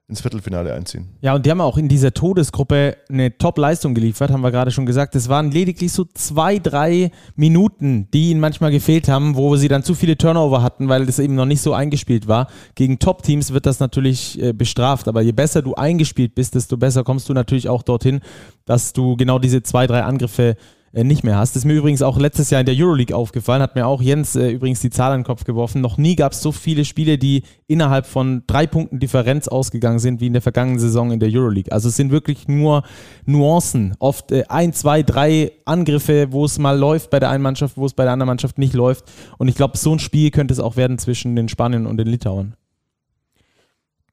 ins 0.08 0.22
Viertelfinale 0.22 0.72
einziehen. 0.72 1.08
Ja, 1.22 1.34
und 1.34 1.46
die 1.46 1.50
haben 1.50 1.62
auch 1.62 1.78
in 1.78 1.88
dieser 1.88 2.14
Todesgruppe 2.14 2.98
eine 3.10 3.36
Top-Leistung 3.38 3.96
geliefert, 3.96 4.30
haben 4.30 4.42
wir 4.42 4.52
gerade 4.52 4.70
schon 4.70 4.86
gesagt. 4.86 5.16
Es 5.16 5.30
waren 5.30 5.50
lediglich 5.50 5.92
so 5.92 6.06
zwei, 6.14 6.60
drei 6.60 7.12
Minuten, 7.36 8.08
die 8.14 8.30
ihnen 8.30 8.40
manchmal 8.40 8.70
gefehlt 8.70 9.08
haben, 9.08 9.36
wo 9.36 9.56
sie 9.56 9.68
dann 9.68 9.82
zu 9.82 9.96
viele 9.96 10.16
Turnover 10.16 10.62
hatten, 10.62 10.90
weil 10.90 11.08
das 11.08 11.18
eben 11.18 11.34
noch 11.34 11.48
nicht 11.48 11.62
so 11.62 11.74
eingespielt 11.74 12.28
war. 12.28 12.48
Gegen 12.76 13.00
Top-Teams 13.00 13.52
wird 13.52 13.66
das 13.66 13.80
natürlich 13.80 14.40
äh, 14.40 14.54
bestraft, 14.54 15.08
aber 15.08 15.22
je 15.22 15.32
besser 15.32 15.64
du 15.64 15.74
eingespielt 15.74 16.36
bist, 16.36 16.54
desto 16.54 16.78
besser 16.78 17.04
kommst 17.04 17.28
du 17.28 17.34
natürlich 17.34 17.68
auch 17.68 17.82
dorthin, 17.82 18.20
dass 18.66 18.94
du 18.94 19.18
genau 19.18 19.40
diese 19.40 19.64
zwei, 19.64 19.88
drei 19.88 20.04
Angriffe 20.04 20.56
nicht 21.04 21.24
mehr 21.24 21.38
hast. 21.38 21.52
Das 21.52 21.62
ist 21.62 21.66
mir 21.66 21.74
übrigens 21.74 22.02
auch 22.02 22.18
letztes 22.18 22.50
Jahr 22.50 22.62
in 22.62 22.66
der 22.66 22.76
Euroleague 22.78 23.16
aufgefallen, 23.16 23.62
hat 23.62 23.76
mir 23.76 23.86
auch 23.86 24.02
Jens 24.02 24.36
äh, 24.36 24.50
übrigens 24.50 24.80
die 24.80 24.90
Zahl 24.90 25.12
an 25.12 25.20
den 25.20 25.26
Kopf 25.26 25.44
geworfen. 25.44 25.82
Noch 25.82 25.98
nie 25.98 26.16
gab 26.16 26.32
es 26.32 26.42
so 26.42 26.52
viele 26.52 26.86
Spiele, 26.86 27.18
die 27.18 27.44
innerhalb 27.68 28.06
von 28.06 28.44
drei 28.48 28.66
Punkten 28.66 29.00
Differenz 29.00 29.48
ausgegangen 29.48 30.00
sind, 30.00 30.22
wie 30.22 30.28
in 30.28 30.34
der 30.34 30.42
vergangenen 30.42 30.80
Saison 30.80 31.12
in 31.12 31.20
der 31.20 31.30
Euroleague. 31.32 31.72
Also 31.72 31.90
es 31.90 31.96
sind 31.96 32.12
wirklich 32.12 32.48
nur 32.48 32.84
Nuancen, 33.26 33.96
oft 34.00 34.32
äh, 34.32 34.44
ein, 34.48 34.74
zwei, 34.74 35.04
drei 35.04 35.52
Angriffe, 35.66 36.32
wo 36.32 36.46
es 36.46 36.58
mal 36.60 36.78
läuft 36.78 37.10
bei 37.10 37.20
der 37.20 37.30
einen 37.30 37.44
Mannschaft, 37.44 37.78
wo 37.78 37.86
es 37.86 37.94
bei 37.94 38.04
der 38.04 38.14
anderen 38.14 38.28
Mannschaft 38.28 38.58
nicht 38.58 38.74
läuft. 38.74 39.06
Und 39.38 39.48
ich 39.48 39.56
glaube, 39.56 39.78
so 39.78 39.92
ein 39.92 40.00
Spiel 40.00 40.32
könnte 40.32 40.54
es 40.54 40.60
auch 40.60 40.78
werden 40.78 40.98
zwischen 40.98 41.36
den 41.36 41.50
Spaniern 41.50 41.86
und 41.86 41.98
den 41.98 42.08
Litauern. 42.08 42.56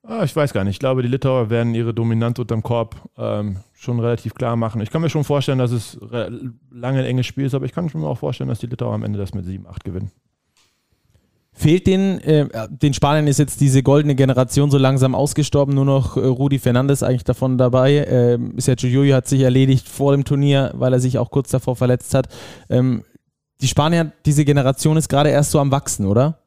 Ah, 0.04 0.24
ich 0.24 0.34
weiß 0.34 0.52
gar 0.52 0.64
nicht. 0.64 0.74
Ich 0.74 0.80
glaube, 0.80 1.02
die 1.02 1.08
Litauer 1.08 1.48
werden 1.48 1.74
ihre 1.74 1.94
Dominanz 1.94 2.38
unterm 2.38 2.62
Korb 2.62 2.96
ähm, 3.16 3.58
schon 3.72 4.00
relativ 4.00 4.34
klar 4.34 4.56
machen. 4.56 4.80
Ich 4.80 4.90
kann 4.90 5.00
mir 5.00 5.10
schon 5.10 5.22
vorstellen, 5.22 5.58
dass 5.58 5.70
es 5.70 5.98
lange 6.70 6.98
ein 6.98 7.04
enges 7.04 7.26
Spiel 7.26 7.46
ist, 7.46 7.54
aber 7.54 7.66
ich 7.66 7.72
kann 7.72 7.88
mir 7.92 8.08
auch 8.08 8.18
vorstellen, 8.18 8.48
dass 8.48 8.58
die 8.58 8.66
Litauer 8.66 8.94
am 8.94 9.04
Ende 9.04 9.18
das 9.18 9.32
mit 9.32 9.46
7-8 9.46 9.84
gewinnen. 9.84 10.10
Fehlt 11.54 11.86
den, 11.86 12.18
äh, 12.20 12.48
den 12.70 12.94
Spaniern 12.94 13.26
ist 13.26 13.38
jetzt 13.38 13.60
diese 13.60 13.82
goldene 13.82 14.14
Generation 14.14 14.70
so 14.70 14.78
langsam 14.78 15.14
ausgestorben, 15.14 15.74
nur 15.74 15.84
noch 15.84 16.16
äh, 16.16 16.20
Rudi 16.20 16.58
Fernandes 16.58 17.02
eigentlich 17.02 17.24
davon 17.24 17.58
dabei. 17.58 17.98
Äh, 17.98 18.38
Sergio 18.56 18.88
Julio 18.88 19.14
hat 19.14 19.28
sich 19.28 19.42
erledigt 19.42 19.86
vor 19.86 20.12
dem 20.12 20.24
Turnier, 20.24 20.72
weil 20.74 20.94
er 20.94 21.00
sich 21.00 21.18
auch 21.18 21.30
kurz 21.30 21.50
davor 21.50 21.76
verletzt 21.76 22.14
hat. 22.14 22.28
Ähm, 22.70 23.04
die 23.60 23.68
Spanier, 23.68 24.12
diese 24.24 24.46
Generation 24.46 24.96
ist 24.96 25.08
gerade 25.08 25.28
erst 25.28 25.50
so 25.50 25.60
am 25.60 25.70
Wachsen, 25.70 26.06
oder? 26.06 26.41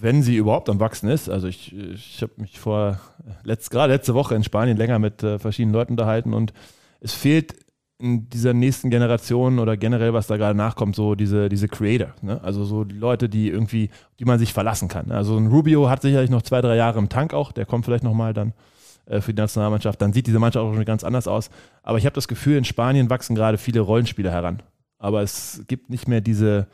Wenn 0.00 0.22
sie 0.22 0.36
überhaupt 0.36 0.68
am 0.68 0.80
Wachsen 0.80 1.08
ist. 1.08 1.28
Also 1.28 1.48
ich, 1.48 1.76
ich 1.76 2.22
habe 2.22 2.32
mich 2.36 2.58
vor 2.58 3.00
letzt, 3.42 3.70
gerade 3.70 3.92
letzte 3.92 4.14
Woche 4.14 4.34
in 4.34 4.44
Spanien 4.44 4.76
länger 4.76 4.98
mit 4.98 5.22
äh, 5.22 5.38
verschiedenen 5.38 5.74
Leuten 5.74 5.92
unterhalten 5.92 6.34
und 6.34 6.52
es 7.00 7.14
fehlt 7.14 7.54
in 7.98 8.30
dieser 8.30 8.54
nächsten 8.54 8.88
Generation 8.88 9.58
oder 9.58 9.76
generell, 9.76 10.14
was 10.14 10.26
da 10.26 10.38
gerade 10.38 10.56
nachkommt, 10.56 10.96
so 10.96 11.14
diese, 11.14 11.48
diese 11.50 11.68
Creator. 11.68 12.14
Ne? 12.22 12.42
Also 12.42 12.64
so 12.64 12.84
die 12.84 12.96
Leute, 12.96 13.28
die 13.28 13.48
irgendwie, 13.48 13.90
die 14.18 14.24
man 14.24 14.38
sich 14.38 14.54
verlassen 14.54 14.88
kann. 14.88 15.08
Ne? 15.08 15.14
Also 15.14 15.36
ein 15.36 15.48
Rubio 15.48 15.90
hat 15.90 16.00
sicherlich 16.00 16.30
noch 16.30 16.42
zwei, 16.42 16.62
drei 16.62 16.76
Jahre 16.76 16.98
im 16.98 17.10
Tank 17.10 17.34
auch, 17.34 17.52
der 17.52 17.66
kommt 17.66 17.84
vielleicht 17.84 18.04
nochmal 18.04 18.32
dann 18.32 18.54
äh, 19.04 19.20
für 19.20 19.34
die 19.34 19.40
Nationalmannschaft. 19.40 20.00
Dann 20.00 20.14
sieht 20.14 20.26
diese 20.26 20.38
Mannschaft 20.38 20.64
auch 20.64 20.74
schon 20.74 20.84
ganz 20.86 21.04
anders 21.04 21.28
aus. 21.28 21.50
Aber 21.82 21.98
ich 21.98 22.06
habe 22.06 22.14
das 22.14 22.26
Gefühl, 22.26 22.56
in 22.56 22.64
Spanien 22.64 23.10
wachsen 23.10 23.34
gerade 23.36 23.58
viele 23.58 23.80
Rollenspieler 23.80 24.30
heran. 24.30 24.62
Aber 24.98 25.22
es 25.22 25.62
gibt 25.66 25.90
nicht 25.90 26.08
mehr 26.08 26.22
diese, 26.22 26.68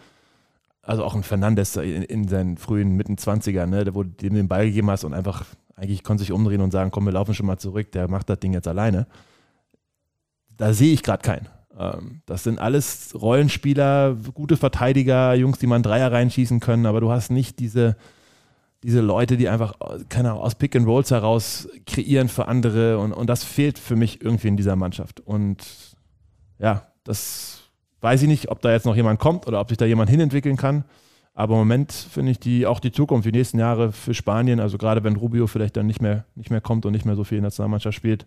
also 0.87 1.05
auch 1.05 1.15
ein 1.15 1.23
Fernandes 1.23 1.77
in, 1.77 2.03
in 2.03 2.29
seinen 2.29 2.57
frühen 2.57 2.93
Mitten 2.93 3.17
20ern, 3.17 3.67
ne, 3.67 3.95
wo 3.95 4.05
du 4.05 4.11
dem 4.11 4.35
den 4.35 4.49
Ball 4.49 4.67
gegeben 4.67 4.91
hast 4.91 5.05
und 5.05 5.15
einfach 5.15 5.45
eigentlich 5.75 6.05
konnte 6.05 6.23
sich 6.23 6.33
umdrehen 6.33 6.63
und 6.63 6.71
sagen, 6.71 6.91
komm, 6.91 7.05
wir 7.05 7.13
laufen 7.13 7.35
schon 7.35 7.47
mal 7.47 7.59
zurück, 7.59 7.93
der 7.93 8.09
macht 8.09 8.31
das 8.31 8.41
Ding 8.41 8.55
jetzt 8.55 8.69
alleine. 8.69 9.07
Da 10.57 10.73
sehe 10.73 10.95
ich 10.95 11.03
gerade 11.03 11.23
keinen. 11.23 11.49
Ähm, 11.79 12.23
das 12.25 12.45
sind 12.45 12.59
alles 12.59 13.15
Rollenspieler, 13.21 14.17
gute 14.33 14.57
Verteidiger, 14.57 15.35
Jungs, 15.35 15.59
die 15.59 15.67
man 15.67 15.83
Dreier 15.83 16.11
reinschießen 16.11 16.61
können, 16.61 16.87
aber 16.87 17.01
du 17.01 17.11
hast 17.11 17.31
nicht 17.31 17.59
diese, 17.59 17.97
diese 18.83 19.01
Leute, 19.01 19.37
die 19.37 19.49
einfach, 19.49 19.75
keine 20.09 20.31
Ahnung, 20.31 20.43
aus 20.43 20.55
Pick 20.55 20.77
and 20.77 20.87
Rolls 20.87 21.11
heraus 21.11 21.69
kreieren 21.85 22.29
für 22.29 22.49
andere 22.49 22.99
und, 22.99 23.13
und 23.13 23.29
das 23.29 23.45
fehlt 23.45 23.79
für 23.79 23.97
mich 23.97 24.23
irgendwie 24.23 24.49
in 24.49 24.57
dieser 24.57 24.77
Mannschaft. 24.77 25.21
Und 25.21 25.67
ja, 26.59 26.87
das 27.05 27.56
weiß 28.01 28.23
ich 28.23 28.29
nicht, 28.29 28.51
ob 28.51 28.61
da 28.61 28.73
jetzt 28.73 28.87
noch 28.87 28.97
jemand 28.97 29.19
kommt 29.21 29.47
oder 29.47 29.61
ob 29.61 29.69
sich 29.69 29.79
da 29.79 29.85
jemand 29.85 30.11
hinentwickeln 30.11 30.57
kann. 30.57 30.85
Aber 31.35 31.55
im 31.55 31.61
Moment 31.61 31.93
finde 31.93 32.33
ich 32.33 32.41
die 32.41 32.67
auch 32.67 32.81
die 32.81 32.93
Zukunft, 32.93 33.27
die 33.27 33.33
nächsten 33.33 33.59
Jahre 33.59 33.93
für 33.93 34.15
Spanien, 34.15 34.59
also 34.59 34.79
gerade 34.79 35.05
wenn 35.05 35.17
Rubio 35.17 35.47
vielleicht 35.47 35.77
dann 35.77 35.87
nicht 35.87 36.01
mehr, 36.01 36.25
nicht 36.35 36.51
mehr 36.51 36.63
kommt 36.63 36.87
und 36.87 36.93
nicht 36.93 37.05
mehr 37.05 37.15
so 37.15 37.25
viel 37.25 37.37
in 37.37 37.43
der 37.43 37.49
Nationalmannschaft 37.49 37.97
spielt, 37.97 38.27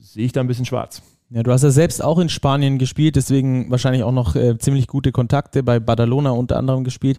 sehe 0.00 0.24
ich 0.24 0.32
da 0.32 0.40
ein 0.40 0.46
bisschen 0.46 0.64
schwarz. 0.64 1.02
Ja, 1.32 1.44
du 1.44 1.52
hast 1.52 1.62
ja 1.62 1.70
selbst 1.70 2.02
auch 2.02 2.18
in 2.18 2.28
Spanien 2.28 2.78
gespielt, 2.78 3.14
deswegen 3.14 3.70
wahrscheinlich 3.70 4.02
auch 4.02 4.10
noch 4.12 4.34
äh, 4.34 4.58
ziemlich 4.58 4.88
gute 4.88 5.12
Kontakte 5.12 5.62
bei 5.62 5.78
Badalona 5.78 6.30
unter 6.30 6.56
anderem 6.56 6.82
gespielt. 6.82 7.18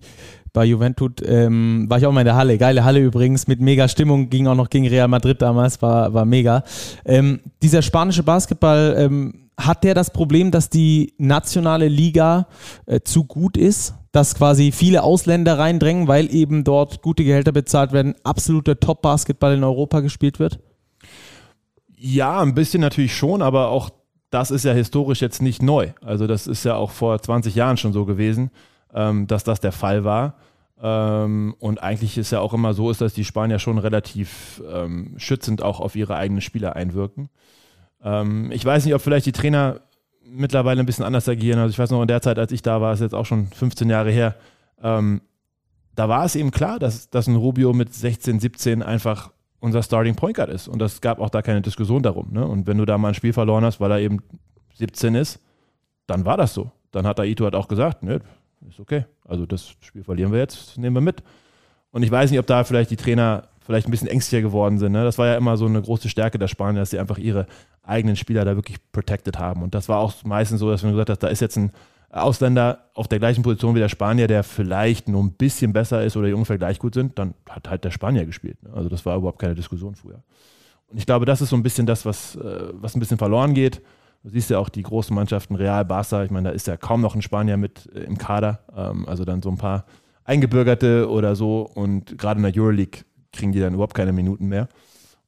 Bei 0.51 0.65
Juventud 0.65 1.21
ähm, 1.25 1.85
war 1.87 1.97
ich 1.97 2.05
auch 2.05 2.11
mal 2.11 2.19
in 2.21 2.25
der 2.25 2.35
Halle. 2.35 2.57
Geile 2.57 2.83
Halle 2.83 2.99
übrigens, 2.99 3.47
mit 3.47 3.61
mega 3.61 3.87
Stimmung, 3.87 4.29
ging 4.29 4.47
auch 4.47 4.55
noch 4.55 4.69
gegen 4.69 4.85
Real 4.85 5.07
Madrid 5.07 5.41
damals, 5.41 5.81
war, 5.81 6.13
war 6.13 6.25
mega. 6.25 6.65
Ähm, 7.05 7.39
dieser 7.61 7.81
spanische 7.81 8.23
Basketball, 8.23 8.95
ähm, 8.97 9.50
hat 9.65 9.83
der 9.83 9.93
das 9.93 10.11
Problem, 10.11 10.51
dass 10.51 10.69
die 10.69 11.13
nationale 11.17 11.87
Liga 11.87 12.47
äh, 12.85 13.01
zu 13.01 13.23
gut 13.25 13.57
ist, 13.57 13.95
dass 14.11 14.35
quasi 14.35 14.71
viele 14.71 15.03
Ausländer 15.03 15.57
reindrängen, 15.57 16.07
weil 16.07 16.33
eben 16.33 16.63
dort 16.63 17.01
gute 17.01 17.23
Gehälter 17.23 17.51
bezahlt 17.51 17.91
werden, 17.91 18.15
absoluter 18.23 18.79
Top-Basketball 18.79 19.53
in 19.53 19.63
Europa 19.63 20.01
gespielt 20.01 20.39
wird? 20.39 20.59
Ja, 21.97 22.41
ein 22.41 22.55
bisschen 22.55 22.81
natürlich 22.81 23.15
schon, 23.15 23.41
aber 23.41 23.69
auch 23.69 23.89
das 24.31 24.49
ist 24.49 24.65
ja 24.65 24.73
historisch 24.73 25.21
jetzt 25.21 25.41
nicht 25.41 25.61
neu. 25.61 25.89
Also 26.01 26.25
das 26.25 26.47
ist 26.47 26.63
ja 26.63 26.75
auch 26.75 26.91
vor 26.91 27.21
20 27.21 27.53
Jahren 27.53 27.77
schon 27.77 27.93
so 27.93 28.05
gewesen, 28.05 28.49
ähm, 28.93 29.27
dass 29.27 29.43
das 29.43 29.59
der 29.59 29.71
Fall 29.71 30.03
war. 30.03 30.35
Ähm, 30.81 31.53
und 31.59 31.83
eigentlich 31.83 32.17
ist 32.17 32.31
ja 32.31 32.39
auch 32.39 32.53
immer 32.53 32.73
so, 32.73 32.89
ist, 32.89 33.01
dass 33.01 33.13
die 33.13 33.25
Spanier 33.25 33.59
schon 33.59 33.77
relativ 33.77 34.63
ähm, 34.73 35.13
schützend 35.17 35.61
auch 35.61 35.79
auf 35.79 35.95
ihre 35.95 36.15
eigenen 36.15 36.41
Spieler 36.41 36.75
einwirken. 36.75 37.29
Ähm, 38.03 38.51
ich 38.51 38.63
weiß 38.63 38.85
nicht, 38.85 38.93
ob 38.93 39.01
vielleicht 39.01 39.25
die 39.25 39.31
Trainer 39.31 39.81
mittlerweile 40.23 40.79
ein 40.79 40.85
bisschen 40.85 41.05
anders 41.05 41.27
agieren. 41.27 41.59
Also 41.59 41.71
ich 41.71 41.79
weiß 41.79 41.91
noch, 41.91 42.01
in 42.01 42.07
der 42.07 42.21
Zeit, 42.21 42.39
als 42.39 42.51
ich 42.51 42.61
da 42.61 42.81
war, 42.81 42.93
ist 42.93 43.01
jetzt 43.01 43.15
auch 43.15 43.25
schon 43.25 43.47
15 43.47 43.89
Jahre 43.89 44.11
her, 44.11 44.35
ähm, 44.81 45.21
da 45.95 46.07
war 46.07 46.25
es 46.25 46.35
eben 46.35 46.51
klar, 46.51 46.79
dass, 46.79 47.09
dass 47.09 47.27
ein 47.27 47.35
Rubio 47.35 47.73
mit 47.73 47.93
16, 47.93 48.39
17 48.39 48.81
einfach 48.81 49.31
unser 49.59 49.83
Starting 49.83 50.15
Point 50.15 50.37
Guard 50.37 50.49
ist. 50.49 50.67
Und 50.67 50.79
das 50.79 51.01
gab 51.01 51.19
auch 51.19 51.29
da 51.29 51.41
keine 51.41 51.61
Diskussion 51.61 52.01
darum. 52.01 52.31
Ne? 52.31 52.45
Und 52.45 52.65
wenn 52.65 52.77
du 52.77 52.85
da 52.85 52.97
mal 52.97 53.09
ein 53.09 53.13
Spiel 53.13 53.33
verloren 53.33 53.63
hast, 53.63 53.79
weil 53.79 53.91
er 53.91 53.99
eben 53.99 54.19
17 54.75 55.15
ist, 55.15 55.39
dann 56.07 56.25
war 56.25 56.37
das 56.37 56.53
so. 56.53 56.71
Dann 56.91 57.05
hat 57.05 57.19
Aito 57.19 57.43
halt 57.43 57.55
auch 57.55 57.67
gesagt, 57.67 58.03
ne, 58.03 58.21
ist 58.67 58.79
okay. 58.79 59.05
Also 59.25 59.45
das 59.45 59.75
Spiel 59.81 60.03
verlieren 60.03 60.31
wir 60.31 60.39
jetzt, 60.39 60.77
nehmen 60.77 60.95
wir 60.95 61.01
mit. 61.01 61.23
Und 61.91 62.03
ich 62.03 62.11
weiß 62.11 62.31
nicht, 62.31 62.39
ob 62.39 62.47
da 62.47 62.63
vielleicht 62.63 62.89
die 62.91 62.95
Trainer 62.95 63.47
vielleicht 63.61 63.87
ein 63.87 63.91
bisschen 63.91 64.07
ängstlicher 64.07 64.41
geworden 64.41 64.77
sind. 64.77 64.91
Ne? 64.91 65.03
Das 65.03 65.17
war 65.17 65.27
ja 65.27 65.35
immer 65.35 65.57
so 65.57 65.65
eine 65.65 65.81
große 65.81 66.09
Stärke 66.09 66.37
der 66.37 66.47
Spanier, 66.47 66.79
dass 66.79 66.89
sie 66.89 66.99
einfach 66.99 67.17
ihre 67.17 67.45
eigenen 67.83 68.15
Spieler 68.15 68.45
da 68.45 68.55
wirklich 68.55 68.77
protected 68.91 69.39
haben. 69.39 69.63
Und 69.63 69.73
das 69.75 69.89
war 69.89 69.99
auch 69.99 70.13
meistens 70.23 70.59
so, 70.59 70.69
dass 70.69 70.83
man 70.83 70.91
gesagt 70.91 71.09
hat, 71.09 71.23
da 71.23 71.27
ist 71.27 71.41
jetzt 71.41 71.57
ein 71.57 71.71
Ausländer 72.11 72.89
auf 72.93 73.07
der 73.07 73.19
gleichen 73.19 73.41
Position 73.41 73.75
wie 73.75 73.79
der 73.79 73.89
Spanier, 73.89 74.27
der 74.27 74.43
vielleicht 74.43 75.07
nur 75.07 75.23
ein 75.23 75.31
bisschen 75.31 75.71
besser 75.71 76.03
ist 76.03 76.17
oder 76.17 76.27
die 76.27 76.33
ungefähr 76.33 76.57
gleich 76.57 76.77
gut 76.77 76.93
sind, 76.93 77.17
dann 77.17 77.33
hat 77.49 77.69
halt 77.69 77.83
der 77.83 77.91
Spanier 77.91 78.25
gespielt. 78.25 78.61
Ne? 78.63 78.71
Also 78.73 78.89
das 78.89 79.05
war 79.05 79.15
überhaupt 79.15 79.39
keine 79.39 79.55
Diskussion 79.55 79.95
früher. 79.95 80.21
Und 80.87 80.97
ich 80.97 81.05
glaube, 81.05 81.25
das 81.25 81.41
ist 81.41 81.49
so 81.49 81.55
ein 81.55 81.63
bisschen 81.63 81.85
das, 81.85 82.05
was, 82.05 82.35
äh, 82.35 82.67
was 82.73 82.95
ein 82.95 82.99
bisschen 82.99 83.17
verloren 83.17 83.53
geht. 83.53 83.81
Du 84.23 84.29
siehst 84.29 84.49
ja 84.49 84.59
auch 84.59 84.69
die 84.69 84.83
großen 84.83 85.15
Mannschaften, 85.15 85.55
Real, 85.55 85.85
Barca, 85.85 86.23
ich 86.23 86.31
meine, 86.31 86.49
da 86.49 86.53
ist 86.53 86.67
ja 86.67 86.77
kaum 86.77 87.01
noch 87.01 87.15
ein 87.15 87.21
Spanier 87.21 87.57
mit 87.57 87.89
äh, 87.95 88.01
im 88.01 88.17
Kader. 88.17 88.59
Ähm, 88.75 89.07
also 89.07 89.23
dann 89.23 89.41
so 89.41 89.49
ein 89.49 89.57
paar 89.57 89.85
Eingebürgerte 90.25 91.09
oder 91.09 91.35
so. 91.35 91.61
Und 91.61 92.17
gerade 92.17 92.39
in 92.39 92.43
der 92.43 92.61
Euroleague 92.61 93.03
kriegen 93.31 93.51
die 93.51 93.59
dann 93.59 93.73
überhaupt 93.73 93.93
keine 93.93 94.13
Minuten 94.13 94.47
mehr. 94.47 94.67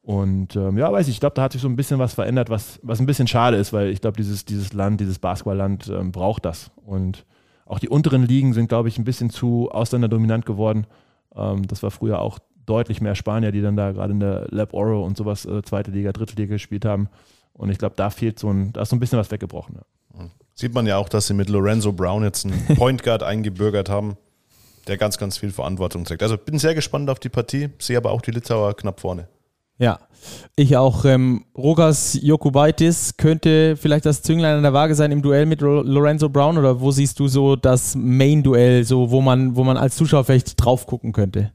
Und 0.01 0.57
ähm, 0.57 0.77
ja, 0.77 0.91
weiß 0.91 1.07
ich, 1.07 1.15
ich 1.15 1.19
glaube, 1.21 1.35
da 1.35 1.43
hat 1.43 1.53
sich 1.53 1.61
so 1.61 1.69
ein 1.69 1.77
bisschen 1.77 1.97
was 1.97 2.13
verändert, 2.13 2.49
was, 2.49 2.79
was 2.83 2.99
ein 2.99 3.05
bisschen 3.05 3.27
schade 3.27 3.55
ist, 3.55 3.71
weil 3.71 3.87
ich 3.89 4.01
glaube, 4.01 4.17
dieses, 4.17 4.43
dieses 4.43 4.73
Land, 4.73 4.99
dieses 4.99 5.17
Basketballland 5.17 5.87
ähm, 5.87 6.11
braucht 6.11 6.43
das. 6.43 6.71
Und 6.85 7.25
auch 7.65 7.79
die 7.79 7.87
unteren 7.87 8.23
Ligen 8.23 8.53
sind, 8.53 8.67
glaube 8.67 8.89
ich, 8.89 8.97
ein 8.97 9.05
bisschen 9.05 9.29
zu 9.29 9.71
ausländerdominant 9.71 10.45
geworden. 10.45 10.87
Ähm, 11.35 11.65
das 11.67 11.83
war 11.83 11.91
früher 11.91 12.19
auch 12.19 12.39
deutlich 12.65 12.99
mehr 12.99 13.15
Spanier, 13.15 13.53
die 13.53 13.61
dann 13.61 13.77
da 13.77 13.93
gerade 13.93 14.11
in 14.11 14.19
der 14.19 14.47
Lab 14.49 14.73
Oro 14.73 15.05
und 15.05 15.15
sowas, 15.15 15.45
äh, 15.45 15.61
zweite 15.63 15.91
Liga, 15.91 16.11
dritte 16.11 16.35
Liga 16.35 16.55
gespielt 16.55 16.83
haben. 16.83 17.07
Und 17.53 17.69
ich 17.69 17.77
glaube, 17.77 17.95
da 17.95 18.09
fehlt 18.09 18.39
so 18.39 18.49
ein, 18.49 18.73
da 18.73 18.81
ist 18.81 18.89
so 18.89 18.97
ein 18.97 18.99
bisschen 18.99 19.19
was 19.19 19.31
weggebrochen. 19.31 19.75
Ja. 19.75 20.25
Sieht 20.55 20.73
man 20.73 20.85
ja 20.85 20.97
auch, 20.97 21.09
dass 21.09 21.27
sie 21.27 21.33
mit 21.33 21.49
Lorenzo 21.49 21.93
Brown 21.93 22.23
jetzt 22.23 22.45
einen 22.45 22.65
Point 22.75 23.03
Guard 23.03 23.23
eingebürgert 23.23 23.89
haben, 23.89 24.17
der 24.87 24.97
ganz, 24.97 25.17
ganz 25.17 25.37
viel 25.37 25.51
Verantwortung 25.51 26.03
trägt. 26.05 26.23
Also 26.23 26.37
bin 26.37 26.59
sehr 26.59 26.75
gespannt 26.75 27.09
auf 27.09 27.19
die 27.19 27.29
Partie, 27.29 27.69
sehe 27.79 27.97
aber 27.97 28.11
auch 28.11 28.21
die 28.21 28.31
Litauer 28.31 28.75
knapp 28.75 28.99
vorne. 28.99 29.27
Ja, 29.79 29.99
ich 30.55 30.77
auch. 30.77 31.03
Ähm, 31.05 31.45
Rogas 31.57 32.17
Jokubaitis 32.21 33.17
könnte 33.17 33.75
vielleicht 33.75 34.05
das 34.05 34.21
Zünglein 34.21 34.57
an 34.57 34.63
der 34.63 34.73
Waage 34.73 34.95
sein 34.95 35.11
im 35.11 35.21
Duell 35.21 35.45
mit 35.45 35.61
Lorenzo 35.61 36.29
Brown 36.29 36.57
oder 36.57 36.79
wo 36.79 36.91
siehst 36.91 37.19
du 37.19 37.27
so 37.27 37.55
das 37.55 37.95
Main-Duell, 37.95 38.83
so 38.83 39.11
wo 39.11 39.21
man, 39.21 39.55
wo 39.55 39.63
man 39.63 39.77
als 39.77 39.95
Zuschauer 39.95 40.23
vielleicht 40.25 40.63
drauf 40.63 40.85
gucken 40.85 41.11
könnte? 41.11 41.51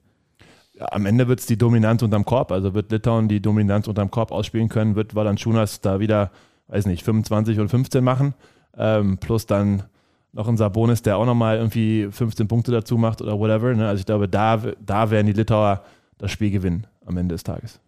Ja, 0.74 0.86
am 0.92 1.06
Ende 1.06 1.28
wird 1.28 1.40
es 1.40 1.46
die 1.46 1.56
Dominanz 1.56 2.02
unterm 2.02 2.24
Korb, 2.24 2.52
also 2.52 2.74
wird 2.74 2.92
Litauen 2.92 3.28
die 3.28 3.40
Dominanz 3.40 3.88
unterm 3.88 4.10
Korb 4.10 4.30
ausspielen 4.30 4.68
können, 4.68 4.94
wird 4.94 5.14
Valanciunas 5.14 5.80
da 5.80 5.98
wieder, 5.98 6.30
weiß 6.68 6.86
nicht, 6.86 7.04
25 7.04 7.58
oder 7.58 7.68
15 7.68 8.04
machen, 8.04 8.34
ähm, 8.76 9.18
plus 9.18 9.46
dann 9.46 9.84
noch 10.32 10.48
ein 10.48 10.56
Sabonis, 10.56 11.02
der 11.02 11.16
auch 11.16 11.26
nochmal 11.26 11.56
irgendwie 11.56 12.08
15 12.10 12.48
Punkte 12.48 12.70
dazu 12.70 12.96
macht 12.96 13.22
oder 13.22 13.38
whatever. 13.38 13.74
Ne? 13.74 13.88
Also 13.88 14.00
ich 14.00 14.06
glaube, 14.06 14.28
da, 14.28 14.60
da 14.84 15.10
werden 15.10 15.26
die 15.26 15.32
Litauer 15.32 15.82
das 16.18 16.30
Spiel 16.30 16.50
gewinnen 16.50 16.86
am 17.06 17.16
Ende 17.16 17.34
des 17.34 17.44
Tages. 17.44 17.80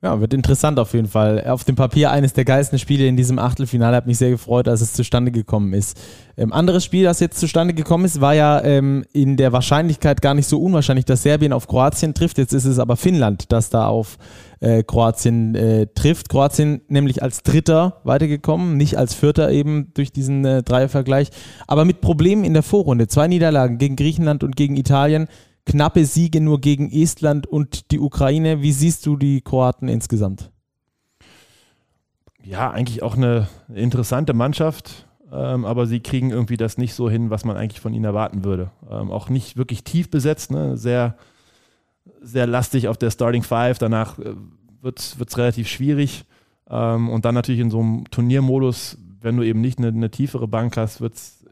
Ja, 0.00 0.20
wird 0.20 0.32
interessant 0.32 0.78
auf 0.78 0.94
jeden 0.94 1.08
Fall. 1.08 1.44
Auf 1.48 1.64
dem 1.64 1.74
Papier 1.74 2.12
eines 2.12 2.32
der 2.32 2.44
geilsten 2.44 2.78
Spiele 2.78 3.08
in 3.08 3.16
diesem 3.16 3.40
Achtelfinale. 3.40 3.96
Hat 3.96 4.06
mich 4.06 4.18
sehr 4.18 4.30
gefreut, 4.30 4.68
als 4.68 4.80
es 4.80 4.92
zustande 4.92 5.32
gekommen 5.32 5.72
ist. 5.72 5.98
Ähm, 6.36 6.52
anderes 6.52 6.84
Spiel, 6.84 7.02
das 7.02 7.18
jetzt 7.18 7.40
zustande 7.40 7.74
gekommen 7.74 8.04
ist, 8.04 8.20
war 8.20 8.32
ja 8.32 8.62
ähm, 8.62 9.04
in 9.12 9.36
der 9.36 9.52
Wahrscheinlichkeit 9.52 10.22
gar 10.22 10.34
nicht 10.34 10.46
so 10.46 10.62
unwahrscheinlich, 10.62 11.04
dass 11.04 11.24
Serbien 11.24 11.52
auf 11.52 11.66
Kroatien 11.66 12.14
trifft. 12.14 12.38
Jetzt 12.38 12.52
ist 12.52 12.64
es 12.64 12.78
aber 12.78 12.96
Finnland, 12.96 13.50
das 13.50 13.70
da 13.70 13.88
auf 13.88 14.18
äh, 14.60 14.84
Kroatien 14.84 15.56
äh, 15.56 15.88
trifft. 15.92 16.28
Kroatien 16.28 16.80
nämlich 16.86 17.20
als 17.24 17.42
Dritter 17.42 18.00
weitergekommen, 18.04 18.76
nicht 18.76 18.96
als 18.96 19.14
Vierter 19.14 19.50
eben 19.50 19.90
durch 19.94 20.12
diesen 20.12 20.44
äh, 20.44 20.62
Dreiervergleich. 20.62 21.30
Aber 21.66 21.84
mit 21.84 22.00
Problemen 22.00 22.44
in 22.44 22.54
der 22.54 22.62
Vorrunde. 22.62 23.08
Zwei 23.08 23.26
Niederlagen 23.26 23.78
gegen 23.78 23.96
Griechenland 23.96 24.44
und 24.44 24.54
gegen 24.54 24.76
Italien 24.76 25.26
knappe 25.68 26.04
Siege 26.06 26.40
nur 26.40 26.60
gegen 26.60 26.90
Estland 26.90 27.46
und 27.46 27.90
die 27.90 28.00
Ukraine. 28.00 28.62
Wie 28.62 28.72
siehst 28.72 29.04
du 29.06 29.16
die 29.16 29.42
Kroaten 29.42 29.88
insgesamt? 29.88 30.50
Ja, 32.42 32.70
eigentlich 32.70 33.02
auch 33.02 33.16
eine 33.16 33.48
interessante 33.72 34.32
Mannschaft, 34.32 35.06
ähm, 35.30 35.66
aber 35.66 35.86
sie 35.86 36.00
kriegen 36.00 36.30
irgendwie 36.30 36.56
das 36.56 36.78
nicht 36.78 36.94
so 36.94 37.10
hin, 37.10 37.28
was 37.28 37.44
man 37.44 37.56
eigentlich 37.56 37.80
von 37.80 37.92
ihnen 37.92 38.06
erwarten 38.06 38.44
würde. 38.44 38.70
Ähm, 38.90 39.10
auch 39.10 39.28
nicht 39.28 39.58
wirklich 39.58 39.84
tief 39.84 40.10
besetzt, 40.10 40.50
ne? 40.50 40.78
sehr, 40.78 41.16
sehr 42.22 42.46
lastig 42.46 42.88
auf 42.88 42.96
der 42.96 43.10
Starting 43.10 43.42
Five. 43.42 43.78
Danach 43.78 44.18
äh, 44.18 44.34
wird 44.80 44.98
es 44.98 45.36
relativ 45.36 45.68
schwierig. 45.68 46.24
Ähm, 46.70 47.10
und 47.10 47.26
dann 47.26 47.34
natürlich 47.34 47.60
in 47.60 47.70
so 47.70 47.80
einem 47.80 48.10
Turniermodus, 48.10 48.96
wenn 49.20 49.36
du 49.36 49.42
eben 49.42 49.60
nicht 49.60 49.78
eine, 49.78 49.88
eine 49.88 50.10
tiefere 50.10 50.48
Bank 50.48 50.78
hast, 50.78 51.02
wird 51.02 51.14
es 51.14 51.44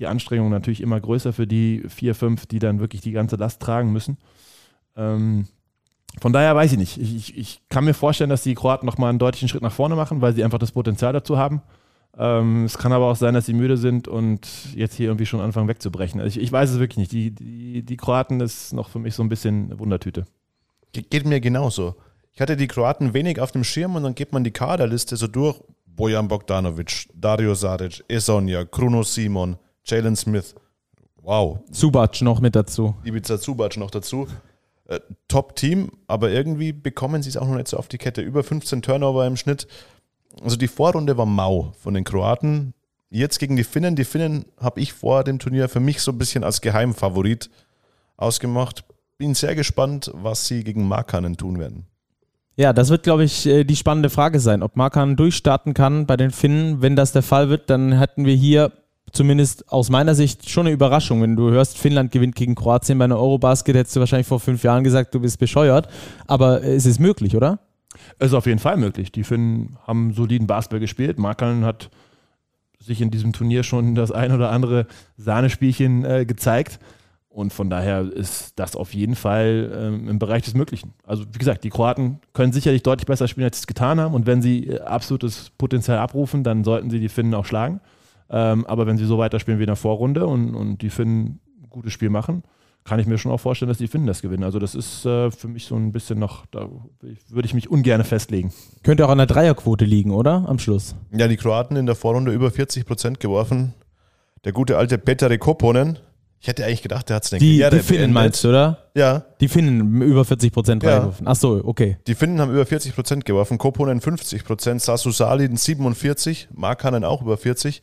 die 0.00 0.06
Anstrengung 0.06 0.50
natürlich 0.50 0.80
immer 0.80 0.98
größer 0.98 1.32
für 1.32 1.46
die 1.46 1.84
vier, 1.88 2.14
fünf, 2.14 2.46
die 2.46 2.58
dann 2.58 2.80
wirklich 2.80 3.02
die 3.02 3.12
ganze 3.12 3.36
Last 3.36 3.60
tragen 3.60 3.92
müssen. 3.92 4.16
Ähm, 4.96 5.46
von 6.18 6.32
daher 6.32 6.56
weiß 6.56 6.72
ich 6.72 6.78
nicht. 6.78 6.98
Ich, 6.98 7.14
ich, 7.14 7.38
ich, 7.38 7.62
kann 7.68 7.84
mir 7.84 7.94
vorstellen, 7.94 8.30
dass 8.30 8.42
die 8.42 8.54
Kroaten 8.54 8.86
nochmal 8.86 9.10
einen 9.10 9.18
deutlichen 9.18 9.48
Schritt 9.48 9.62
nach 9.62 9.72
vorne 9.72 9.94
machen, 9.94 10.20
weil 10.20 10.34
sie 10.34 10.42
einfach 10.42 10.58
das 10.58 10.72
Potenzial 10.72 11.12
dazu 11.12 11.38
haben. 11.38 11.62
Ähm, 12.18 12.64
es 12.64 12.78
kann 12.78 12.92
aber 12.92 13.06
auch 13.06 13.16
sein, 13.16 13.34
dass 13.34 13.46
sie 13.46 13.52
müde 13.52 13.76
sind 13.76 14.08
und 14.08 14.48
jetzt 14.74 14.96
hier 14.96 15.06
irgendwie 15.06 15.26
schon 15.26 15.40
anfangen 15.40 15.68
wegzubrechen. 15.68 16.20
Also 16.20 16.38
ich, 16.38 16.44
ich 16.44 16.50
weiß 16.50 16.70
es 16.70 16.78
wirklich 16.80 16.98
nicht. 16.98 17.12
Die, 17.12 17.30
die, 17.30 17.82
die 17.84 17.96
Kroaten 17.96 18.40
ist 18.40 18.72
noch 18.72 18.88
für 18.88 18.98
mich 18.98 19.14
so 19.14 19.22
ein 19.22 19.28
bisschen 19.28 19.66
eine 19.66 19.78
Wundertüte. 19.78 20.24
geht 20.92 21.26
mir 21.26 21.40
genauso. 21.40 21.94
Ich 22.32 22.40
hatte 22.40 22.56
die 22.56 22.68
Kroaten 22.68 23.14
wenig 23.14 23.40
auf 23.40 23.52
dem 23.52 23.64
Schirm 23.64 23.96
und 23.96 24.02
dann 24.02 24.14
geht 24.14 24.32
man 24.32 24.44
die 24.44 24.50
Kaderliste 24.50 25.16
so 25.16 25.28
durch. 25.28 25.60
Bojan 25.86 26.28
Bogdanovic, 26.28 27.08
Dario 27.14 27.54
Saric, 27.54 28.02
Esonja, 28.08 28.64
Kruno 28.64 29.02
Simon, 29.02 29.58
Jalen 29.90 30.16
Smith. 30.16 30.54
Wow. 31.22 31.60
Zubac 31.70 32.22
noch 32.22 32.40
mit 32.40 32.56
dazu. 32.56 32.94
Ibiza 33.04 33.38
Zubac 33.38 33.76
noch 33.76 33.90
dazu. 33.90 34.26
Äh, 34.86 35.00
Top-Team, 35.28 35.90
aber 36.06 36.30
irgendwie 36.30 36.72
bekommen 36.72 37.22
sie 37.22 37.28
es 37.28 37.36
auch 37.36 37.46
noch 37.46 37.56
nicht 37.56 37.68
so 37.68 37.76
auf 37.76 37.88
die 37.88 37.98
Kette. 37.98 38.22
Über 38.22 38.42
15 38.42 38.82
Turnover 38.82 39.26
im 39.26 39.36
Schnitt. 39.36 39.66
Also 40.42 40.56
die 40.56 40.68
Vorrunde 40.68 41.16
war 41.16 41.26
mau 41.26 41.72
von 41.78 41.94
den 41.94 42.04
Kroaten. 42.04 42.74
Jetzt 43.10 43.38
gegen 43.38 43.56
die 43.56 43.64
Finnen. 43.64 43.96
Die 43.96 44.04
Finnen 44.04 44.46
habe 44.58 44.80
ich 44.80 44.92
vor 44.92 45.24
dem 45.24 45.38
Turnier 45.38 45.68
für 45.68 45.80
mich 45.80 46.00
so 46.00 46.12
ein 46.12 46.18
bisschen 46.18 46.44
als 46.44 46.60
Geheimfavorit 46.60 47.50
ausgemacht. 48.16 48.84
Bin 49.18 49.34
sehr 49.34 49.54
gespannt, 49.54 50.10
was 50.14 50.46
sie 50.46 50.64
gegen 50.64 50.86
Markanen 50.86 51.36
tun 51.36 51.58
werden. 51.58 51.86
Ja, 52.56 52.72
das 52.72 52.90
wird, 52.90 53.04
glaube 53.04 53.24
ich, 53.24 53.46
äh, 53.46 53.64
die 53.64 53.76
spannende 53.76 54.10
Frage 54.10 54.38
sein, 54.38 54.62
ob 54.62 54.76
Markan 54.76 55.16
durchstarten 55.16 55.72
kann 55.74 56.06
bei 56.06 56.16
den 56.16 56.30
Finnen. 56.30 56.82
Wenn 56.82 56.94
das 56.94 57.12
der 57.12 57.22
Fall 57.22 57.48
wird, 57.48 57.70
dann 57.70 57.92
hätten 57.92 58.24
wir 58.24 58.34
hier 58.34 58.72
zumindest 59.12 59.70
aus 59.72 59.90
meiner 59.90 60.14
Sicht 60.14 60.48
schon 60.48 60.66
eine 60.66 60.74
Überraschung. 60.74 61.22
Wenn 61.22 61.36
du 61.36 61.50
hörst, 61.50 61.78
Finnland 61.78 62.12
gewinnt 62.12 62.34
gegen 62.34 62.54
Kroatien 62.54 62.98
bei 62.98 63.04
einer 63.04 63.18
Eurobasket, 63.18 63.76
hättest 63.76 63.96
du 63.96 64.00
wahrscheinlich 64.00 64.26
vor 64.26 64.40
fünf 64.40 64.62
Jahren 64.62 64.84
gesagt, 64.84 65.14
du 65.14 65.20
bist 65.20 65.38
bescheuert. 65.38 65.88
Aber 66.26 66.62
es 66.62 66.86
ist 66.86 67.00
möglich, 67.00 67.36
oder? 67.36 67.58
Es 68.18 68.28
ist 68.28 68.34
auf 68.34 68.46
jeden 68.46 68.58
Fall 68.58 68.76
möglich. 68.76 69.12
Die 69.12 69.24
Finnen 69.24 69.76
haben 69.86 70.12
soliden 70.12 70.46
Basketball 70.46 70.80
gespielt. 70.80 71.18
Markan 71.18 71.64
hat 71.64 71.90
sich 72.78 73.00
in 73.00 73.10
diesem 73.10 73.32
Turnier 73.32 73.62
schon 73.62 73.94
das 73.94 74.10
ein 74.10 74.32
oder 74.32 74.50
andere 74.50 74.86
Sahnespielchen 75.16 76.04
äh, 76.04 76.24
gezeigt. 76.24 76.78
Und 77.28 77.52
von 77.52 77.70
daher 77.70 78.00
ist 78.12 78.58
das 78.58 78.74
auf 78.74 78.92
jeden 78.92 79.14
Fall 79.14 79.72
ähm, 79.72 80.08
im 80.08 80.18
Bereich 80.18 80.42
des 80.42 80.54
Möglichen. 80.54 80.94
Also 81.06 81.24
wie 81.32 81.38
gesagt, 81.38 81.62
die 81.62 81.70
Kroaten 81.70 82.18
können 82.32 82.52
sicherlich 82.52 82.82
deutlich 82.82 83.06
besser 83.06 83.28
spielen, 83.28 83.44
als 83.44 83.58
sie 83.58 83.62
es 83.62 83.66
getan 83.68 84.00
haben. 84.00 84.14
Und 84.14 84.26
wenn 84.26 84.42
sie 84.42 84.66
äh, 84.66 84.80
absolutes 84.80 85.50
Potenzial 85.56 85.98
abrufen, 85.98 86.42
dann 86.42 86.64
sollten 86.64 86.90
sie 86.90 86.98
die 86.98 87.08
Finnen 87.08 87.34
auch 87.34 87.46
schlagen. 87.46 87.80
Ähm, 88.30 88.66
aber 88.66 88.86
wenn 88.86 88.96
sie 88.96 89.04
so 89.04 89.18
weiterspielen 89.18 89.58
wie 89.58 89.64
in 89.64 89.68
der 89.68 89.76
Vorrunde 89.76 90.26
und, 90.26 90.54
und 90.54 90.82
die 90.82 90.90
Finnen 90.90 91.40
ein 91.62 91.68
gutes 91.68 91.92
Spiel 91.92 92.10
machen, 92.10 92.42
kann 92.84 92.98
ich 92.98 93.06
mir 93.06 93.18
schon 93.18 93.30
auch 93.32 93.40
vorstellen, 93.40 93.68
dass 93.68 93.78
die 93.78 93.88
Finnen 93.88 94.06
das 94.06 94.22
gewinnen. 94.22 94.44
Also 94.44 94.58
das 94.58 94.74
ist 94.74 95.04
äh, 95.04 95.30
für 95.30 95.48
mich 95.48 95.66
so 95.66 95.76
ein 95.76 95.92
bisschen 95.92 96.18
noch, 96.18 96.46
da 96.46 96.68
würde 97.28 97.46
ich 97.46 97.54
mich 97.54 97.70
ungern 97.70 98.02
festlegen. 98.04 98.52
Könnte 98.82 99.04
auch 99.06 99.10
an 99.10 99.18
der 99.18 99.26
Dreierquote 99.26 99.84
liegen, 99.84 100.12
oder? 100.12 100.44
Am 100.48 100.58
Schluss. 100.58 100.94
Ja, 101.12 101.28
die 101.28 101.36
Kroaten 101.36 101.76
in 101.76 101.86
der 101.86 101.94
Vorrunde 101.94 102.32
über 102.32 102.50
40 102.50 102.86
Prozent 102.86 103.20
geworfen. 103.20 103.74
Der 104.44 104.52
gute 104.52 104.78
alte 104.78 104.96
Peter 104.96 105.36
Koponen, 105.36 105.98
ich 106.40 106.48
hätte 106.48 106.64
eigentlich 106.64 106.80
gedacht, 106.80 107.10
der 107.10 107.16
hat 107.16 107.24
es 107.24 107.32
nicht 107.32 107.42
Die, 107.42 107.58
die 107.58 107.78
Finnen 107.80 107.84
beendet. 107.84 108.10
meinst 108.14 108.44
du, 108.44 108.48
oder? 108.48 108.78
Ja. 108.96 109.24
Die 109.42 109.48
Finnen 109.48 110.00
über 110.00 110.24
40 110.24 110.52
Prozent 110.52 110.82
ja. 110.82 110.92
reingeworfen. 110.92 111.28
Ach 111.28 111.36
so, 111.36 111.60
okay. 111.62 111.98
Die 112.06 112.14
Finnen 112.14 112.40
haben 112.40 112.50
über 112.50 112.64
40 112.64 112.94
Prozent 112.94 113.24
geworfen, 113.26 113.58
Koponen 113.58 114.00
50 114.00 114.44
Prozent, 114.44 114.80
Sasu 114.80 115.10
Salin 115.10 115.56
47, 115.56 116.48
Markanen 116.54 117.04
auch 117.04 117.20
über 117.20 117.36
40. 117.36 117.82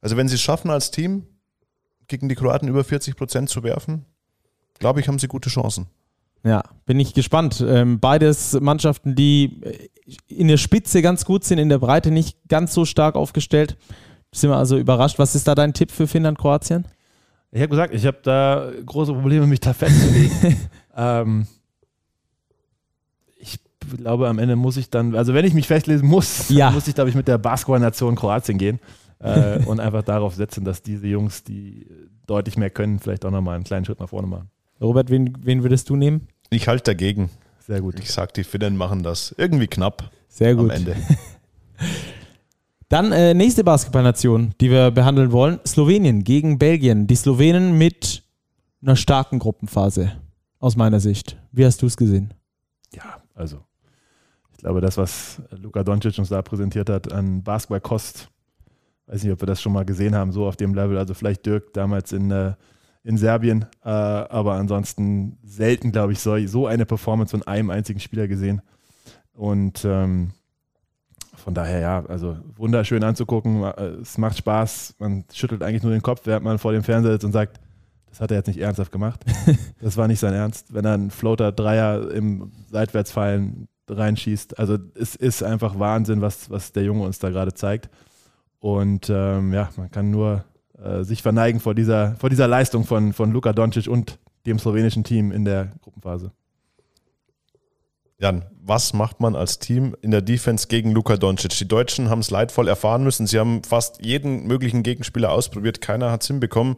Also 0.00 0.16
wenn 0.16 0.28
sie 0.28 0.36
es 0.36 0.40
schaffen 0.40 0.70
als 0.70 0.90
Team, 0.90 1.26
gegen 2.08 2.28
die 2.28 2.34
Kroaten 2.34 2.68
über 2.68 2.84
40 2.84 3.16
Prozent 3.16 3.48
zu 3.48 3.62
werfen, 3.62 4.04
glaube 4.78 5.00
ich, 5.00 5.08
haben 5.08 5.18
sie 5.18 5.28
gute 5.28 5.48
Chancen. 5.48 5.86
Ja, 6.42 6.62
bin 6.86 6.98
ich 6.98 7.12
gespannt. 7.12 7.64
Ähm, 7.66 8.00
beides 8.00 8.58
Mannschaften, 8.60 9.14
die 9.14 9.60
in 10.26 10.48
der 10.48 10.56
Spitze 10.56 11.02
ganz 11.02 11.24
gut 11.24 11.44
sind, 11.44 11.58
in 11.58 11.68
der 11.68 11.78
Breite 11.78 12.10
nicht 12.10 12.36
ganz 12.48 12.72
so 12.72 12.84
stark 12.84 13.14
aufgestellt. 13.14 13.76
Sind 14.32 14.50
wir 14.50 14.56
also 14.56 14.78
überrascht. 14.78 15.18
Was 15.18 15.34
ist 15.34 15.46
da 15.46 15.54
dein 15.54 15.74
Tipp 15.74 15.90
für 15.90 16.06
Finnland, 16.06 16.38
Kroatien? 16.38 16.86
Ich 17.52 17.60
habe 17.60 17.68
gesagt, 17.68 17.94
ich 17.94 18.06
habe 18.06 18.18
da 18.22 18.70
große 18.86 19.12
Probleme, 19.12 19.46
mich 19.46 19.60
da 19.60 19.74
festzulegen. 19.74 20.56
ähm, 20.96 21.46
ich 23.36 23.58
glaube, 23.98 24.28
am 24.28 24.38
Ende 24.38 24.56
muss 24.56 24.76
ich 24.76 24.88
dann, 24.88 25.14
also 25.14 25.34
wenn 25.34 25.44
ich 25.44 25.52
mich 25.52 25.66
festlesen 25.66 26.08
muss, 26.08 26.48
ja. 26.48 26.70
muss 26.70 26.88
ich, 26.88 26.94
glaube 26.94 27.10
ich, 27.10 27.16
mit 27.16 27.28
der 27.28 27.38
Basketball-Nation 27.38 28.16
Kroatien 28.16 28.56
gehen 28.56 28.80
äh, 29.20 29.64
und 29.64 29.80
einfach 29.80 30.02
darauf 30.02 30.34
setzen, 30.34 30.64
dass 30.64 30.82
diese 30.82 31.06
Jungs, 31.06 31.44
die 31.44 31.86
deutlich 32.26 32.56
mehr 32.56 32.70
können, 32.70 32.98
vielleicht 32.98 33.24
auch 33.24 33.30
nochmal 33.30 33.54
einen 33.54 33.64
kleinen 33.64 33.84
Schritt 33.84 34.00
nach 34.00 34.08
vorne 34.08 34.26
machen. 34.26 34.50
Robert, 34.80 35.10
wen, 35.10 35.36
wen 35.42 35.62
würdest 35.62 35.88
du 35.90 35.96
nehmen? 35.96 36.28
Ich 36.48 36.68
halte 36.68 36.84
dagegen. 36.84 37.30
Sehr 37.60 37.80
gut. 37.80 38.00
Ich 38.00 38.10
sage, 38.10 38.32
die 38.34 38.44
Finnen 38.44 38.76
machen 38.76 39.02
das 39.02 39.34
irgendwie 39.36 39.66
knapp. 39.66 40.10
Sehr 40.28 40.54
gut. 40.54 40.70
Am 40.70 40.76
Ende. 40.76 40.96
Dann 42.88 43.12
äh, 43.12 43.34
nächste 43.34 43.62
Basketballnation, 43.62 44.54
die 44.60 44.70
wir 44.70 44.90
behandeln 44.90 45.30
wollen: 45.30 45.60
Slowenien 45.64 46.24
gegen 46.24 46.58
Belgien. 46.58 47.06
Die 47.06 47.14
Slowenen 47.14 47.78
mit 47.78 48.24
einer 48.82 48.96
starken 48.96 49.38
Gruppenphase, 49.38 50.12
aus 50.58 50.76
meiner 50.76 50.98
Sicht. 50.98 51.36
Wie 51.52 51.64
hast 51.64 51.82
du 51.82 51.86
es 51.86 51.96
gesehen? 51.96 52.34
Ja, 52.92 53.22
also 53.34 53.60
ich 54.52 54.58
glaube, 54.58 54.80
das, 54.80 54.96
was 54.96 55.40
Luka 55.52 55.84
Doncic 55.84 56.18
uns 56.18 56.28
da 56.28 56.42
präsentiert 56.42 56.90
hat 56.90 57.12
an 57.12 57.42
Basketballkost, 57.42 58.28
weiß 59.10 59.24
nicht, 59.24 59.32
ob 59.32 59.42
wir 59.42 59.46
das 59.46 59.60
schon 59.60 59.72
mal 59.72 59.84
gesehen 59.84 60.14
haben, 60.14 60.32
so 60.32 60.46
auf 60.46 60.56
dem 60.56 60.74
Level. 60.74 60.96
Also 60.96 61.14
vielleicht 61.14 61.44
Dirk 61.44 61.72
damals 61.72 62.12
in, 62.12 62.30
äh, 62.30 62.54
in 63.02 63.16
Serbien, 63.16 63.66
äh, 63.84 63.88
aber 63.88 64.54
ansonsten 64.54 65.38
selten, 65.42 65.90
glaube 65.90 66.12
ich, 66.12 66.20
so, 66.20 66.38
so 66.46 66.66
eine 66.66 66.86
Performance 66.86 67.32
von 67.32 67.46
einem 67.46 67.70
einzigen 67.70 67.98
Spieler 67.98 68.28
gesehen. 68.28 68.62
Und 69.32 69.84
ähm, 69.84 70.30
von 71.34 71.54
daher, 71.54 71.80
ja, 71.80 72.04
also 72.06 72.36
wunderschön 72.56 73.02
anzugucken. 73.02 73.64
Äh, 73.64 73.82
es 74.02 74.16
macht 74.16 74.38
Spaß. 74.38 74.94
Man 74.98 75.24
schüttelt 75.32 75.62
eigentlich 75.62 75.82
nur 75.82 75.92
den 75.92 76.02
Kopf, 76.02 76.22
während 76.24 76.44
man 76.44 76.58
vor 76.58 76.72
dem 76.72 76.84
Fernseher 76.84 77.12
sitzt 77.12 77.24
und 77.24 77.32
sagt, 77.32 77.58
das 78.10 78.20
hat 78.20 78.30
er 78.30 78.36
jetzt 78.36 78.48
nicht 78.48 78.60
ernsthaft 78.60 78.92
gemacht. 78.92 79.24
Das 79.80 79.96
war 79.96 80.06
nicht 80.06 80.20
sein 80.20 80.34
Ernst. 80.34 80.72
Wenn 80.74 80.84
er 80.84 80.94
einen 80.94 81.10
Floater 81.10 81.52
Dreier 81.52 82.10
im 82.10 82.52
Seitwärtsfallen 82.70 83.66
reinschießt. 83.88 84.58
Also 84.58 84.78
es 84.94 85.16
ist 85.16 85.42
einfach 85.42 85.78
Wahnsinn, 85.78 86.20
was, 86.20 86.50
was 86.50 86.72
der 86.72 86.84
Junge 86.84 87.04
uns 87.04 87.18
da 87.18 87.30
gerade 87.30 87.54
zeigt. 87.54 87.88
Und 88.60 89.10
ähm, 89.10 89.52
ja, 89.52 89.70
man 89.76 89.90
kann 89.90 90.10
nur 90.10 90.44
äh, 90.78 91.02
sich 91.02 91.22
verneigen 91.22 91.60
vor 91.60 91.74
dieser, 91.74 92.14
vor 92.16 92.30
dieser 92.30 92.46
Leistung 92.46 92.84
von, 92.84 93.12
von 93.12 93.32
Luka 93.32 93.52
Doncic 93.52 93.88
und 93.88 94.18
dem 94.46 94.58
slowenischen 94.58 95.02
Team 95.02 95.32
in 95.32 95.44
der 95.44 95.72
Gruppenphase. 95.82 96.32
Jan, 98.18 98.44
was 98.60 98.92
macht 98.92 99.20
man 99.20 99.34
als 99.34 99.58
Team 99.58 99.96
in 100.02 100.10
der 100.10 100.20
Defense 100.20 100.68
gegen 100.68 100.92
Luka 100.92 101.16
Doncic? 101.16 101.56
Die 101.56 101.66
Deutschen 101.66 102.10
haben 102.10 102.18
es 102.20 102.30
leidvoll 102.30 102.68
erfahren 102.68 103.02
müssen. 103.02 103.26
Sie 103.26 103.38
haben 103.38 103.64
fast 103.64 104.04
jeden 104.04 104.46
möglichen 104.46 104.82
Gegenspieler 104.82 105.32
ausprobiert. 105.32 105.80
Keiner 105.80 106.10
hat 106.10 106.20
es 106.22 106.28
hinbekommen. 106.28 106.76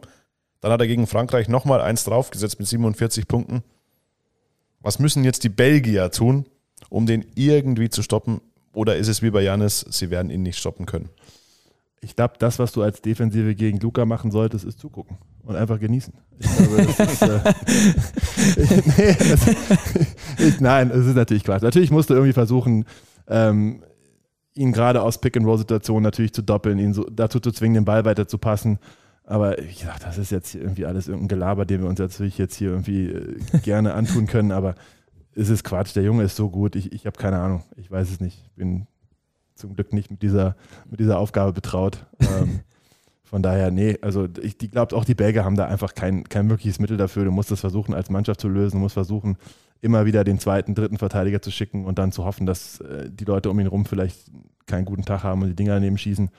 Dann 0.61 0.71
hat 0.71 0.79
er 0.79 0.87
gegen 0.87 1.05
Frankreich 1.05 1.49
nochmal 1.49 1.81
eins 1.81 2.05
draufgesetzt 2.05 2.59
mit 2.59 2.67
47 2.69 3.27
Punkten. 3.27 3.63
Was 4.79 4.99
müssen 4.99 5.25
jetzt 5.25 5.43
die 5.43 5.49
Belgier 5.49 6.11
tun, 6.11 6.45
um 6.89 7.05
den 7.05 7.25
irgendwie 7.35 7.89
zu 7.89 8.03
stoppen? 8.03 8.39
Oder 8.73 8.95
ist 8.95 9.09
es 9.09 9.21
wie 9.21 9.29
bei 9.31 9.41
Janis, 9.41 9.81
sie 9.89 10.09
werden 10.09 10.31
ihn 10.31 10.43
nicht 10.43 10.57
stoppen 10.57 10.85
können? 10.85 11.09
Ich 12.03 12.15
glaube, 12.15 12.33
das, 12.37 12.59
was 12.59 12.71
du 12.73 12.83
als 12.83 13.01
Defensive 13.01 13.55
gegen 13.55 13.79
Luca 13.79 14.05
machen 14.05 14.29
solltest, 14.29 14.65
ist 14.65 14.79
zugucken 14.79 15.17
und 15.43 15.55
einfach 15.55 15.79
genießen. 15.79 16.13
Ich 16.37 16.47
glaube, 16.57 16.93
das 16.97 17.13
ist, 17.13 17.21
äh, 17.21 18.61
ich, 18.61 18.85
nee, 18.97 19.15
das, 19.29 19.47
ich, 20.37 20.59
nein, 20.59 20.89
das 20.89 21.05
ist 21.05 21.15
natürlich 21.15 21.43
Quatsch. 21.43 21.61
Natürlich 21.61 21.91
musst 21.91 22.09
du 22.09 22.13
irgendwie 22.13 22.33
versuchen, 22.33 22.85
ähm, 23.27 23.83
ihn 24.53 24.71
gerade 24.71 25.01
aus 25.01 25.19
Pick-and-Roll-Situationen 25.19 26.03
natürlich 26.03 26.33
zu 26.33 26.41
doppeln, 26.41 26.77
ihn 26.77 26.93
so, 26.93 27.05
dazu 27.09 27.39
zu 27.39 27.51
zwingen, 27.51 27.75
den 27.75 27.85
Ball 27.85 28.05
weiter 28.05 28.27
zu 28.27 28.37
passen. 28.37 28.79
Aber 29.25 29.59
ich 29.59 29.83
dachte, 29.85 30.05
das 30.05 30.17
ist 30.17 30.31
jetzt 30.31 30.53
irgendwie 30.53 30.85
alles 30.85 31.07
irgendein 31.07 31.29
Gelaber, 31.29 31.65
den 31.65 31.81
wir 31.81 31.89
uns 31.89 31.99
natürlich 31.99 32.37
jetzt 32.37 32.55
hier 32.55 32.71
irgendwie 32.71 33.07
äh, 33.07 33.37
gerne 33.63 33.93
antun 33.93 34.27
können. 34.27 34.51
Aber 34.51 34.75
es 35.35 35.49
ist 35.49 35.63
Quatsch. 35.63 35.95
Der 35.95 36.03
Junge 36.03 36.23
ist 36.23 36.35
so 36.35 36.49
gut. 36.49 36.75
Ich, 36.75 36.91
ich 36.91 37.05
habe 37.05 37.17
keine 37.17 37.39
Ahnung. 37.39 37.63
Ich 37.77 37.89
weiß 37.89 38.11
es 38.11 38.19
nicht. 38.19 38.41
Ich 38.43 38.51
bin 38.55 38.87
zum 39.55 39.75
Glück 39.75 39.93
nicht 39.93 40.11
mit 40.11 40.21
dieser, 40.21 40.55
mit 40.89 40.99
dieser 40.99 41.19
Aufgabe 41.19 41.53
betraut. 41.53 42.05
Ähm, 42.23 42.61
von 43.33 43.41
daher, 43.41 43.71
nee, 43.71 43.97
also 44.01 44.27
ich 44.43 44.59
glaube, 44.59 44.95
auch 44.95 45.05
die 45.05 45.15
Belgier 45.15 45.43
haben 45.43 45.55
da 45.55 45.65
einfach 45.65 45.95
kein, 45.95 46.23
kein 46.23 46.45
mögliches 46.45 46.79
Mittel 46.79 46.97
dafür. 46.97 47.25
Du 47.25 47.31
musst 47.31 47.49
das 47.49 47.61
versuchen, 47.61 47.95
als 47.95 48.11
Mannschaft 48.11 48.39
zu 48.39 48.47
lösen. 48.47 48.77
Du 48.77 48.81
musst 48.81 48.93
versuchen, 48.93 49.37
immer 49.81 50.05
wieder 50.05 50.23
den 50.23 50.37
zweiten, 50.39 50.75
dritten 50.75 50.99
Verteidiger 50.99 51.41
zu 51.41 51.51
schicken 51.51 51.85
und 51.85 51.97
dann 51.97 52.11
zu 52.11 52.25
hoffen, 52.25 52.45
dass 52.45 52.79
äh, 52.81 53.09
die 53.11 53.25
Leute 53.25 53.49
um 53.49 53.59
ihn 53.59 53.65
rum 53.65 53.85
vielleicht 53.85 54.31
keinen 54.67 54.85
guten 54.85 55.03
Tag 55.03 55.23
haben 55.23 55.41
und 55.41 55.49
die 55.49 55.55
Dinger 55.55 55.73
daneben 55.73 55.97
schießen. 55.97 56.29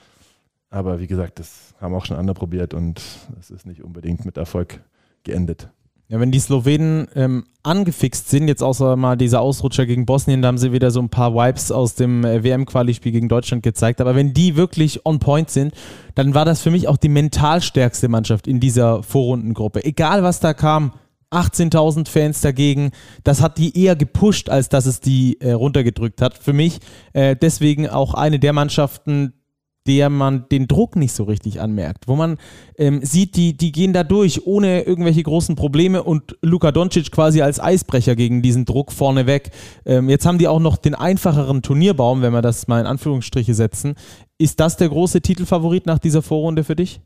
Aber 0.70 1.00
wie 1.00 1.06
gesagt, 1.06 1.40
das 1.40 1.74
haben 1.80 1.94
auch 1.94 2.06
schon 2.06 2.16
andere 2.16 2.34
probiert 2.34 2.74
und 2.74 3.02
es 3.38 3.50
ist 3.50 3.66
nicht 3.66 3.82
unbedingt 3.82 4.24
mit 4.24 4.36
Erfolg 4.36 4.80
geendet. 5.24 5.68
Ja, 6.08 6.20
wenn 6.20 6.30
die 6.30 6.38
Slowenen 6.38 7.08
ähm, 7.14 7.44
angefixt 7.62 8.28
sind, 8.28 8.46
jetzt 8.46 8.62
außer 8.62 8.94
mal 8.96 9.16
dieser 9.16 9.40
Ausrutscher 9.40 9.86
gegen 9.86 10.04
Bosnien, 10.04 10.42
da 10.42 10.48
haben 10.48 10.58
sie 10.58 10.72
wieder 10.72 10.90
so 10.90 11.00
ein 11.00 11.08
paar 11.08 11.34
Vibes 11.34 11.72
aus 11.72 11.94
dem 11.94 12.24
äh, 12.24 12.44
WM-Quali-Spiel 12.44 13.12
gegen 13.12 13.28
Deutschland 13.28 13.62
gezeigt. 13.62 14.02
Aber 14.02 14.14
wenn 14.14 14.34
die 14.34 14.54
wirklich 14.54 15.06
on 15.06 15.18
point 15.18 15.48
sind, 15.48 15.72
dann 16.14 16.34
war 16.34 16.44
das 16.44 16.60
für 16.60 16.70
mich 16.70 16.88
auch 16.88 16.98
die 16.98 17.08
mental 17.08 17.62
stärkste 17.62 18.08
Mannschaft 18.08 18.46
in 18.46 18.60
dieser 18.60 19.02
Vorrundengruppe. 19.02 19.82
Egal 19.84 20.22
was 20.22 20.40
da 20.40 20.52
kam, 20.52 20.92
18.000 21.34 22.08
Fans 22.08 22.40
dagegen. 22.42 22.90
Das 23.24 23.40
hat 23.42 23.58
die 23.58 23.82
eher 23.82 23.96
gepusht, 23.96 24.48
als 24.48 24.68
dass 24.68 24.86
es 24.86 25.00
die 25.00 25.40
äh, 25.40 25.52
runtergedrückt 25.52 26.22
hat. 26.22 26.38
Für 26.38 26.52
mich 26.52 26.78
äh, 27.12 27.34
deswegen 27.34 27.88
auch 27.88 28.14
eine 28.14 28.38
der 28.38 28.52
Mannschaften, 28.52 29.32
der 29.86 30.08
man 30.08 30.48
den 30.50 30.66
Druck 30.66 30.96
nicht 30.96 31.12
so 31.12 31.24
richtig 31.24 31.60
anmerkt, 31.60 32.08
wo 32.08 32.16
man 32.16 32.38
ähm, 32.78 33.04
sieht, 33.04 33.36
die, 33.36 33.56
die 33.56 33.70
gehen 33.70 33.92
da 33.92 34.02
durch 34.02 34.46
ohne 34.46 34.82
irgendwelche 34.82 35.22
großen 35.22 35.56
Probleme 35.56 36.02
und 36.02 36.36
Luka 36.40 36.72
Doncic 36.72 37.10
quasi 37.10 37.42
als 37.42 37.60
Eisbrecher 37.60 38.16
gegen 38.16 38.40
diesen 38.40 38.64
Druck 38.64 38.92
vorneweg. 38.92 39.50
Ähm, 39.84 40.08
jetzt 40.08 40.24
haben 40.24 40.38
die 40.38 40.48
auch 40.48 40.60
noch 40.60 40.78
den 40.78 40.94
einfacheren 40.94 41.62
Turnierbaum, 41.62 42.22
wenn 42.22 42.32
wir 42.32 42.42
das 42.42 42.66
mal 42.66 42.80
in 42.80 42.86
Anführungsstriche 42.86 43.54
setzen. 43.54 43.94
Ist 44.38 44.58
das 44.60 44.76
der 44.76 44.88
große 44.88 45.20
Titelfavorit 45.20 45.86
nach 45.86 45.98
dieser 45.98 46.22
Vorrunde 46.22 46.64
für 46.64 46.76
dich? 46.76 47.00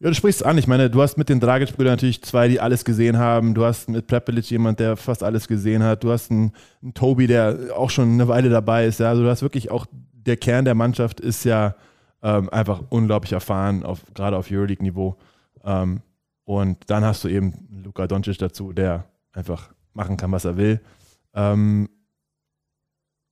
Ja, 0.00 0.10
du 0.10 0.14
sprichst 0.14 0.42
es 0.42 0.46
an. 0.46 0.56
Ich 0.58 0.68
meine, 0.68 0.90
du 0.90 1.02
hast 1.02 1.18
mit 1.18 1.28
den 1.28 1.40
Dragic-Brüdern 1.40 1.94
natürlich 1.94 2.22
zwei, 2.22 2.46
die 2.46 2.60
alles 2.60 2.84
gesehen 2.84 3.18
haben. 3.18 3.54
Du 3.54 3.64
hast 3.64 3.88
mit 3.88 4.06
Prepelic 4.06 4.48
jemand, 4.48 4.78
der 4.78 4.96
fast 4.96 5.24
alles 5.24 5.48
gesehen 5.48 5.82
hat. 5.82 6.04
Du 6.04 6.12
hast 6.12 6.30
einen, 6.30 6.52
einen 6.82 6.94
Tobi, 6.94 7.26
der 7.26 7.58
auch 7.74 7.90
schon 7.90 8.12
eine 8.12 8.28
Weile 8.28 8.48
dabei 8.48 8.86
ist. 8.86 9.00
Ja, 9.00 9.08
also 9.08 9.24
du 9.24 9.28
hast 9.28 9.42
wirklich 9.42 9.72
auch 9.72 9.86
der 10.28 10.36
Kern 10.36 10.64
der 10.64 10.74
Mannschaft 10.74 11.20
ist 11.20 11.44
ja 11.44 11.74
ähm, 12.22 12.48
einfach 12.50 12.82
unglaublich 12.90 13.32
erfahren, 13.32 13.82
auf, 13.82 14.02
gerade 14.14 14.36
auf 14.36 14.50
Euroleague-Niveau. 14.50 15.16
Ähm, 15.64 16.02
und 16.44 16.78
dann 16.88 17.04
hast 17.04 17.24
du 17.24 17.28
eben 17.28 17.68
Luka 17.70 18.06
Doncic 18.06 18.38
dazu, 18.38 18.72
der 18.72 19.04
einfach 19.32 19.70
machen 19.92 20.16
kann, 20.16 20.32
was 20.32 20.44
er 20.44 20.56
will. 20.56 20.80
Ähm, 21.34 21.88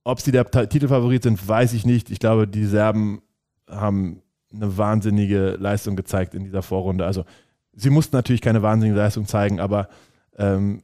ob 0.03 0.21
sie 0.21 0.31
der 0.31 0.49
Titelfavorit 0.49 1.23
sind, 1.23 1.47
weiß 1.47 1.73
ich 1.73 1.85
nicht. 1.85 2.09
Ich 2.09 2.19
glaube, 2.19 2.47
die 2.47 2.65
Serben 2.65 3.21
haben 3.69 4.21
eine 4.53 4.77
wahnsinnige 4.77 5.57
Leistung 5.59 5.95
gezeigt 5.95 6.33
in 6.33 6.45
dieser 6.45 6.61
Vorrunde. 6.61 7.05
Also 7.05 7.25
sie 7.73 7.89
mussten 7.89 8.15
natürlich 8.15 8.41
keine 8.41 8.61
wahnsinnige 8.61 8.97
Leistung 8.97 9.25
zeigen, 9.25 9.59
aber 9.59 9.89
ähm, 10.37 10.83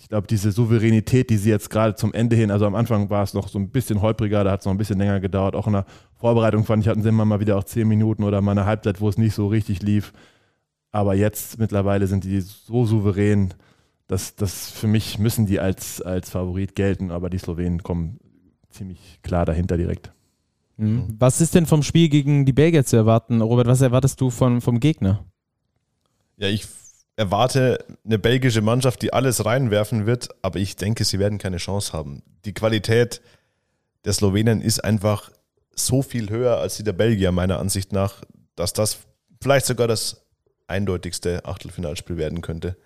ich 0.00 0.08
glaube, 0.08 0.26
diese 0.26 0.50
Souveränität, 0.50 1.28
die 1.28 1.36
sie 1.36 1.50
jetzt 1.50 1.68
gerade 1.68 1.94
zum 1.94 2.14
Ende 2.14 2.34
hin, 2.34 2.50
also 2.50 2.64
am 2.64 2.74
Anfang 2.74 3.10
war 3.10 3.22
es 3.22 3.34
noch 3.34 3.48
so 3.48 3.58
ein 3.58 3.68
bisschen 3.68 4.00
holpriger, 4.00 4.42
da 4.44 4.52
hat 4.52 4.60
es 4.60 4.66
noch 4.66 4.72
ein 4.72 4.78
bisschen 4.78 4.98
länger 4.98 5.20
gedauert. 5.20 5.54
Auch 5.54 5.66
in 5.66 5.74
der 5.74 5.84
Vorbereitung 6.16 6.64
fand 6.64 6.82
ich, 6.82 6.88
hatten 6.88 7.02
sie 7.02 7.10
immer 7.10 7.26
mal 7.26 7.40
wieder 7.40 7.58
auch 7.58 7.64
zehn 7.64 7.86
Minuten 7.86 8.24
oder 8.24 8.40
mal 8.40 8.52
eine 8.52 8.64
Halbzeit, 8.64 9.02
wo 9.02 9.10
es 9.10 9.18
nicht 9.18 9.34
so 9.34 9.48
richtig 9.48 9.82
lief. 9.82 10.14
Aber 10.90 11.14
jetzt 11.14 11.58
mittlerweile 11.58 12.06
sind 12.06 12.24
die 12.24 12.40
so 12.40 12.86
souverän, 12.86 13.52
dass 14.06 14.36
das 14.36 14.70
für 14.70 14.86
mich 14.86 15.18
müssen 15.18 15.44
die 15.44 15.60
als, 15.60 16.00
als 16.00 16.30
Favorit 16.30 16.74
gelten, 16.74 17.10
aber 17.10 17.28
die 17.28 17.38
Slowenen 17.38 17.82
kommen 17.82 18.18
ziemlich 18.70 19.20
klar 19.22 19.44
dahinter 19.44 19.76
direkt. 19.76 20.12
Mhm. 20.78 21.14
Was 21.18 21.42
ist 21.42 21.54
denn 21.54 21.66
vom 21.66 21.82
Spiel 21.82 22.08
gegen 22.08 22.46
die 22.46 22.54
Belgier 22.54 22.86
zu 22.86 22.96
erwarten, 22.96 23.42
Robert? 23.42 23.66
Was 23.66 23.82
erwartest 23.82 24.18
du 24.22 24.30
von, 24.30 24.62
vom 24.62 24.80
Gegner? 24.80 25.26
Ja, 26.38 26.48
ich 26.48 26.66
erwarte 27.20 27.84
eine 28.02 28.18
belgische 28.18 28.62
Mannschaft, 28.62 29.02
die 29.02 29.12
alles 29.12 29.44
reinwerfen 29.44 30.06
wird, 30.06 30.30
aber 30.40 30.58
ich 30.58 30.76
denke, 30.76 31.04
sie 31.04 31.18
werden 31.18 31.36
keine 31.36 31.58
Chance 31.58 31.92
haben. 31.92 32.22
Die 32.46 32.54
Qualität 32.54 33.20
der 34.06 34.14
Slowenen 34.14 34.62
ist 34.62 34.82
einfach 34.82 35.30
so 35.74 36.00
viel 36.00 36.30
höher 36.30 36.56
als 36.56 36.78
die 36.78 36.82
der 36.82 36.94
Belgier, 36.94 37.30
meiner 37.30 37.58
Ansicht 37.58 37.92
nach, 37.92 38.22
dass 38.56 38.72
das 38.72 39.00
vielleicht 39.42 39.66
sogar 39.66 39.86
das 39.86 40.22
eindeutigste 40.66 41.44
Achtelfinalspiel 41.44 42.16
werden 42.16 42.40
könnte. 42.40 42.78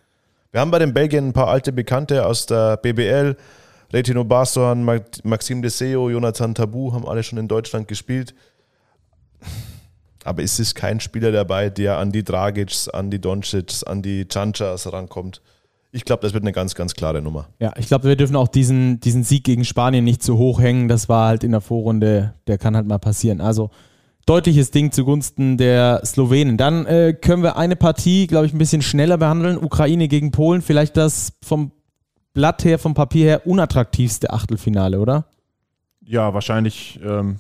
Wir 0.51 0.61
haben 0.61 0.73
bei 0.73 0.81
den 0.81 0.95
Belgiern 0.95 1.29
ein 1.29 1.33
paar 1.33 1.49
alte 1.49 1.73
Bekannte 1.73 2.27
aus 2.27 2.47
der 2.47 2.77
BBL. 2.77 3.37
Retino 3.93 4.25
Barson, 4.25 4.83
Maxime 5.23 5.63
Deseo, 5.63 6.11
Jonathan 6.11 6.57
Tabu 6.57 6.93
haben 6.93 7.07
alle 7.07 7.23
schon 7.23 7.39
in 7.39 7.47
Deutschland 7.47 7.87
gespielt. 7.87 8.35
Aber 10.25 10.43
es 10.43 10.59
ist 10.59 10.75
kein 10.75 11.01
Spieler 11.01 11.31
dabei, 11.33 11.71
der 11.71 11.99
an 11.99 12.11
die 12.11 12.25
Dragics, 12.25 12.89
an 12.89 13.11
die 13.11 13.21
Doncic, 13.21 13.87
an 13.87 14.03
die 14.03 14.27
Chanchas 14.27 14.93
rankommt. 14.93 15.43
Ich 15.93 16.05
glaube, 16.05 16.23
das 16.23 16.33
wird 16.33 16.43
eine 16.43 16.53
ganz, 16.53 16.75
ganz 16.75 16.95
klare 16.95 17.23
Nummer. 17.23 17.47
Ja, 17.61 17.73
ich 17.77 17.87
glaube, 17.87 18.09
wir 18.09 18.17
dürfen 18.17 18.35
auch 18.35 18.49
diesen, 18.49 18.99
diesen 18.99 19.23
Sieg 19.23 19.45
gegen 19.45 19.65
Spanien 19.65 20.05
nicht 20.05 20.23
zu 20.23 20.39
hoch 20.39 20.61
hängen. 20.61 20.89
Das 20.89 21.09
war 21.09 21.29
halt 21.29 21.45
in 21.45 21.53
der 21.53 21.61
Vorrunde, 21.61 22.35
der 22.49 22.59
kann 22.59 22.75
halt 22.75 22.89
mal 22.89 22.99
passieren. 22.99 23.41
Also 23.41 23.71
deutliches 24.27 24.71
Ding 24.71 24.91
zugunsten 24.91 25.57
der 25.57 26.01
Slowenen. 26.05 26.57
Dann 26.57 26.87
äh, 26.87 27.13
können 27.13 27.43
wir 27.43 27.57
eine 27.57 27.77
Partie, 27.77 28.27
glaube 28.27 28.47
ich, 28.47 28.53
ein 28.53 28.59
bisschen 28.59 28.83
schneller 28.83 29.19
behandeln. 29.19 29.57
Ukraine 29.57 30.09
gegen 30.09 30.33
Polen. 30.33 30.63
Vielleicht 30.63 30.97
das 30.97 31.35
vom 31.45 31.71
Blatt 32.33 32.65
her, 32.65 32.81
vom 32.81 32.95
Papier 32.95 33.27
her 33.27 33.47
unattraktivste 33.47 34.33
Achtelfinale, 34.33 34.99
oder? 34.99 35.27
Ja, 36.01 36.35
wahrscheinlich 36.35 36.99
ähm, 37.05 37.39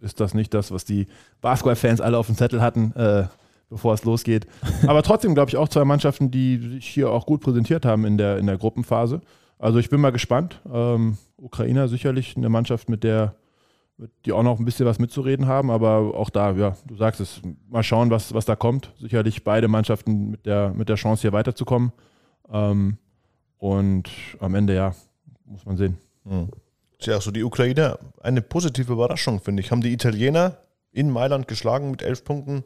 ist 0.00 0.20
das 0.20 0.34
nicht 0.34 0.54
das, 0.54 0.70
was 0.70 0.84
die 0.84 1.06
Basketball-Fans 1.40 2.00
alle 2.00 2.18
auf 2.18 2.26
dem 2.26 2.36
Zettel 2.36 2.60
hatten, 2.60 2.92
äh, 2.94 3.26
bevor 3.68 3.94
es 3.94 4.04
losgeht. 4.04 4.46
Aber 4.86 5.02
trotzdem, 5.02 5.34
glaube 5.34 5.50
ich, 5.50 5.56
auch 5.56 5.68
zwei 5.68 5.84
Mannschaften, 5.84 6.30
die 6.30 6.58
sich 6.58 6.86
hier 6.86 7.10
auch 7.10 7.26
gut 7.26 7.40
präsentiert 7.40 7.84
haben 7.84 8.04
in 8.04 8.18
der, 8.18 8.38
in 8.38 8.46
der 8.46 8.58
Gruppenphase. 8.58 9.20
Also 9.58 9.78
ich 9.78 9.90
bin 9.90 10.00
mal 10.00 10.12
gespannt. 10.12 10.60
Ähm, 10.72 11.18
Ukrainer 11.36 11.88
sicherlich 11.88 12.36
eine 12.36 12.48
Mannschaft, 12.48 12.88
mit 12.88 13.04
der 13.04 13.34
die 14.24 14.32
auch 14.32 14.42
noch 14.42 14.58
ein 14.58 14.64
bisschen 14.64 14.86
was 14.86 14.98
mitzureden 14.98 15.46
haben, 15.46 15.70
aber 15.70 16.14
auch 16.14 16.30
da, 16.30 16.52
ja, 16.52 16.76
du 16.86 16.96
sagst 16.96 17.20
es, 17.20 17.40
mal 17.68 17.82
schauen, 17.82 18.10
was, 18.10 18.32
was 18.32 18.44
da 18.44 18.54
kommt. 18.54 18.92
Sicherlich 19.00 19.42
beide 19.42 19.66
Mannschaften 19.66 20.30
mit 20.30 20.46
der, 20.46 20.72
mit 20.74 20.88
der 20.88 20.96
Chance, 20.96 21.22
hier 21.22 21.32
weiterzukommen. 21.32 21.92
Ähm, 22.50 22.98
und 23.58 24.08
am 24.38 24.54
Ende, 24.54 24.74
ja, 24.74 24.94
muss 25.44 25.66
man 25.66 25.76
sehen. 25.76 25.98
Mhm. 26.24 26.48
Tja, 26.98 27.20
so 27.20 27.30
die 27.30 27.44
Ukraine, 27.44 27.98
eine 28.20 28.42
positive 28.42 28.92
Überraschung, 28.92 29.40
finde 29.40 29.62
ich. 29.62 29.70
Haben 29.70 29.82
die 29.82 29.92
Italiener 29.92 30.58
in 30.90 31.10
Mailand 31.10 31.46
geschlagen 31.46 31.90
mit 31.90 32.02
elf 32.02 32.24
Punkten. 32.24 32.64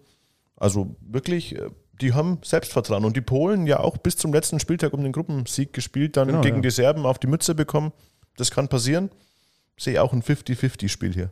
Also 0.57 0.97
wirklich, 1.01 1.57
äh, 1.57 1.69
die 2.01 2.15
haben 2.15 2.39
Selbstvertrauen. 2.43 3.05
Und 3.05 3.17
die 3.17 3.21
Polen 3.21 3.67
ja 3.67 3.81
auch 3.81 3.99
bis 3.99 4.17
zum 4.17 4.33
letzten 4.33 4.59
Spieltag 4.59 4.93
um 4.95 5.03
den 5.03 5.13
Gruppensieg 5.13 5.73
gespielt, 5.73 6.17
dann 6.17 6.29
genau, 6.29 6.41
gegen 6.41 6.57
ja. 6.57 6.63
die 6.63 6.71
Serben 6.71 7.05
auf 7.05 7.19
die 7.19 7.27
Mütze 7.27 7.55
bekommen. 7.55 7.93
Das 8.37 8.51
kann 8.51 8.69
passieren. 8.69 9.11
Sehe 9.77 10.03
auch 10.03 10.13
ein 10.13 10.23
50-50-Spiel 10.23 11.13
hier. 11.13 11.31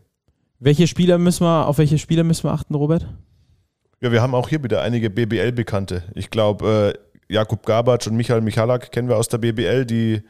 Welche 0.58 0.86
Spieler 0.86 1.16
müssen 1.16 1.44
wir, 1.44 1.66
auf 1.66 1.78
welche 1.78 1.96
Spieler 1.98 2.24
müssen 2.24 2.44
wir 2.44 2.52
achten, 2.52 2.74
Robert? 2.74 3.06
Ja, 4.02 4.12
wir 4.12 4.20
haben 4.20 4.34
auch 4.34 4.48
hier 4.48 4.62
wieder 4.62 4.82
einige 4.82 5.08
BBL-Bekannte. 5.08 6.04
Ich 6.14 6.30
glaube, 6.30 6.94
äh, 7.28 7.32
Jakub 7.32 7.64
Gabatsch 7.64 8.08
und 8.08 8.16
Michael 8.16 8.40
Michalak 8.42 8.92
kennen 8.92 9.08
wir 9.08 9.16
aus 9.16 9.28
der 9.28 9.38
BBL, 9.38 9.86
die 9.86 10.22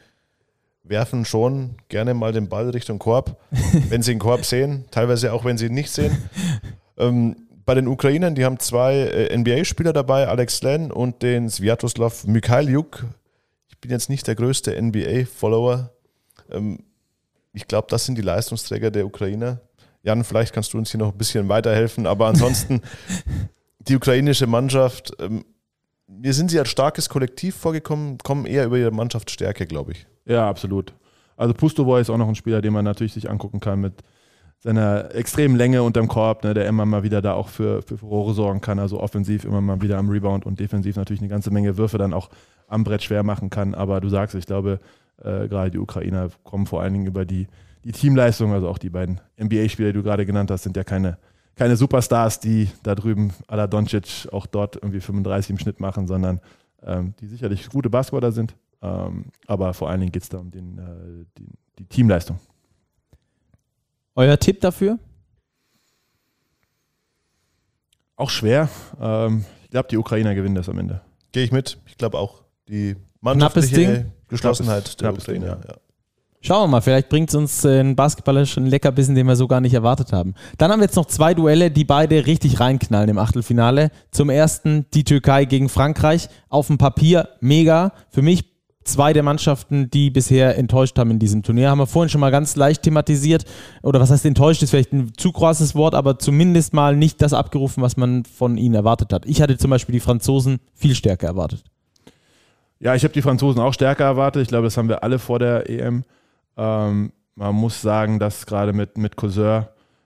werfen 0.83 1.25
schon 1.25 1.75
gerne 1.89 2.13
mal 2.13 2.33
den 2.33 2.49
Ball 2.49 2.69
Richtung 2.69 2.99
Korb, 2.99 3.37
wenn 3.89 4.01
sie 4.01 4.11
den 4.11 4.19
Korb 4.19 4.45
sehen, 4.45 4.85
teilweise 4.91 5.33
auch 5.33 5.45
wenn 5.45 5.57
sie 5.57 5.67
ihn 5.67 5.73
nicht 5.73 5.91
sehen. 5.91 6.17
Ähm, 6.97 7.35
bei 7.65 7.75
den 7.75 7.87
Ukrainern, 7.87 8.35
die 8.35 8.45
haben 8.45 8.59
zwei 8.59 8.95
äh, 8.95 9.37
NBA-Spieler 9.37 9.93
dabei, 9.93 10.27
Alex 10.27 10.61
Len 10.61 10.91
und 10.91 11.21
den 11.21 11.49
Sviatoslav 11.49 12.25
Mikhailjuk. 12.25 13.05
Ich 13.69 13.77
bin 13.79 13.91
jetzt 13.91 14.09
nicht 14.09 14.27
der 14.27 14.35
größte 14.35 14.79
NBA-Follower. 14.81 15.91
Ähm, 16.51 16.79
ich 17.53 17.67
glaube, 17.67 17.87
das 17.89 18.05
sind 18.05 18.17
die 18.17 18.23
Leistungsträger 18.23 18.91
der 18.91 19.05
Ukrainer. 19.05 19.61
Jan, 20.03 20.23
vielleicht 20.23 20.53
kannst 20.53 20.73
du 20.73 20.77
uns 20.77 20.91
hier 20.91 20.99
noch 20.99 21.11
ein 21.11 21.17
bisschen 21.17 21.49
weiterhelfen, 21.49 22.07
aber 22.07 22.27
ansonsten 22.27 22.81
die 23.79 23.95
ukrainische 23.95 24.47
Mannschaft, 24.47 25.13
ähm, 25.19 25.45
mir 26.07 26.33
sind 26.33 26.51
sie 26.51 26.59
als 26.59 26.69
starkes 26.69 27.09
Kollektiv 27.09 27.55
vorgekommen, 27.55 28.17
kommen 28.17 28.45
eher 28.45 28.65
über 28.65 28.77
ihre 28.77 28.91
Mannschaftsstärke, 28.91 29.65
glaube 29.65 29.93
ich. 29.93 30.07
Ja, 30.25 30.49
absolut. 30.49 30.93
Also 31.37 31.53
Pustovoy 31.53 32.01
ist 32.01 32.09
auch 32.09 32.17
noch 32.17 32.27
ein 32.27 32.35
Spieler, 32.35 32.61
den 32.61 32.73
man 32.73 32.85
natürlich 32.85 33.13
sich 33.13 33.29
angucken 33.29 33.59
kann 33.59 33.81
mit 33.81 34.03
seiner 34.59 35.15
extremen 35.15 35.55
Länge 35.55 35.81
unterm 35.81 36.07
Korb, 36.07 36.43
ne, 36.43 36.53
der 36.53 36.67
immer 36.67 36.85
mal 36.85 37.01
wieder 37.01 37.21
da 37.21 37.33
auch 37.33 37.47
für, 37.49 37.81
für 37.81 37.97
Furore 37.97 38.35
sorgen 38.35 38.61
kann, 38.61 38.77
also 38.77 38.99
offensiv 38.99 39.43
immer 39.43 39.59
mal 39.59 39.81
wieder 39.81 39.97
am 39.97 40.09
Rebound 40.09 40.45
und 40.45 40.59
defensiv 40.59 40.97
natürlich 40.97 41.21
eine 41.21 41.29
ganze 41.29 41.49
Menge 41.49 41.77
Würfe 41.77 41.97
dann 41.97 42.13
auch 42.13 42.29
am 42.67 42.83
Brett 42.83 43.01
schwer 43.01 43.23
machen 43.23 43.49
kann. 43.49 43.73
Aber 43.73 44.01
du 44.01 44.09
sagst, 44.09 44.35
ich 44.35 44.45
glaube, 44.45 44.79
äh, 45.17 45.47
gerade 45.47 45.71
die 45.71 45.79
Ukrainer 45.79 46.29
kommen 46.43 46.67
vor 46.67 46.81
allen 46.81 46.93
Dingen 46.93 47.07
über 47.07 47.25
die, 47.25 47.47
die 47.83 47.91
Teamleistung, 47.91 48.53
also 48.53 48.69
auch 48.69 48.77
die 48.77 48.91
beiden 48.91 49.19
NBA-Spieler, 49.41 49.89
die 49.89 49.97
du 49.97 50.03
gerade 50.03 50.27
genannt 50.27 50.51
hast, 50.51 50.61
sind 50.61 50.77
ja 50.77 50.83
keine, 50.83 51.17
keine 51.55 51.75
Superstars, 51.75 52.39
die 52.39 52.69
da 52.83 52.93
drüben 52.93 53.33
à 53.47 53.55
la 53.55 53.65
Doncic 53.65 54.27
auch 54.31 54.45
dort 54.45 54.75
irgendwie 54.75 54.99
35 54.99 55.49
im 55.49 55.57
Schnitt 55.57 55.79
machen, 55.79 56.05
sondern 56.05 56.39
ähm, 56.83 57.15
die 57.19 57.25
sicherlich 57.25 57.67
gute 57.69 57.89
Basketballer 57.89 58.31
sind. 58.31 58.55
Ähm, 58.81 59.25
aber 59.47 59.73
vor 59.73 59.89
allen 59.89 59.99
Dingen 59.99 60.11
geht 60.11 60.23
es 60.23 60.29
da 60.29 60.39
um 60.39 60.51
den, 60.51 60.77
äh, 60.77 61.25
die, 61.37 61.47
die 61.79 61.85
Teamleistung. 61.85 62.39
Euer 64.15 64.37
Tipp 64.37 64.61
dafür? 64.61 64.99
Auch 68.15 68.29
schwer. 68.29 68.69
Ähm, 68.99 69.45
ich 69.63 69.69
glaube, 69.69 69.87
die 69.89 69.97
Ukrainer 69.97 70.35
gewinnen 70.35 70.55
das 70.55 70.69
am 70.69 70.77
Ende. 70.77 71.01
Gehe 71.31 71.43
ich 71.43 71.51
mit. 71.51 71.79
Ich 71.85 71.97
glaube 71.97 72.17
auch. 72.17 72.43
Die 72.67 72.95
mannschaftliche 73.21 73.75
Ding. 73.75 74.11
Geschlossenheit 74.27 74.83
knappes, 74.83 74.97
der 74.97 75.09
knappes 75.09 75.23
Ukrainer. 75.23 75.55
Ding, 75.55 75.69
ja. 75.69 75.75
Schauen 76.43 76.63
wir 76.63 76.67
mal, 76.67 76.81
vielleicht 76.81 77.09
bringt 77.09 77.29
es 77.29 77.35
uns 77.35 77.63
äh, 77.65 77.79
einen 77.79 77.95
basketballerischen 77.95 78.65
Leckerbissen, 78.65 79.13
den 79.13 79.27
wir 79.27 79.35
so 79.35 79.47
gar 79.47 79.61
nicht 79.61 79.75
erwartet 79.75 80.11
haben. 80.11 80.33
Dann 80.57 80.71
haben 80.71 80.79
wir 80.79 80.85
jetzt 80.85 80.95
noch 80.95 81.05
zwei 81.05 81.35
Duelle, 81.35 81.69
die 81.69 81.85
beide 81.85 82.25
richtig 82.25 82.59
reinknallen 82.59 83.09
im 83.09 83.19
Achtelfinale. 83.19 83.91
Zum 84.09 84.31
ersten 84.31 84.87
die 84.93 85.03
Türkei 85.03 85.45
gegen 85.45 85.69
Frankreich. 85.69 86.29
Auf 86.49 86.67
dem 86.67 86.79
Papier 86.79 87.29
mega. 87.41 87.93
Für 88.09 88.23
mich 88.23 88.50
zwei 88.83 89.13
der 89.13 89.23
Mannschaften, 89.23 89.89
die 89.89 90.09
bisher 90.09 90.57
enttäuscht 90.57 90.97
haben 90.97 91.11
in 91.11 91.19
diesem 91.19 91.43
Turnier. 91.43 91.69
Haben 91.69 91.79
wir 91.79 91.87
vorhin 91.87 92.09
schon 92.09 92.21
mal 92.21 92.31
ganz 92.31 92.55
leicht 92.55 92.83
thematisiert. 92.83 93.45
Oder 93.81 93.99
was 93.99 94.11
heißt 94.11 94.25
enttäuscht, 94.25 94.61
ist 94.63 94.71
vielleicht 94.71 94.93
ein 94.93 95.13
zu 95.17 95.31
großes 95.31 95.75
Wort, 95.75 95.95
aber 95.95 96.19
zumindest 96.19 96.73
mal 96.73 96.95
nicht 96.95 97.21
das 97.21 97.33
abgerufen, 97.33 97.83
was 97.83 97.97
man 97.97 98.25
von 98.25 98.57
ihnen 98.57 98.75
erwartet 98.75 99.13
hat. 99.13 99.25
Ich 99.25 99.41
hatte 99.41 99.57
zum 99.57 99.69
Beispiel 99.69 99.93
die 99.93 99.99
Franzosen 99.99 100.59
viel 100.73 100.95
stärker 100.95 101.27
erwartet. 101.27 101.63
Ja, 102.79 102.95
ich 102.95 103.03
habe 103.03 103.13
die 103.13 103.21
Franzosen 103.21 103.61
auch 103.61 103.73
stärker 103.73 104.05
erwartet. 104.05 104.41
Ich 104.41 104.47
glaube, 104.47 104.65
das 104.65 104.77
haben 104.77 104.89
wir 104.89 105.03
alle 105.03 105.19
vor 105.19 105.37
der 105.37 105.69
EM. 105.69 106.03
Ähm, 106.57 107.11
man 107.35 107.55
muss 107.55 107.81
sagen, 107.81 108.19
dass 108.19 108.45
gerade 108.45 108.73
mit, 108.73 108.97
mit 108.97 109.15
Cousin 109.15 109.65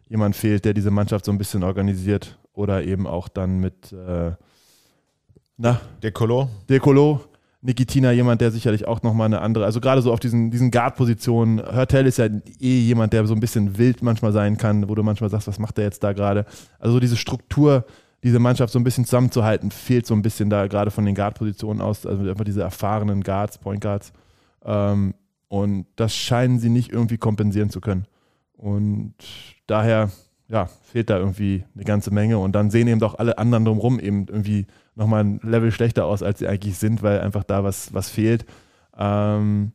jemand 0.09 0.35
fehlt, 0.35 0.65
der 0.65 0.73
diese 0.73 0.91
Mannschaft 0.91 1.25
so 1.25 1.31
ein 1.31 1.37
bisschen 1.37 1.63
organisiert. 1.63 2.37
Oder 2.53 2.83
eben 2.83 3.07
auch 3.07 3.27
dann 3.27 3.59
mit 3.59 3.91
äh, 3.93 4.31
na, 5.57 5.79
Decolo. 6.03 6.49
Decolo 6.69 7.21
Nikitina 7.65 8.11
jemand, 8.11 8.41
der 8.41 8.51
sicherlich 8.51 8.87
auch 8.87 9.01
nochmal 9.01 9.25
eine 9.25 9.41
andere, 9.41 9.65
also 9.65 9.81
gerade 9.81 10.01
so 10.01 10.13
auf 10.13 10.19
diesen, 10.19 10.51
diesen 10.51 10.69
Guard-Positionen. 10.69 11.59
Hörtel 11.59 12.05
ist 12.05 12.17
ja 12.17 12.25
eh 12.25 12.79
jemand, 12.79 13.11
der 13.11 13.25
so 13.25 13.33
ein 13.33 13.39
bisschen 13.39 13.77
wild 13.79 14.03
manchmal 14.03 14.31
sein 14.31 14.57
kann, 14.57 14.87
wo 14.87 14.93
du 14.93 15.01
manchmal 15.01 15.31
sagst, 15.31 15.47
was 15.47 15.57
macht 15.57 15.77
der 15.77 15.85
jetzt 15.85 16.03
da 16.03 16.13
gerade? 16.13 16.45
Also 16.79 16.93
so 16.93 16.99
diese 16.99 17.17
Struktur, 17.17 17.85
diese 18.23 18.37
Mannschaft 18.37 18.71
so 18.71 18.79
ein 18.79 18.83
bisschen 18.83 19.05
zusammenzuhalten, 19.05 19.71
fehlt 19.71 20.05
so 20.05 20.13
ein 20.13 20.21
bisschen 20.21 20.51
da 20.51 20.67
gerade 20.67 20.91
von 20.91 21.05
den 21.05 21.15
Guard-Positionen 21.15 21.81
aus, 21.81 22.05
also 22.05 22.29
einfach 22.29 22.45
diese 22.45 22.61
erfahrenen 22.61 23.23
Guards, 23.23 23.57
Point 23.57 23.81
Guards. 23.81 24.13
Ähm, 24.63 25.15
und 25.47 25.87
das 25.95 26.15
scheinen 26.15 26.59
sie 26.59 26.69
nicht 26.69 26.91
irgendwie 26.91 27.17
kompensieren 27.17 27.71
zu 27.71 27.81
können. 27.81 28.05
Und 28.57 29.15
daher, 29.65 30.11
ja, 30.47 30.67
fehlt 30.83 31.09
da 31.09 31.17
irgendwie 31.17 31.63
eine 31.73 31.83
ganze 31.83 32.11
Menge. 32.11 32.37
Und 32.37 32.51
dann 32.51 32.69
sehen 32.69 32.87
eben 32.87 32.99
doch 32.99 33.17
alle 33.17 33.39
anderen 33.39 33.65
drumherum 33.65 33.99
eben 33.99 34.27
irgendwie 34.27 34.67
nochmal 34.95 35.23
ein 35.23 35.39
Level 35.43 35.71
schlechter 35.71 36.05
aus, 36.05 36.23
als 36.23 36.39
sie 36.39 36.47
eigentlich 36.47 36.77
sind, 36.77 37.03
weil 37.03 37.19
einfach 37.19 37.43
da 37.43 37.63
was, 37.63 37.93
was 37.93 38.09
fehlt. 38.09 38.45
Ähm, 38.97 39.73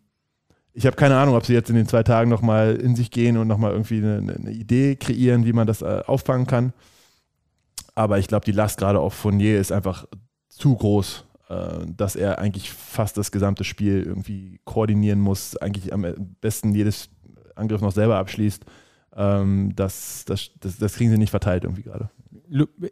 ich 0.72 0.86
habe 0.86 0.96
keine 0.96 1.16
Ahnung, 1.18 1.34
ob 1.34 1.44
sie 1.44 1.52
jetzt 1.52 1.70
in 1.70 1.76
den 1.76 1.86
zwei 1.86 2.02
Tagen 2.02 2.30
nochmal 2.30 2.76
in 2.76 2.96
sich 2.96 3.10
gehen 3.10 3.36
und 3.36 3.48
nochmal 3.48 3.72
irgendwie 3.72 3.98
eine, 3.98 4.34
eine, 4.34 4.50
Idee 4.50 4.96
kreieren, 4.96 5.44
wie 5.44 5.52
man 5.52 5.66
das 5.66 5.82
äh, 5.82 6.02
auffangen 6.06 6.46
kann. 6.46 6.72
Aber 7.94 8.18
ich 8.18 8.28
glaube, 8.28 8.44
die 8.44 8.52
Last 8.52 8.78
gerade 8.78 9.00
auf 9.00 9.14
Fournier 9.14 9.60
ist 9.60 9.72
einfach 9.72 10.06
zu 10.48 10.76
groß, 10.76 11.24
äh, 11.48 11.86
dass 11.96 12.16
er 12.16 12.38
eigentlich 12.38 12.70
fast 12.70 13.16
das 13.16 13.32
gesamte 13.32 13.64
Spiel 13.64 14.02
irgendwie 14.02 14.60
koordinieren 14.64 15.20
muss, 15.20 15.56
eigentlich 15.56 15.92
am 15.92 16.06
besten 16.40 16.72
jedes 16.72 17.10
Angriff 17.56 17.80
noch 17.80 17.92
selber 17.92 18.16
abschließt. 18.16 18.64
Ähm, 19.16 19.72
das, 19.74 20.24
das, 20.24 20.50
das, 20.60 20.78
das 20.78 20.94
kriegen 20.94 21.10
sie 21.10 21.18
nicht 21.18 21.30
verteilt 21.30 21.64
irgendwie 21.64 21.82
gerade 21.82 22.10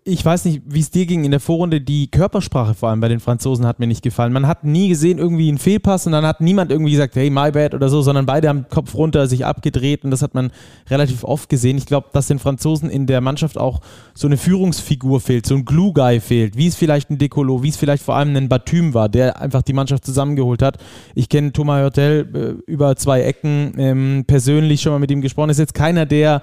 ich 0.05 0.24
weiß 0.24 0.47
nicht, 0.47 0.62
wie 0.66 0.80
es 0.80 0.91
dir 0.91 1.07
ging 1.07 1.24
in 1.24 1.30
der 1.30 1.39
Vorrunde. 1.39 1.80
Die 1.80 2.11
Körpersprache 2.11 2.74
vor 2.74 2.89
allem 2.89 3.01
bei 3.01 3.09
den 3.09 3.20
Franzosen 3.20 3.66
hat 3.66 3.78
mir 3.78 3.86
nicht 3.86 4.03
gefallen. 4.03 4.32
Man 4.32 4.49
hat 4.49 4.64
nie 4.64 4.89
gesehen, 4.89 5.18
irgendwie 5.18 5.49
einen 5.49 5.59
Fehlpass 5.59 6.07
und 6.07 6.12
dann 6.12 6.26
hat 6.26 6.41
niemand 6.41 6.72
irgendwie 6.72 6.91
gesagt, 6.91 7.14
hey, 7.14 7.30
my 7.30 7.53
bad 7.53 7.74
oder 7.74 7.89
so, 7.89 8.03
sondern 8.03 8.26
beide 8.26 8.49
haben 8.49 8.66
Kopf 8.68 8.95
runter, 8.95 9.28
sich 9.28 9.45
abgedreht 9.45 10.05
und 10.05 10.11
das 10.11 10.22
hat 10.22 10.34
man 10.34 10.51
relativ 10.91 11.22
oft 11.22 11.49
gesehen. 11.49 11.78
Ich 11.78 11.86
glaube, 11.86 12.09
dass 12.12 12.26
den 12.26 12.41
Franzosen 12.41 12.91
in 12.91 13.07
der 13.07 13.20
Mannschaft 13.20 13.59
auch 13.59 13.80
so 14.12 14.26
eine 14.26 14.36
Führungsfigur 14.36 15.20
fehlt, 15.20 15.47
so 15.47 15.55
ein 15.55 15.64
Glue-Guy 15.64 16.18
fehlt, 16.18 16.57
wie 16.57 16.66
es 16.66 16.74
vielleicht 16.74 17.11
ein 17.11 17.18
Decolo, 17.18 17.62
wie 17.62 17.68
es 17.68 17.76
vielleicht 17.76 18.03
vor 18.03 18.16
allem 18.16 18.34
ein 18.34 18.49
Batum 18.49 18.95
war, 18.95 19.09
der 19.09 19.41
einfach 19.41 19.62
die 19.62 19.72
Mannschaft 19.72 20.05
zusammengeholt 20.05 20.62
hat. 20.62 20.78
Ich 21.14 21.28
kenne 21.28 21.53
Thomas 21.53 21.80
Hörtel 21.80 22.28
äh, 22.66 22.70
über 22.70 22.97
zwei 22.97 23.22
Ecken 23.22 23.74
ähm, 23.78 24.24
persönlich 24.26 24.82
schon 24.82 24.93
mal 24.93 24.99
mit 24.99 25.12
ihm 25.12 25.20
gesprochen. 25.20 25.51
Ist 25.51 25.59
jetzt 25.59 25.74
keiner, 25.74 26.07
der 26.07 26.43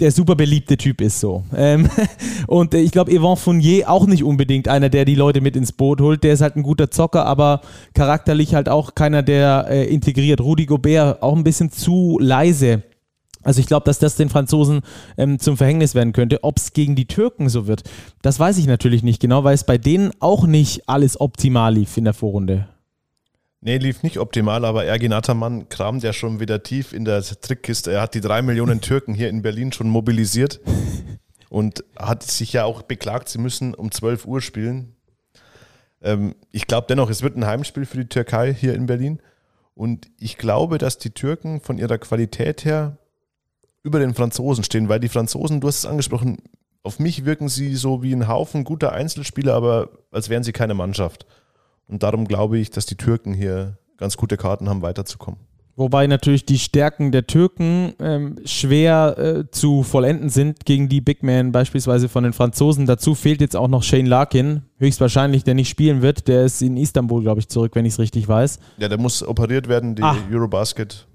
der 0.00 0.12
super 0.12 0.34
beliebte 0.36 0.76
Typ 0.76 1.00
ist 1.00 1.20
so. 1.20 1.44
Ähm, 1.54 1.88
und 2.46 2.74
äh, 2.74 2.80
ich 2.80 2.90
glaube, 2.90 3.12
Yvon 3.12 3.36
Fournier 3.36 3.90
auch 3.90 4.06
nicht 4.06 4.24
unbedingt 4.24 4.68
einer, 4.68 4.88
der 4.88 5.04
die 5.04 5.14
Leute 5.14 5.40
mit 5.40 5.56
ins 5.56 5.72
Boot 5.72 6.00
holt. 6.00 6.22
Der 6.22 6.34
ist 6.34 6.42
halt 6.42 6.56
ein 6.56 6.62
guter 6.62 6.90
Zocker, 6.90 7.24
aber 7.24 7.62
charakterlich 7.94 8.54
halt 8.54 8.68
auch 8.68 8.94
keiner, 8.94 9.22
der 9.22 9.66
äh, 9.70 9.84
integriert. 9.84 10.40
Rudi 10.40 10.66
Gobert 10.66 11.22
auch 11.22 11.34
ein 11.34 11.44
bisschen 11.44 11.70
zu 11.70 12.18
leise. 12.20 12.82
Also 13.42 13.60
ich 13.60 13.66
glaube, 13.66 13.84
dass 13.84 14.00
das 14.00 14.16
den 14.16 14.28
Franzosen 14.28 14.80
ähm, 15.16 15.38
zum 15.38 15.56
Verhängnis 15.56 15.94
werden 15.94 16.12
könnte. 16.12 16.42
Ob 16.42 16.58
es 16.58 16.72
gegen 16.72 16.96
die 16.96 17.06
Türken 17.06 17.48
so 17.48 17.66
wird, 17.66 17.84
das 18.20 18.40
weiß 18.40 18.58
ich 18.58 18.66
natürlich 18.66 19.02
nicht 19.02 19.20
genau, 19.20 19.44
weil 19.44 19.54
es 19.54 19.64
bei 19.64 19.78
denen 19.78 20.10
auch 20.18 20.46
nicht 20.46 20.88
alles 20.88 21.20
optimal 21.20 21.74
lief 21.74 21.96
in 21.96 22.04
der 22.04 22.14
Vorrunde. 22.14 22.68
Nee, 23.66 23.78
lief 23.78 24.04
nicht 24.04 24.20
optimal, 24.20 24.64
aber 24.64 24.84
Ergin 24.84 25.12
Ataman 25.12 25.68
kramt 25.68 26.04
ja 26.04 26.12
schon 26.12 26.38
wieder 26.38 26.62
tief 26.62 26.92
in 26.92 27.04
der 27.04 27.20
Trickkiste. 27.20 27.90
Er 27.90 28.02
hat 28.02 28.14
die 28.14 28.20
drei 28.20 28.40
Millionen 28.40 28.80
Türken 28.80 29.12
hier 29.12 29.28
in 29.28 29.42
Berlin 29.42 29.72
schon 29.72 29.88
mobilisiert 29.88 30.60
und 31.48 31.82
hat 31.98 32.22
sich 32.22 32.52
ja 32.52 32.64
auch 32.64 32.82
beklagt, 32.82 33.28
sie 33.28 33.38
müssen 33.38 33.74
um 33.74 33.90
12 33.90 34.24
Uhr 34.24 34.40
spielen. 34.40 34.94
Ähm, 36.00 36.36
ich 36.52 36.68
glaube 36.68 36.86
dennoch, 36.88 37.10
es 37.10 37.22
wird 37.22 37.36
ein 37.36 37.44
Heimspiel 37.44 37.86
für 37.86 37.96
die 37.96 38.08
Türkei 38.08 38.54
hier 38.54 38.72
in 38.72 38.86
Berlin. 38.86 39.20
Und 39.74 40.06
ich 40.20 40.38
glaube, 40.38 40.78
dass 40.78 40.98
die 40.98 41.10
Türken 41.10 41.60
von 41.60 41.76
ihrer 41.76 41.98
Qualität 41.98 42.64
her 42.64 42.98
über 43.82 43.98
den 43.98 44.14
Franzosen 44.14 44.62
stehen, 44.62 44.88
weil 44.88 45.00
die 45.00 45.08
Franzosen, 45.08 45.60
du 45.60 45.66
hast 45.66 45.78
es 45.78 45.86
angesprochen, 45.86 46.38
auf 46.84 47.00
mich 47.00 47.24
wirken 47.24 47.48
sie 47.48 47.74
so 47.74 48.00
wie 48.00 48.12
ein 48.12 48.28
Haufen 48.28 48.62
guter 48.62 48.92
Einzelspieler, 48.92 49.54
aber 49.54 49.88
als 50.12 50.28
wären 50.28 50.44
sie 50.44 50.52
keine 50.52 50.74
Mannschaft. 50.74 51.26
Und 51.88 52.02
darum 52.02 52.26
glaube 52.26 52.58
ich, 52.58 52.70
dass 52.70 52.86
die 52.86 52.96
Türken 52.96 53.32
hier 53.32 53.78
ganz 53.96 54.16
gute 54.16 54.36
Karten 54.36 54.68
haben, 54.68 54.82
weiterzukommen. 54.82 55.40
Wobei 55.78 56.06
natürlich 56.06 56.46
die 56.46 56.58
Stärken 56.58 57.12
der 57.12 57.26
Türken 57.26 57.92
ähm, 58.00 58.36
schwer 58.46 59.18
äh, 59.18 59.50
zu 59.50 59.82
vollenden 59.82 60.30
sind 60.30 60.64
gegen 60.64 60.88
die 60.88 61.02
Big 61.02 61.22
Men 61.22 61.52
beispielsweise 61.52 62.08
von 62.08 62.24
den 62.24 62.32
Franzosen. 62.32 62.86
Dazu 62.86 63.14
fehlt 63.14 63.42
jetzt 63.42 63.54
auch 63.54 63.68
noch 63.68 63.82
Shane 63.82 64.06
Larkin, 64.06 64.62
höchstwahrscheinlich, 64.78 65.44
der 65.44 65.52
nicht 65.52 65.68
spielen 65.68 66.00
wird. 66.00 66.28
Der 66.28 66.46
ist 66.46 66.62
in 66.62 66.78
Istanbul, 66.78 67.22
glaube 67.22 67.40
ich, 67.40 67.48
zurück, 67.48 67.72
wenn 67.74 67.84
ich 67.84 67.92
es 67.92 67.98
richtig 67.98 68.26
weiß. 68.26 68.58
Ja, 68.78 68.88
der 68.88 68.98
muss 68.98 69.22
operiert 69.22 69.68
werden. 69.68 69.94
Die 69.94 70.02
Ach, 70.02 70.16
Eurobasket 70.32 71.06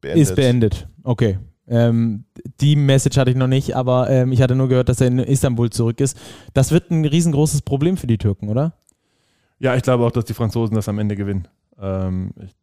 beendet. 0.00 0.22
Ist 0.22 0.34
beendet. 0.34 0.88
Okay. 1.04 1.38
Ähm, 1.68 2.24
die 2.60 2.74
Message 2.74 3.18
hatte 3.18 3.30
ich 3.30 3.36
noch 3.36 3.46
nicht, 3.46 3.76
aber 3.76 4.10
ähm, 4.10 4.32
ich 4.32 4.42
hatte 4.42 4.56
nur 4.56 4.68
gehört, 4.68 4.88
dass 4.88 5.00
er 5.00 5.06
in 5.06 5.20
Istanbul 5.20 5.70
zurück 5.70 6.00
ist. 6.00 6.18
Das 6.54 6.72
wird 6.72 6.90
ein 6.90 7.04
riesengroßes 7.04 7.62
Problem 7.62 7.96
für 7.96 8.08
die 8.08 8.18
Türken, 8.18 8.48
oder? 8.48 8.74
Ja, 9.58 9.74
ich 9.74 9.82
glaube 9.82 10.04
auch, 10.04 10.12
dass 10.12 10.24
die 10.24 10.34
Franzosen 10.34 10.74
das 10.74 10.88
am 10.88 10.98
Ende 10.98 11.16
gewinnen. 11.16 11.48
Ähm, 11.80 12.32
ich 12.44 12.54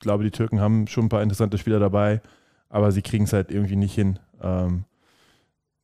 glaube, 0.00 0.24
die 0.24 0.30
Türken 0.30 0.60
haben 0.60 0.86
schon 0.86 1.06
ein 1.06 1.08
paar 1.08 1.22
interessante 1.22 1.58
Spieler 1.58 1.80
dabei, 1.80 2.20
aber 2.68 2.92
sie 2.92 3.02
kriegen 3.02 3.24
es 3.24 3.32
halt 3.32 3.50
irgendwie 3.50 3.76
nicht 3.76 3.94
hin. 3.94 4.18
Ähm, 4.42 4.84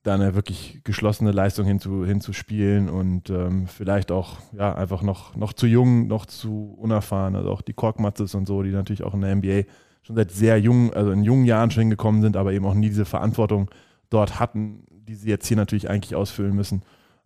da 0.05 0.15
eine 0.15 0.35
wirklich 0.35 0.83
geschlossene 0.85 1.33
Leistung 1.33 1.65
hinzu, 1.67 2.05
hinzuspielen 2.05 2.91
und 2.91 3.31
ähm, 3.31 3.67
vielleicht 3.67 4.13
auch 4.13 4.37
ja, 4.53 4.75
einfach 4.75 5.01
noch, 5.01 5.35
noch 5.35 5.55
zu 5.55 5.67
jung, 5.67 6.07
noch 6.07 6.27
zu 6.27 6.77
unerfahren. 6.79 7.35
Also 7.35 7.51
auch 7.51 7.63
die 7.63 7.73
Korkmatzes 7.73 8.35
und 8.35 8.47
so, 8.47 8.63
die 8.63 8.71
natürlich 8.71 9.03
auch 9.03 9.15
in 9.15 9.23
der 9.23 9.35
NBA 9.35 9.63
schon 10.03 10.17
seit 10.17 10.31
sehr 10.31 10.61
jung, 10.61 10.93
also 10.93 11.11
in 11.11 11.25
jungen 11.25 11.47
Jahren 11.47 11.71
schon 11.71 11.81
hingekommen 11.81 12.21
sind, 12.21 12.37
aber 12.37 12.53
eben 12.53 12.67
auch 12.67 12.75
nie 12.75 12.91
diese 12.91 13.07
Verantwortung 13.07 13.71
dort 14.11 14.39
hatten, 14.39 14.85
die 14.91 15.15
sie 15.15 15.31
jetzt 15.31 15.47
hier 15.47 15.57
natürlich 15.57 15.89
eigentlich 15.89 16.15
ausfüllen 16.15 16.55
müssen. 16.55 16.83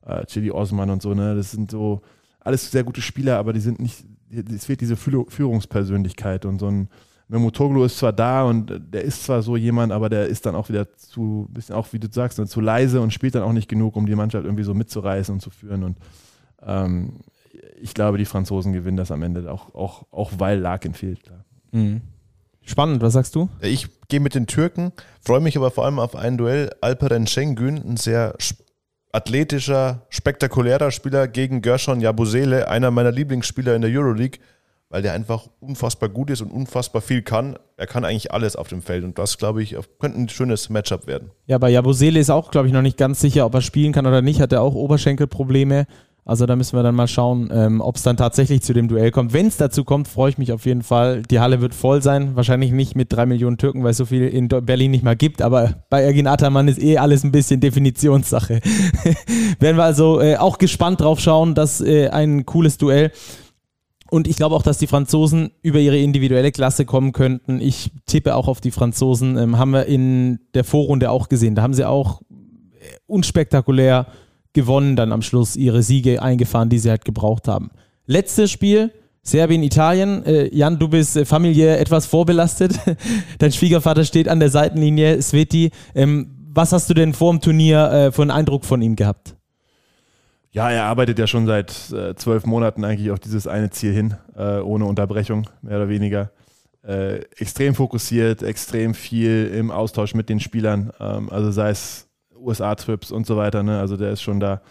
Äh, 0.06 0.24
Chili 0.26 0.52
Osman 0.52 0.90
und 0.90 1.02
so, 1.02 1.14
ne? 1.14 1.34
Das 1.34 1.50
sind 1.50 1.72
so 1.72 2.02
alles 2.40 2.70
sehr 2.70 2.84
gute 2.84 3.02
Spieler, 3.02 3.38
aber 3.38 3.52
die 3.52 3.60
sind 3.60 3.80
nicht, 3.80 4.04
es 4.30 4.66
fehlt 4.66 4.80
diese 4.80 4.96
Führungspersönlichkeit 4.96 6.44
und 6.44 6.58
so 6.58 6.68
ein 6.68 6.88
Memotoglu 7.28 7.84
ist 7.84 7.98
zwar 7.98 8.12
da 8.14 8.44
und 8.44 8.72
der 8.92 9.04
ist 9.04 9.24
zwar 9.24 9.42
so 9.42 9.56
jemand, 9.56 9.92
aber 9.92 10.08
der 10.08 10.26
ist 10.26 10.46
dann 10.46 10.54
auch 10.54 10.70
wieder 10.70 10.96
zu, 10.96 11.46
bisschen 11.50 11.74
auch 11.74 11.92
wie 11.92 11.98
du 11.98 12.08
sagst, 12.10 12.44
zu 12.48 12.60
leise 12.60 13.02
und 13.02 13.12
spielt 13.12 13.34
dann 13.34 13.42
auch 13.42 13.52
nicht 13.52 13.68
genug, 13.68 13.96
um 13.96 14.06
die 14.06 14.14
Mannschaft 14.14 14.46
irgendwie 14.46 14.64
so 14.64 14.72
mitzureißen 14.72 15.34
und 15.34 15.40
zu 15.40 15.50
führen. 15.50 15.84
Und 15.84 15.98
ähm, 16.62 17.20
ich 17.80 17.92
glaube, 17.92 18.16
die 18.16 18.24
Franzosen 18.24 18.72
gewinnen 18.72 18.96
das 18.96 19.10
am 19.10 19.22
Ende, 19.22 19.52
auch, 19.52 19.74
auch, 19.74 20.06
auch 20.10 20.32
weil 20.38 20.58
Larkin 20.58 20.94
fehlt. 20.94 21.30
Mhm. 21.70 22.00
Spannend, 22.62 23.02
was 23.02 23.12
sagst 23.12 23.34
du? 23.34 23.50
Ich 23.60 23.88
gehe 24.08 24.20
mit 24.20 24.34
den 24.34 24.46
Türken, 24.46 24.92
freue 25.20 25.40
mich 25.40 25.56
aber 25.56 25.70
vor 25.70 25.84
allem 25.84 25.98
auf 25.98 26.16
ein 26.16 26.38
Duell. 26.38 26.70
Alperen 26.80 27.26
Şengün, 27.26 27.76
ein 27.76 27.96
sehr 27.98 28.34
athletischer, 29.12 30.06
spektakulärer 30.10 30.90
Spieler 30.90 31.28
gegen 31.28 31.62
Gershon 31.62 32.00
Jabusele, 32.00 32.68
einer 32.68 32.90
meiner 32.90 33.12
Lieblingsspieler 33.12 33.74
in 33.74 33.82
der 33.82 33.90
Euroleague 33.90 34.38
weil 34.90 35.02
der 35.02 35.12
einfach 35.12 35.48
unfassbar 35.60 36.08
gut 36.08 36.30
ist 36.30 36.40
und 36.40 36.50
unfassbar 36.50 37.02
viel 37.02 37.22
kann. 37.22 37.58
Er 37.76 37.86
kann 37.86 38.04
eigentlich 38.04 38.32
alles 38.32 38.56
auf 38.56 38.68
dem 38.68 38.82
Feld 38.82 39.04
und 39.04 39.18
das, 39.18 39.38
glaube 39.38 39.62
ich, 39.62 39.76
könnte 39.98 40.18
ein 40.18 40.28
schönes 40.28 40.70
Matchup 40.70 41.06
werden. 41.06 41.30
Ja, 41.46 41.58
bei 41.58 41.70
Jabusele 41.70 42.18
ist 42.18 42.30
auch, 42.30 42.50
glaube 42.50 42.68
ich, 42.68 42.72
noch 42.72 42.82
nicht 42.82 42.96
ganz 42.96 43.20
sicher, 43.20 43.44
ob 43.44 43.54
er 43.54 43.60
spielen 43.60 43.92
kann 43.92 44.06
oder 44.06 44.22
nicht. 44.22 44.40
Hat 44.40 44.52
er 44.52 44.62
auch 44.62 44.74
Oberschenkelprobleme. 44.74 45.86
Also 46.28 46.44
da 46.44 46.56
müssen 46.56 46.76
wir 46.76 46.82
dann 46.82 46.94
mal 46.94 47.08
schauen, 47.08 47.48
ähm, 47.50 47.80
ob 47.80 47.96
es 47.96 48.02
dann 48.02 48.18
tatsächlich 48.18 48.60
zu 48.60 48.74
dem 48.74 48.86
Duell 48.86 49.10
kommt. 49.10 49.32
Wenn 49.32 49.46
es 49.46 49.56
dazu 49.56 49.82
kommt, 49.82 50.08
freue 50.08 50.28
ich 50.28 50.36
mich 50.36 50.52
auf 50.52 50.66
jeden 50.66 50.82
Fall. 50.82 51.22
Die 51.22 51.40
Halle 51.40 51.62
wird 51.62 51.74
voll 51.74 52.02
sein. 52.02 52.36
Wahrscheinlich 52.36 52.70
nicht 52.70 52.94
mit 52.94 53.10
drei 53.10 53.24
Millionen 53.24 53.56
Türken, 53.56 53.82
weil 53.82 53.92
es 53.92 53.96
so 53.96 54.04
viel 54.04 54.28
in 54.28 54.48
Berlin 54.48 54.90
nicht 54.90 55.02
mal 55.02 55.16
gibt. 55.16 55.40
Aber 55.40 55.76
bei 55.88 56.02
Ergin 56.02 56.26
Ataman 56.26 56.68
ist 56.68 56.82
eh 56.82 56.98
alles 56.98 57.24
ein 57.24 57.32
bisschen 57.32 57.60
Definitionssache. 57.60 58.60
Werden 59.58 59.78
wir 59.78 59.84
also 59.84 60.20
äh, 60.20 60.36
auch 60.36 60.58
gespannt 60.58 61.00
drauf 61.00 61.18
schauen. 61.18 61.54
Das 61.54 61.80
äh, 61.80 62.08
ein 62.10 62.44
cooles 62.44 62.76
Duell. 62.76 63.10
Und 64.10 64.28
ich 64.28 64.36
glaube 64.36 64.54
auch, 64.54 64.62
dass 64.62 64.76
die 64.76 64.86
Franzosen 64.86 65.52
über 65.62 65.78
ihre 65.78 65.96
individuelle 65.96 66.52
Klasse 66.52 66.84
kommen 66.84 67.12
könnten. 67.12 67.58
Ich 67.58 67.90
tippe 68.04 68.34
auch 68.34 68.48
auf 68.48 68.60
die 68.60 68.70
Franzosen. 68.70 69.38
Ähm, 69.38 69.56
haben 69.56 69.70
wir 69.70 69.86
in 69.86 70.40
der 70.52 70.64
Vorrunde 70.64 71.10
auch 71.10 71.30
gesehen. 71.30 71.54
Da 71.54 71.62
haben 71.62 71.72
sie 71.72 71.88
auch 71.88 72.20
äh, 72.20 72.96
unspektakulär 73.06 74.08
gewonnen, 74.52 74.96
dann 74.96 75.12
am 75.12 75.22
Schluss 75.22 75.56
ihre 75.56 75.82
Siege 75.82 76.22
eingefahren, 76.22 76.68
die 76.68 76.78
sie 76.78 76.90
halt 76.90 77.04
gebraucht 77.04 77.48
haben. 77.48 77.70
Letztes 78.06 78.50
Spiel, 78.50 78.90
Serbien, 79.28 79.62
Italien. 79.62 80.24
Äh, 80.24 80.54
Jan, 80.54 80.78
du 80.78 80.88
bist 80.88 81.16
äh, 81.16 81.24
familiär 81.24 81.80
etwas 81.80 82.06
vorbelastet. 82.06 82.80
Dein 83.38 83.52
Schwiegervater 83.52 84.04
steht 84.04 84.28
an 84.28 84.40
der 84.40 84.48
Seitenlinie, 84.48 85.20
Sveti. 85.20 85.70
Ähm, 85.94 86.34
was 86.50 86.72
hast 86.72 86.88
du 86.88 86.94
denn 86.94 87.12
vor 87.12 87.32
dem 87.32 87.40
Turnier 87.40 87.90
äh, 87.90 88.12
für 88.12 88.22
einen 88.22 88.30
Eindruck 88.30 88.64
von 88.64 88.80
ihm 88.80 88.96
gehabt? 88.96 89.36
Ja, 90.50 90.70
er 90.70 90.84
arbeitet 90.84 91.18
ja 91.18 91.26
schon 91.26 91.46
seit 91.46 91.92
äh, 91.92 92.14
zwölf 92.14 92.46
Monaten 92.46 92.84
eigentlich 92.84 93.10
auf 93.10 93.20
dieses 93.20 93.46
eine 93.46 93.68
Ziel 93.68 93.92
hin, 93.92 94.14
äh, 94.34 94.60
ohne 94.60 94.86
Unterbrechung, 94.86 95.48
mehr 95.62 95.76
oder 95.76 95.88
weniger. 95.88 96.30
Extrem 97.36 97.74
fokussiert, 97.74 98.42
extrem 98.42 98.94
viel 98.94 99.52
im 99.54 99.70
Austausch 99.70 100.14
mit 100.14 100.30
den 100.30 100.40
Spielern, 100.40 100.90
ähm, 101.00 101.28
also 101.28 101.50
sei 101.50 101.70
es 101.70 102.07
USA-Trips 102.38 103.10
und 103.10 103.26
so 103.26 103.36
weiter. 103.36 103.62
Ne? 103.62 103.78
Also 103.78 103.96
der 103.96 104.10
ist 104.10 104.22
schon 104.22 104.40
da 104.40 104.62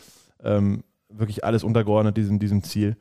ähm, 0.44 0.84
wirklich 1.10 1.44
alles 1.44 1.64
untergeordnet 1.64 2.18
diesem, 2.18 2.40
diesem 2.40 2.64
Ziel. 2.64 2.98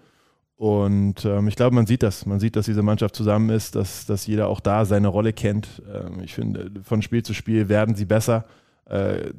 Und 0.57 1.25
ähm, 1.27 1.49
ich 1.49 1.57
glaube, 1.57 1.75
man 1.75 1.87
sieht 1.87 2.03
das. 2.03 2.25
Man 2.25 2.41
sieht, 2.41 2.57
dass 2.57 2.65
diese 2.65 2.83
Mannschaft 2.83 3.15
zusammen 3.15 3.51
ist, 3.51 3.75
dass, 3.75 4.07
dass 4.07 4.27
jeder 4.27 4.49
auch 4.49 4.61
da 4.61 4.87
seine 4.87 5.09
Rolle 5.09 5.33
kennt. 5.33 5.83
Ähm, 5.93 6.21
ich 6.23 6.35
finde, 6.35 6.71
von 6.83 7.03
Spiel 7.03 7.23
zu 7.23 7.35
Spiel 7.35 7.69
werden 7.69 7.95
sie 7.95 8.07
besser. 8.07 8.47
Äh, 8.87 9.33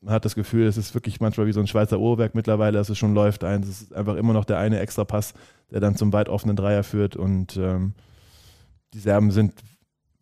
man 0.00 0.14
hat 0.14 0.24
das 0.24 0.34
Gefühl, 0.34 0.66
es 0.66 0.76
ist 0.76 0.94
wirklich 0.94 1.20
manchmal 1.20 1.46
wie 1.46 1.52
so 1.52 1.60
ein 1.60 1.66
Schweizer 1.66 1.98
Uhrwerk 1.98 2.34
mittlerweile, 2.34 2.78
dass 2.78 2.88
es 2.88 2.98
schon 2.98 3.14
läuft. 3.14 3.42
Es 3.42 3.68
ist 3.68 3.94
einfach 3.94 4.16
immer 4.16 4.32
noch 4.32 4.44
der 4.44 4.58
eine 4.58 4.78
extra 4.78 5.04
Pass, 5.04 5.34
der 5.70 5.80
dann 5.80 5.96
zum 5.96 6.12
weit 6.12 6.28
offenen 6.28 6.56
Dreier 6.56 6.84
führt. 6.84 7.16
Und 7.16 7.56
ähm, 7.56 7.92
die 8.94 9.00
Serben 9.00 9.30
sind 9.30 9.54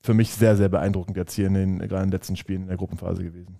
für 0.02 0.14
mich 0.14 0.32
sehr, 0.32 0.56
sehr 0.56 0.68
beeindruckend 0.68 1.16
jetzt 1.16 1.34
hier 1.34 1.46
in 1.46 1.54
den, 1.54 1.78
gerade 1.78 2.04
in 2.04 2.09
den 2.09 2.12
letzten 2.12 2.36
Spielen 2.36 2.62
in 2.62 2.68
der 2.68 2.76
Gruppenphase 2.76 3.22
gewesen. 3.22 3.59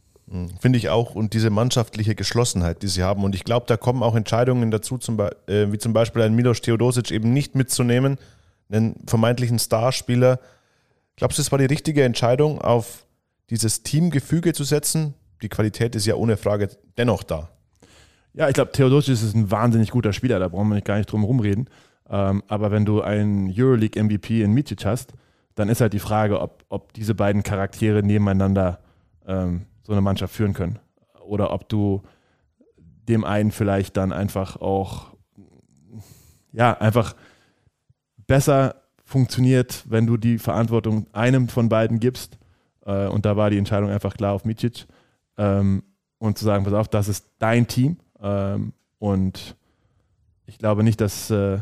Finde 0.61 0.79
ich 0.79 0.89
auch. 0.89 1.15
Und 1.15 1.33
diese 1.35 1.51
mannschaftliche 1.51 2.15
Geschlossenheit, 2.15 2.83
die 2.83 2.89
sie 2.89 3.03
haben. 3.03 3.25
Und 3.25 3.35
ich 3.35 3.45
glaube, 3.45 3.67
da 3.67 3.77
kommen 3.77 4.03
auch 4.03 4.15
Entscheidungen 4.15 4.71
dazu, 4.71 4.99
zum 4.99 5.19
äh, 5.19 5.73
wie 5.73 5.79
zum 5.79 5.93
Beispiel 5.93 6.23
einen 6.23 6.35
Milos 6.35 6.61
Theodosic 6.61 7.11
eben 7.11 7.33
nicht 7.33 7.55
mitzunehmen, 7.55 8.19
einen 8.71 8.97
vermeintlichen 9.07 9.59
Starspieler. 9.59 10.41
Glaubst 11.17 11.39
du, 11.39 11.43
es 11.43 11.51
war 11.51 11.59
die 11.59 11.65
richtige 11.65 12.05
Entscheidung, 12.05 12.61
auf 12.61 13.07
dieses 13.51 13.83
Teamgefüge 13.83 14.53
zu 14.53 14.65
setzen? 14.65 15.15
die 15.43 15.49
Qualität 15.49 15.95
ist 15.95 16.07
ja 16.07 16.15
ohne 16.15 16.37
Frage 16.37 16.69
dennoch 16.97 17.23
da. 17.23 17.49
Ja, 18.35 18.49
ich 18.49 18.55
glaube, 18.55 18.73
Theodosic 18.73 19.15
ist 19.15 19.35
ein 19.35 19.51
wahnsinnig 19.51 19.91
guter 19.91 20.13
Spieler, 20.13 20.39
da 20.39 20.49
brauchen 20.49 20.69
wir 20.69 20.81
gar 20.81 20.99
nicht 20.99 21.11
drum 21.11 21.25
rumreden. 21.25 21.69
Ähm, 22.09 22.43
aber 22.47 22.71
wenn 22.71 22.85
du 22.85 23.03
einen 23.03 23.53
Euroleague-MVP 23.55 24.43
in 24.43 24.53
Micic 24.53 24.85
hast, 24.85 25.13
dann 25.55 25.69
ist 25.69 25.81
halt 25.81 25.93
die 25.93 25.99
Frage, 25.99 26.41
ob, 26.41 26.65
ob 26.69 26.93
diese 26.93 27.15
beiden 27.15 27.43
Charaktere 27.43 28.03
nebeneinander 28.03 28.81
ähm, 29.27 29.67
so 29.89 29.95
eine 29.95 30.03
Mannschaft 30.03 30.35
führen 30.35 30.53
können. 30.53 30.79
Oder 31.25 31.51
ob 31.51 31.69
du 31.69 32.03
dem 33.09 33.25
einen 33.25 33.51
vielleicht 33.51 33.97
dann 33.97 34.13
einfach 34.13 34.61
auch, 34.61 35.17
ja, 36.53 36.77
einfach 36.79 37.17
besser 38.27 38.83
funktioniert, 39.03 39.85
wenn 39.89 40.07
du 40.07 40.19
die 40.19 40.39
Verantwortung 40.39 41.07
einem 41.15 41.49
von 41.49 41.71
beiden 41.71 42.01
gibst. 42.01 42.39
Äh, 42.85 43.07
und 43.07 43.25
da 43.25 43.39
war 43.39 43.49
die 43.49 43.57
Entscheidung 43.57 43.89
einfach 43.89 44.15
klar 44.15 44.35
auf 44.35 44.45
Micic 44.45 44.87
ähm, 45.39 45.83
und 46.19 46.37
zu 46.37 46.45
sagen, 46.45 46.65
pass 46.65 46.75
auf, 46.75 46.89
das 46.89 47.09
ist 47.09 47.27
dein 47.39 47.67
Team. 47.67 47.97
Ähm, 48.21 48.75
und 48.99 49.57
ich 50.45 50.59
glaube 50.59 50.85
nicht, 50.85 51.01
dass 51.01 51.31
äh, 51.31 51.61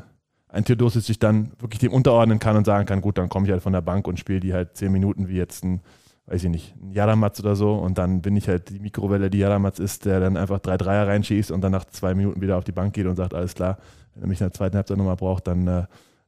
ein 0.48 0.64
Theodosic 0.64 1.04
sich 1.04 1.20
dann 1.20 1.52
wirklich 1.60 1.78
dem 1.78 1.92
unterordnen 1.92 2.40
kann 2.40 2.56
und 2.56 2.64
sagen 2.64 2.86
kann, 2.86 3.00
gut, 3.00 3.18
dann 3.18 3.28
komme 3.28 3.46
ich 3.46 3.52
halt 3.52 3.62
von 3.62 3.72
der 3.72 3.82
Bank 3.82 4.08
und 4.08 4.18
spiele 4.18 4.40
die 4.40 4.52
halt 4.52 4.76
zehn 4.76 4.90
Minuten 4.90 5.28
wie 5.28 5.36
jetzt 5.36 5.62
ein, 5.62 5.80
weiß 6.26 6.44
ich 6.44 6.50
nicht, 6.50 6.74
ein 6.80 6.90
Jaramatz 6.90 7.40
oder 7.40 7.54
so 7.54 7.74
und 7.74 7.98
dann 7.98 8.20
bin 8.20 8.36
ich 8.36 8.48
halt 8.48 8.70
die 8.70 8.80
Mikrowelle, 8.80 9.30
die 9.30 9.38
Jaramatz 9.38 9.78
ist, 9.78 10.04
der 10.04 10.20
dann 10.20 10.36
einfach 10.36 10.58
drei 10.58 10.76
Dreier 10.76 11.06
reinschießt 11.06 11.50
und 11.50 11.60
dann 11.60 11.72
nach 11.72 11.84
zwei 11.84 12.14
Minuten 12.14 12.40
wieder 12.40 12.56
auf 12.58 12.64
die 12.64 12.72
Bank 12.72 12.94
geht 12.94 13.06
und 13.06 13.16
sagt, 13.16 13.32
alles 13.32 13.54
klar, 13.54 13.78
wenn 14.14 14.24
er 14.24 14.28
mich 14.28 14.40
in 14.40 14.46
der 14.46 14.52
zweiten 14.52 14.76
Halbzeit 14.76 14.96
nochmal 14.96 15.16
braucht, 15.16 15.46
dann 15.46 15.66
äh, 15.68 15.84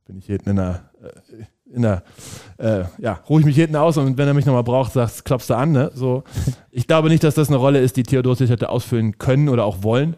bin 0.07 0.19
ich 0.19 0.27
hier 0.27 0.37
hinten 0.37 0.51
in 0.51 0.57
der, 0.57 0.81
äh, 1.03 1.75
in 1.75 1.83
der, 1.83 2.03
äh, 2.59 2.85
ja, 2.99 3.21
ruhe 3.29 3.41
ich 3.41 3.47
mich 3.47 3.57
hinten 3.57 3.77
aus 3.77 3.97
und 3.97 4.17
wenn 4.17 4.29
er 4.29 4.35
mich 4.35 4.47
nochmal 4.47 4.63
braucht, 4.63 4.93
sagst, 4.93 5.25
klopfst 5.25 5.51
du 5.51 5.55
an. 5.55 5.73
Ne? 5.73 5.91
So, 5.95 6.23
ich 6.71 6.87
glaube 6.87 7.09
nicht, 7.09 7.25
dass 7.25 7.35
das 7.35 7.49
eine 7.49 7.57
Rolle 7.57 7.81
ist, 7.81 7.97
die 7.97 8.05
Theodosic 8.05 8.49
hätte 8.49 8.69
ausfüllen 8.69 9.19
können 9.19 9.49
oder 9.49 9.65
auch 9.65 9.83
wollen. 9.83 10.17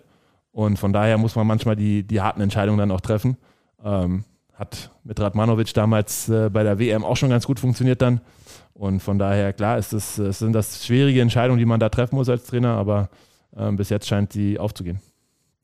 Und 0.53 0.79
von 0.79 0.93
daher 0.93 1.17
muss 1.17 1.37
man 1.37 1.47
manchmal 1.47 1.77
die, 1.77 2.03
die 2.03 2.21
harten 2.21 2.41
Entscheidungen 2.41 2.79
dann 2.79 2.91
auch 2.91 3.01
treffen. 3.01 3.37
Ähm, 3.83 4.25
hat 4.53 4.91
mit 5.05 5.19
Radmanovic 5.19 5.73
damals 5.73 6.29
äh, 6.29 6.51
bei 6.51 6.63
der 6.63 6.79
WM 6.79 7.05
auch 7.05 7.17
schon 7.17 7.31
ganz 7.31 7.47
gut 7.47 7.59
funktioniert 7.59 8.03
dann. 8.03 8.21
Und 8.81 9.01
von 9.01 9.19
daher, 9.19 9.53
klar, 9.53 9.77
ist 9.77 9.93
das, 9.93 10.19
es 10.19 10.39
sind 10.39 10.55
das 10.55 10.87
schwierige 10.87 11.21
Entscheidungen, 11.21 11.59
die 11.59 11.67
man 11.67 11.81
da 11.81 11.91
treffen 11.91 12.17
muss 12.17 12.31
als 12.31 12.45
Trainer, 12.45 12.77
aber 12.77 13.11
äh, 13.55 13.71
bis 13.73 13.91
jetzt 13.91 14.09
scheint 14.09 14.33
sie 14.33 14.59
aufzugehen 14.59 15.01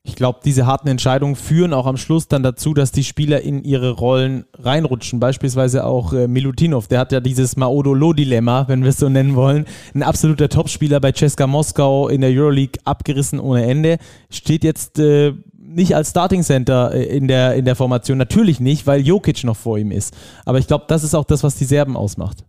ich 0.07 0.14
glaube, 0.14 0.39
diese 0.45 0.67
harten 0.67 0.89
Entscheidungen 0.89 1.35
führen 1.35 1.73
auch 1.73 1.87
am 1.87 1.97
Schluss 1.97 2.29
dann 2.29 2.43
dazu, 2.43 2.75
dass 2.75 2.93
die 2.93 3.05
Spieler 3.05 3.41
in 3.43 3.64
ihre 3.64 3.91
Rollen 3.91 4.45
reinrutschen. 4.55 5.21
Beispielsweise 5.21 5.85
auch 5.85 6.12
äh, 6.12 6.29
Milutinov, 6.29 6.87
der 6.87 7.01
hat 7.01 7.12
ja 7.12 7.21
dieses 7.21 7.57
Maodolo-Dilemma, 7.57 8.69
wenn 8.69 8.83
wir 8.83 8.91
es 8.91 8.99
so 8.99 9.09
nennen 9.09 9.35
wollen. 9.35 9.67
Ein 9.95 10.03
absoluter 10.03 10.49
Topspieler 10.49 11.01
bei 11.01 11.12
Ceska 11.12 11.47
Moskau 11.47 12.09
in 12.09 12.21
der 12.21 12.31
Euroleague 12.31 12.81
abgerissen 12.85 13.41
ohne 13.41 13.67
Ende. 13.67 13.99
Steht 14.31 14.64
jetzt 14.64 14.99
äh, 14.99 15.35
nicht 15.59 15.97
als 15.97 16.11
Starting 16.11 16.43
Center 16.43 16.95
äh, 16.95 17.05
in 17.05 17.27
der, 17.27 17.55
in 17.55 17.64
der 17.64 17.75
Formation. 17.75 18.17
Natürlich 18.17 18.61
nicht, 18.61 18.87
weil 18.87 19.01
Jokic 19.01 19.43
noch 19.45 19.57
vor 19.57 19.77
ihm 19.77 19.91
ist. 19.91 20.17
Aber 20.45 20.59
ich 20.59 20.69
glaube, 20.69 20.85
das 20.87 21.03
ist 21.03 21.14
auch 21.14 21.25
das, 21.25 21.43
was 21.43 21.57
die 21.57 21.64
Serben 21.64 21.97
ausmacht. 21.97 22.45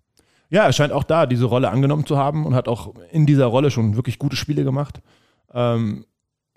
Ja, 0.50 0.66
er 0.66 0.74
scheint 0.74 0.94
auch 0.94 1.04
da 1.04 1.26
diese 1.26 1.46
Rolle 1.46 1.70
angenommen 1.70 2.06
zu 2.06 2.18
haben 2.18 2.46
und 2.46 2.56
hat 2.56 2.68
auch 2.68 2.94
in 3.12 3.26
dieser 3.26 3.48
Rolle 3.48 3.70
schon 3.72 3.96
wirklich 3.96 4.18
gute 4.18 4.36
Spiele 4.36 4.64
gemacht. 4.64 5.02
Ähm, 5.54 6.06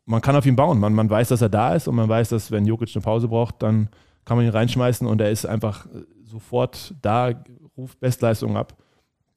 man 0.04 0.20
kann 0.20 0.36
auf 0.36 0.46
ihn 0.46 0.56
bauen. 0.56 0.78
Man, 0.78 0.94
man 0.94 1.10
weiß, 1.10 1.28
dass 1.28 1.42
er 1.42 1.48
da 1.48 1.74
ist 1.74 1.88
und 1.88 1.96
man 1.96 2.08
weiß, 2.08 2.30
dass 2.30 2.50
wenn 2.50 2.66
Jokic 2.66 2.90
eine 2.94 3.02
Pause 3.02 3.28
braucht, 3.28 3.62
dann 3.62 3.88
kann 4.24 4.36
man 4.36 4.46
ihn 4.46 4.52
reinschmeißen 4.52 5.06
und 5.06 5.20
er 5.20 5.30
ist 5.30 5.46
einfach 5.46 5.86
sofort 6.24 6.94
da, 7.02 7.32
ruft 7.76 8.00
Bestleistungen 8.00 8.56
ab 8.56 8.76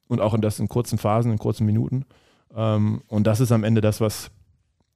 und 0.08 0.22
auch 0.22 0.34
in 0.34 0.42
das 0.42 0.60
in 0.60 0.68
kurzen 0.68 0.98
Phasen, 0.98 1.32
in 1.32 1.40
kurzen 1.40 1.66
Minuten. 1.66 2.06
Ähm, 2.56 3.02
und 3.08 3.26
das 3.26 3.40
ist 3.40 3.52
am 3.52 3.64
Ende 3.64 3.82
das, 3.82 4.02
was, 4.02 4.32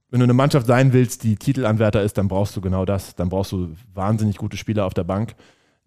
wenn 0.09 0.19
du 0.19 0.25
eine 0.25 0.33
Mannschaft 0.33 0.67
sein 0.67 0.93
willst, 0.93 1.23
die 1.23 1.35
Titelanwärter 1.35 2.01
ist, 2.01 2.17
dann 2.17 2.27
brauchst 2.27 2.55
du 2.55 2.61
genau 2.61 2.85
das. 2.85 3.15
Dann 3.15 3.29
brauchst 3.29 3.51
du 3.51 3.73
wahnsinnig 3.93 4.37
gute 4.37 4.57
Spieler 4.57 4.85
auf 4.85 4.93
der 4.93 5.03
Bank, 5.03 5.35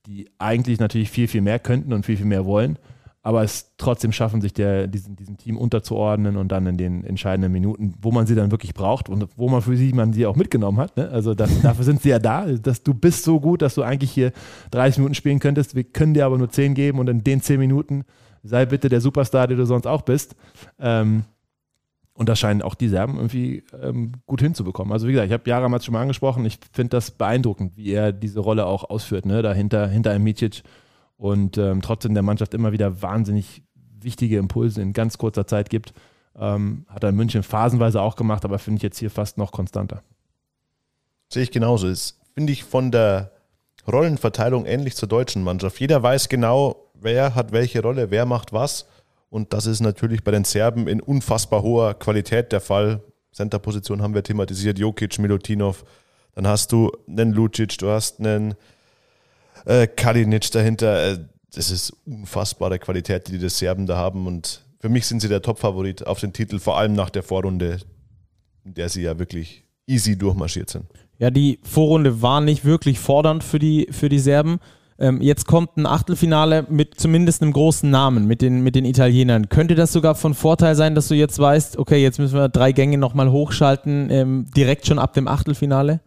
die 0.06 0.28
eigentlich 0.38 0.80
natürlich 0.80 1.10
viel, 1.10 1.28
viel 1.28 1.42
mehr 1.42 1.58
könnten 1.58 1.92
und 1.92 2.06
viel, 2.06 2.16
viel 2.16 2.26
mehr 2.26 2.44
wollen, 2.44 2.78
aber 3.22 3.42
es 3.42 3.72
trotzdem 3.76 4.12
schaffen, 4.12 4.40
sich 4.40 4.54
der, 4.54 4.86
diesem, 4.86 5.14
diesem 5.14 5.36
Team 5.36 5.58
unterzuordnen 5.58 6.36
und 6.36 6.48
dann 6.48 6.66
in 6.66 6.78
den 6.78 7.04
entscheidenden 7.04 7.52
Minuten, 7.52 7.94
wo 8.00 8.12
man 8.12 8.26
sie 8.26 8.34
dann 8.34 8.50
wirklich 8.50 8.72
braucht 8.72 9.10
und 9.10 9.28
wo 9.36 9.48
man 9.50 9.60
für 9.60 9.76
sie 9.76 9.92
man 9.92 10.14
sie 10.14 10.24
auch 10.24 10.36
mitgenommen 10.36 10.78
hat. 10.78 10.96
Ne? 10.96 11.10
Also 11.10 11.34
das, 11.34 11.60
dafür 11.62 11.84
sind 11.84 12.00
sie 12.00 12.08
ja 12.08 12.18
da, 12.18 12.46
dass 12.46 12.82
du 12.82 12.94
bist 12.94 13.24
so 13.24 13.38
gut, 13.38 13.60
dass 13.60 13.74
du 13.74 13.82
eigentlich 13.82 14.10
hier 14.10 14.32
30 14.70 14.98
Minuten 14.98 15.14
spielen 15.14 15.38
könntest. 15.38 15.74
Wir 15.74 15.84
können 15.84 16.14
dir 16.14 16.24
aber 16.24 16.38
nur 16.38 16.48
10 16.48 16.74
geben 16.74 16.98
und 16.98 17.08
in 17.08 17.22
den 17.22 17.42
10 17.42 17.60
Minuten 17.60 18.04
sei 18.42 18.64
bitte 18.64 18.88
der 18.88 19.02
Superstar, 19.02 19.48
der 19.48 19.58
du 19.58 19.66
sonst 19.66 19.86
auch 19.86 20.02
bist. 20.02 20.34
Ähm, 20.78 21.24
und 22.14 22.28
das 22.28 22.38
scheinen 22.38 22.62
auch 22.62 22.74
die 22.74 22.88
Serben 22.88 23.16
irgendwie 23.16 23.64
ähm, 23.82 24.12
gut 24.26 24.40
hinzubekommen. 24.40 24.92
Also 24.92 25.06
wie 25.06 25.12
gesagt, 25.12 25.28
ich 25.28 25.32
habe 25.32 25.48
Jaramaz 25.48 25.84
schon 25.84 25.92
mal 25.92 26.02
angesprochen. 26.02 26.44
Ich 26.46 26.58
finde 26.72 26.90
das 26.90 27.10
beeindruckend, 27.10 27.76
wie 27.76 27.92
er 27.92 28.12
diese 28.12 28.40
Rolle 28.40 28.66
auch 28.66 28.88
ausführt, 28.88 29.26
ne? 29.26 29.42
dahinter 29.42 29.88
hinter 29.88 30.10
einem 30.10 30.24
Micic 30.24 30.62
und 31.20 31.58
ähm, 31.58 31.82
trotzdem 31.82 32.14
der 32.14 32.22
Mannschaft 32.22 32.54
immer 32.54 32.72
wieder 32.72 33.02
wahnsinnig 33.02 33.62
wichtige 34.00 34.38
Impulse 34.38 34.80
in 34.80 34.94
ganz 34.94 35.18
kurzer 35.18 35.46
Zeit 35.46 35.68
gibt. 35.68 35.92
Ähm, 36.34 36.86
hat 36.88 37.02
er 37.02 37.10
in 37.10 37.16
München 37.16 37.42
phasenweise 37.42 38.00
auch 38.00 38.16
gemacht, 38.16 38.46
aber 38.46 38.58
finde 38.58 38.78
ich 38.78 38.82
jetzt 38.82 38.98
hier 38.98 39.10
fast 39.10 39.36
noch 39.36 39.52
konstanter. 39.52 40.02
Sehe 41.28 41.42
ich 41.42 41.50
genauso. 41.50 41.88
Ist, 41.88 42.18
finde 42.32 42.54
ich, 42.54 42.64
von 42.64 42.90
der 42.90 43.32
Rollenverteilung 43.86 44.64
ähnlich 44.64 44.96
zur 44.96 45.10
deutschen 45.10 45.44
Mannschaft. 45.44 45.78
Jeder 45.78 46.02
weiß 46.02 46.30
genau, 46.30 46.90
wer 46.94 47.34
hat 47.34 47.52
welche 47.52 47.82
Rolle, 47.82 48.10
wer 48.10 48.24
macht 48.24 48.54
was. 48.54 48.86
Und 49.28 49.52
das 49.52 49.66
ist 49.66 49.80
natürlich 49.80 50.24
bei 50.24 50.30
den 50.30 50.44
Serben 50.44 50.88
in 50.88 51.02
unfassbar 51.02 51.60
hoher 51.62 51.92
Qualität 51.92 52.50
der 52.50 52.62
Fall. 52.62 53.02
Center-Position 53.32 54.00
haben 54.00 54.14
wir 54.14 54.22
thematisiert, 54.22 54.78
Jokic, 54.78 55.18
Milutinov. 55.18 55.84
Dann 56.34 56.46
hast 56.46 56.72
du 56.72 56.90
einen 57.06 57.34
Lucic, 57.34 57.76
du 57.76 57.90
hast 57.90 58.20
einen 58.20 58.54
äh, 59.64 59.86
Kalinic 59.86 60.50
dahinter. 60.50 61.12
Äh, 61.12 61.18
das 61.52 61.70
ist 61.70 61.92
unfassbare 62.06 62.78
Qualität, 62.78 63.28
die 63.28 63.38
die 63.38 63.48
Serben 63.48 63.86
da 63.86 63.96
haben. 63.96 64.26
Und 64.26 64.64
für 64.80 64.88
mich 64.88 65.06
sind 65.06 65.20
sie 65.20 65.28
der 65.28 65.42
Top-Favorit 65.42 66.06
auf 66.06 66.20
den 66.20 66.32
Titel, 66.32 66.58
vor 66.58 66.78
allem 66.78 66.92
nach 66.94 67.10
der 67.10 67.22
Vorrunde, 67.22 67.78
in 68.64 68.74
der 68.74 68.88
sie 68.88 69.02
ja 69.02 69.18
wirklich 69.18 69.64
easy 69.86 70.16
durchmarschiert 70.16 70.70
sind. 70.70 70.86
Ja, 71.18 71.30
die 71.30 71.58
Vorrunde 71.62 72.22
war 72.22 72.40
nicht 72.40 72.64
wirklich 72.64 72.98
fordernd 72.98 73.44
für 73.44 73.58
die, 73.58 73.88
für 73.90 74.08
die 74.08 74.18
Serben. 74.18 74.58
Ähm, 74.98 75.20
jetzt 75.20 75.46
kommt 75.46 75.76
ein 75.76 75.86
Achtelfinale 75.86 76.66
mit 76.68 77.00
zumindest 77.00 77.42
einem 77.42 77.52
großen 77.52 77.90
Namen, 77.90 78.26
mit 78.26 78.42
den, 78.42 78.62
mit 78.62 78.74
den 78.74 78.84
Italienern. 78.84 79.48
Könnte 79.48 79.74
das 79.74 79.92
sogar 79.92 80.14
von 80.14 80.34
Vorteil 80.34 80.74
sein, 80.74 80.94
dass 80.94 81.08
du 81.08 81.14
jetzt 81.14 81.38
weißt, 81.38 81.78
okay, 81.78 82.02
jetzt 82.02 82.18
müssen 82.18 82.36
wir 82.36 82.48
drei 82.48 82.72
Gänge 82.72 82.98
nochmal 82.98 83.30
hochschalten, 83.30 84.10
ähm, 84.10 84.46
direkt 84.54 84.86
schon 84.86 84.98
ab 84.98 85.14
dem 85.14 85.26
Achtelfinale? 85.26 86.00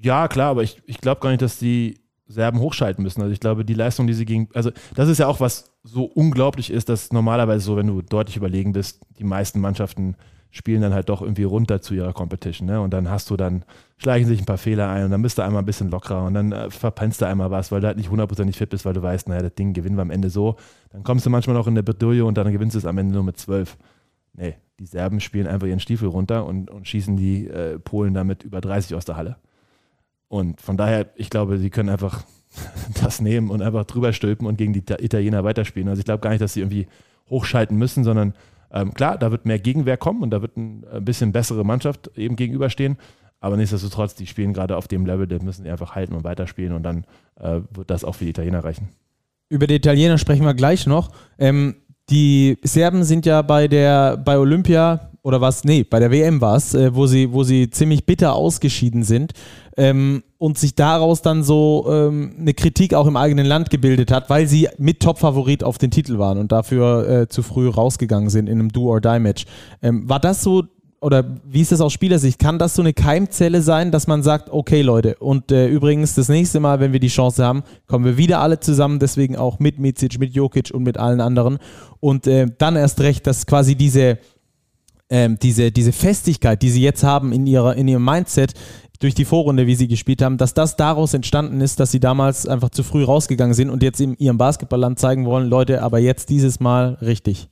Ja, 0.00 0.28
klar, 0.28 0.50
aber 0.50 0.62
ich, 0.62 0.82
ich 0.86 0.98
glaube 1.00 1.20
gar 1.20 1.30
nicht, 1.30 1.42
dass 1.42 1.58
die 1.58 1.98
Serben 2.28 2.60
hochschalten 2.60 3.02
müssen. 3.02 3.22
Also 3.22 3.32
ich 3.32 3.40
glaube, 3.40 3.64
die 3.64 3.74
Leistung, 3.74 4.06
die 4.06 4.14
sie 4.14 4.26
gegen, 4.26 4.48
also 4.54 4.70
das 4.94 5.08
ist 5.08 5.18
ja 5.18 5.26
auch 5.26 5.40
was 5.40 5.72
so 5.82 6.04
unglaublich 6.04 6.70
ist, 6.70 6.88
dass 6.88 7.12
normalerweise 7.12 7.64
so, 7.64 7.76
wenn 7.76 7.86
du 7.86 8.02
deutlich 8.02 8.36
überlegen 8.36 8.72
bist, 8.72 9.00
die 9.18 9.24
meisten 9.24 9.60
Mannschaften 9.60 10.14
spielen 10.50 10.80
dann 10.80 10.94
halt 10.94 11.08
doch 11.08 11.22
irgendwie 11.22 11.44
runter 11.44 11.80
zu 11.80 11.94
ihrer 11.94 12.12
Competition. 12.12 12.66
Ne? 12.66 12.80
Und 12.80 12.92
dann 12.92 13.10
hast 13.10 13.30
du 13.30 13.36
dann, 13.36 13.64
schleichen 13.96 14.28
sich 14.28 14.40
ein 14.40 14.46
paar 14.46 14.58
Fehler 14.58 14.88
ein 14.90 15.04
und 15.04 15.10
dann 15.10 15.22
bist 15.22 15.38
du 15.38 15.42
einmal 15.42 15.62
ein 15.62 15.66
bisschen 15.66 15.90
lockerer 15.90 16.24
und 16.24 16.34
dann 16.34 16.52
äh, 16.52 16.70
verpennst 16.70 17.20
du 17.20 17.26
einmal 17.26 17.50
was, 17.50 17.70
weil 17.70 17.80
du 17.80 17.86
halt 17.86 17.96
nicht 17.96 18.10
hundertprozentig 18.10 18.56
fit 18.56 18.70
bist, 18.70 18.84
weil 18.84 18.94
du 18.94 19.02
weißt, 19.02 19.28
naja, 19.28 19.42
das 19.42 19.54
Ding 19.54 19.72
gewinnen 19.72 19.96
wir 19.96 20.02
am 20.02 20.10
Ende 20.10 20.30
so. 20.30 20.56
Dann 20.90 21.02
kommst 21.02 21.26
du 21.26 21.30
manchmal 21.30 21.56
noch 21.56 21.66
in 21.66 21.74
der 21.74 21.82
Bredouille 21.82 22.24
und 22.24 22.36
dann 22.36 22.50
gewinnst 22.52 22.74
du 22.74 22.78
es 22.78 22.86
am 22.86 22.98
Ende 22.98 23.14
nur 23.14 23.24
mit 23.24 23.38
zwölf. 23.38 23.76
Nee, 24.32 24.56
die 24.78 24.86
Serben 24.86 25.20
spielen 25.20 25.46
einfach 25.46 25.66
ihren 25.66 25.80
Stiefel 25.80 26.08
runter 26.08 26.46
und, 26.46 26.70
und 26.70 26.86
schießen 26.86 27.16
die 27.16 27.46
äh, 27.48 27.78
Polen 27.78 28.14
damit 28.14 28.44
über 28.44 28.60
30 28.60 28.94
aus 28.94 29.04
der 29.04 29.16
Halle. 29.16 29.36
Und 30.28 30.60
von 30.60 30.76
daher, 30.76 31.10
ich 31.16 31.30
glaube, 31.30 31.58
sie 31.58 31.70
können 31.70 31.88
einfach 31.88 32.24
das 33.02 33.20
nehmen 33.20 33.50
und 33.50 33.62
einfach 33.62 33.84
drüber 33.84 34.12
stülpen 34.12 34.46
und 34.46 34.56
gegen 34.56 34.72
die 34.72 34.80
Italiener 34.80 35.44
weiterspielen. 35.44 35.88
Also 35.88 36.00
ich 36.00 36.04
glaube 36.04 36.20
gar 36.20 36.30
nicht, 36.30 36.42
dass 36.42 36.54
sie 36.54 36.60
irgendwie 36.60 36.86
hochschalten 37.30 37.76
müssen, 37.76 38.04
sondern 38.04 38.34
ähm, 38.70 38.92
klar, 38.94 39.18
da 39.18 39.30
wird 39.30 39.46
mehr 39.46 39.58
Gegenwehr 39.58 39.96
kommen 39.96 40.22
und 40.22 40.30
da 40.30 40.42
wird 40.42 40.56
ein, 40.56 40.84
ein 40.92 41.04
bisschen 41.04 41.32
bessere 41.32 41.64
Mannschaft 41.64 42.10
eben 42.16 42.36
gegenüberstehen. 42.36 42.98
Aber 43.40 43.56
nichtsdestotrotz, 43.56 44.14
die 44.14 44.26
spielen 44.26 44.52
gerade 44.52 44.76
auf 44.76 44.88
dem 44.88 45.06
Level, 45.06 45.26
das 45.26 45.42
müssen 45.42 45.64
die 45.64 45.70
einfach 45.70 45.94
halten 45.94 46.14
und 46.14 46.24
weiterspielen 46.24 46.72
und 46.72 46.82
dann 46.82 47.04
äh, 47.40 47.60
wird 47.70 47.90
das 47.90 48.04
auch 48.04 48.14
für 48.14 48.24
die 48.24 48.30
Italiener 48.30 48.64
reichen. 48.64 48.88
Über 49.48 49.66
die 49.66 49.76
Italiener 49.76 50.18
sprechen 50.18 50.44
wir 50.44 50.54
gleich 50.54 50.86
noch. 50.86 51.10
Ähm, 51.38 51.76
die 52.10 52.58
Serben 52.62 53.04
sind 53.04 53.26
ja 53.26 53.42
bei 53.42 53.68
der 53.68 54.16
bei 54.16 54.38
Olympia 54.38 55.10
oder 55.22 55.40
was? 55.40 55.64
Nee, 55.64 55.84
bei 55.84 56.00
der 56.00 56.10
WM 56.10 56.40
war 56.40 56.56
es, 56.56 56.74
äh, 56.74 56.94
wo, 56.94 57.06
sie, 57.06 57.32
wo 57.32 57.44
sie 57.44 57.70
ziemlich 57.70 58.06
bitter 58.06 58.34
ausgeschieden 58.34 59.04
sind 59.04 59.32
ähm, 59.78 60.24
und 60.38 60.58
sich 60.58 60.74
daraus 60.74 61.22
dann 61.22 61.44
so 61.44 61.86
ähm, 61.88 62.34
eine 62.38 62.52
Kritik 62.52 62.94
auch 62.94 63.06
im 63.06 63.16
eigenen 63.16 63.46
Land 63.46 63.70
gebildet 63.70 64.10
hat, 64.10 64.28
weil 64.28 64.48
sie 64.48 64.68
mit 64.76 65.00
Top-Favorit 65.00 65.62
auf 65.62 65.78
den 65.78 65.92
Titel 65.92 66.18
waren 66.18 66.38
und 66.38 66.50
dafür 66.50 67.08
äh, 67.08 67.28
zu 67.28 67.42
früh 67.42 67.68
rausgegangen 67.68 68.28
sind 68.28 68.48
in 68.48 68.58
einem 68.58 68.72
Do-or-Die-Match. 68.72 69.46
Ähm, 69.80 70.08
war 70.08 70.18
das 70.18 70.42
so, 70.42 70.64
oder 71.00 71.24
wie 71.44 71.60
ist 71.60 71.70
das 71.70 71.80
aus 71.80 71.92
Spielersicht? 71.92 72.40
Kann 72.40 72.58
das 72.58 72.74
so 72.74 72.82
eine 72.82 72.92
Keimzelle 72.92 73.62
sein, 73.62 73.92
dass 73.92 74.08
man 74.08 74.24
sagt, 74.24 74.50
okay 74.50 74.82
Leute, 74.82 75.14
und 75.20 75.52
äh, 75.52 75.68
übrigens 75.68 76.16
das 76.16 76.28
nächste 76.28 76.58
Mal, 76.58 76.80
wenn 76.80 76.92
wir 76.92 77.00
die 77.00 77.06
Chance 77.06 77.44
haben, 77.44 77.62
kommen 77.86 78.04
wir 78.04 78.16
wieder 78.16 78.40
alle 78.40 78.58
zusammen, 78.58 78.98
deswegen 78.98 79.36
auch 79.36 79.60
mit 79.60 79.78
Micic, 79.78 80.18
mit 80.18 80.34
Jokic 80.34 80.72
und 80.74 80.82
mit 80.82 80.98
allen 80.98 81.20
anderen 81.20 81.58
und 82.00 82.26
äh, 82.26 82.46
dann 82.58 82.74
erst 82.74 83.00
recht, 83.00 83.28
dass 83.28 83.46
quasi 83.46 83.76
diese 83.76 84.18
ähm, 85.10 85.38
diese, 85.40 85.72
diese 85.72 85.92
Festigkeit, 85.92 86.60
die 86.62 86.70
sie 86.70 86.82
jetzt 86.82 87.02
haben 87.02 87.32
in, 87.32 87.46
ihrer, 87.46 87.76
in 87.76 87.88
ihrem 87.88 88.04
Mindset, 88.04 88.52
durch 88.98 89.14
die 89.14 89.24
Vorrunde, 89.24 89.66
wie 89.66 89.74
sie 89.74 89.88
gespielt 89.88 90.22
haben, 90.22 90.38
dass 90.38 90.54
das 90.54 90.76
daraus 90.76 91.14
entstanden 91.14 91.60
ist, 91.60 91.78
dass 91.80 91.90
sie 91.90 92.00
damals 92.00 92.46
einfach 92.46 92.70
zu 92.70 92.82
früh 92.82 93.04
rausgegangen 93.04 93.54
sind 93.54 93.70
und 93.70 93.82
jetzt 93.82 94.00
in 94.00 94.16
ihrem 94.16 94.38
Basketballland 94.38 94.98
zeigen 94.98 95.24
wollen, 95.24 95.48
Leute, 95.48 95.82
aber 95.82 95.98
jetzt 95.98 96.30
dieses 96.30 96.60
Mal 96.60 96.98
richtig. 97.00 97.48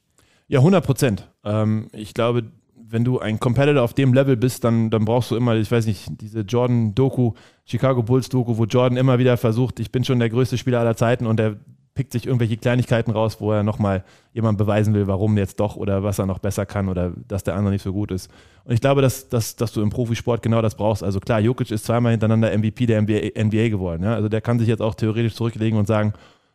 Ja, 0.49 0.61
100 0.61 0.85
Prozent. 0.85 1.29
Ähm, 1.45 1.89
ich 1.93 2.15
glaube, 2.15 2.45
wenn 2.89 3.05
du 3.05 3.19
ein 3.19 3.41
Competitor 3.41 3.83
auf 3.83 3.95
dem 3.95 4.15
Level 4.15 4.37
bist, 4.37 4.65
dann, 4.65 4.91
dann 4.91 5.05
brauchst 5.05 5.31
du 5.31 5.37
immer, 5.37 5.57
ich 5.57 5.71
weiß 5.71 5.87
nicht, 5.87 6.07
diese 6.21 6.41
Jordan-Doku, 6.41 7.33
Chicago 7.65 8.03
Bulls-Doku, 8.03 8.57
wo 8.57 8.65
Jordan 8.65 8.97
immer 8.97 9.19
wieder 9.19 9.37
versucht, 9.37 9.81
ich 9.81 9.91
bin 9.91 10.05
schon 10.05 10.19
der 10.19 10.31
größte 10.31 10.57
Spieler 10.57 10.81
aller 10.81 10.97
Zeiten 10.97 11.27
und 11.27 11.39
der 11.39 11.57
pickt 11.97 12.13
sich 12.13 12.27
irgendwelche 12.27 12.57
Kleinigkeiten 12.57 13.11
raus, 13.11 13.41
wo 13.41 13.51
er 13.51 13.65
nochmal 13.65 14.05
jemand 14.33 14.59
beweisen 14.59 14.95
will, 14.95 15.09
warum 15.09 15.37
jetzt 15.37 15.59
doch 15.59 15.75
oder 15.75 16.05
was 16.05 16.21
er 16.21 16.27
noch 16.27 16.39
besser 16.39 16.67
kann 16.67 16.89
oder 16.89 17.13
dass 17.27 17.43
der 17.43 17.57
andere 17.57 17.73
nicht 17.73 17.83
so 17.83 17.93
gut 17.93 18.13
ist. 18.13 18.31
Und 18.65 18.75
ich 18.75 18.81
glaube, 18.81 19.03
dass, 19.03 19.29
dass, 19.29 19.57
dass 19.57 19.73
du 19.73 19.83
im 19.83 19.91
Profisport 19.91 20.43
genau 20.43 20.63
das 20.63 20.77
brauchst. 20.77 21.03
Also 21.03 21.19
klar, 21.19 21.41
Jokic 21.41 21.71
ist 21.73 21.87
zweimal 21.87 22.13
hintereinander 22.13 22.57
MVP 22.57 22.87
der 22.87 23.03
NBA, 23.03 23.43
NBA 23.43 23.71
geworden. 23.71 24.05
Ja? 24.05 24.15
Also 24.15 24.29
der 24.29 24.41
kann 24.41 24.61
sich 24.61 24.69
jetzt 24.69 24.83
auch 24.83 24.95
theoretisch 24.95 25.35
zurücklegen 25.35 25.79
und 25.79 25.87
sagen, 25.87 26.13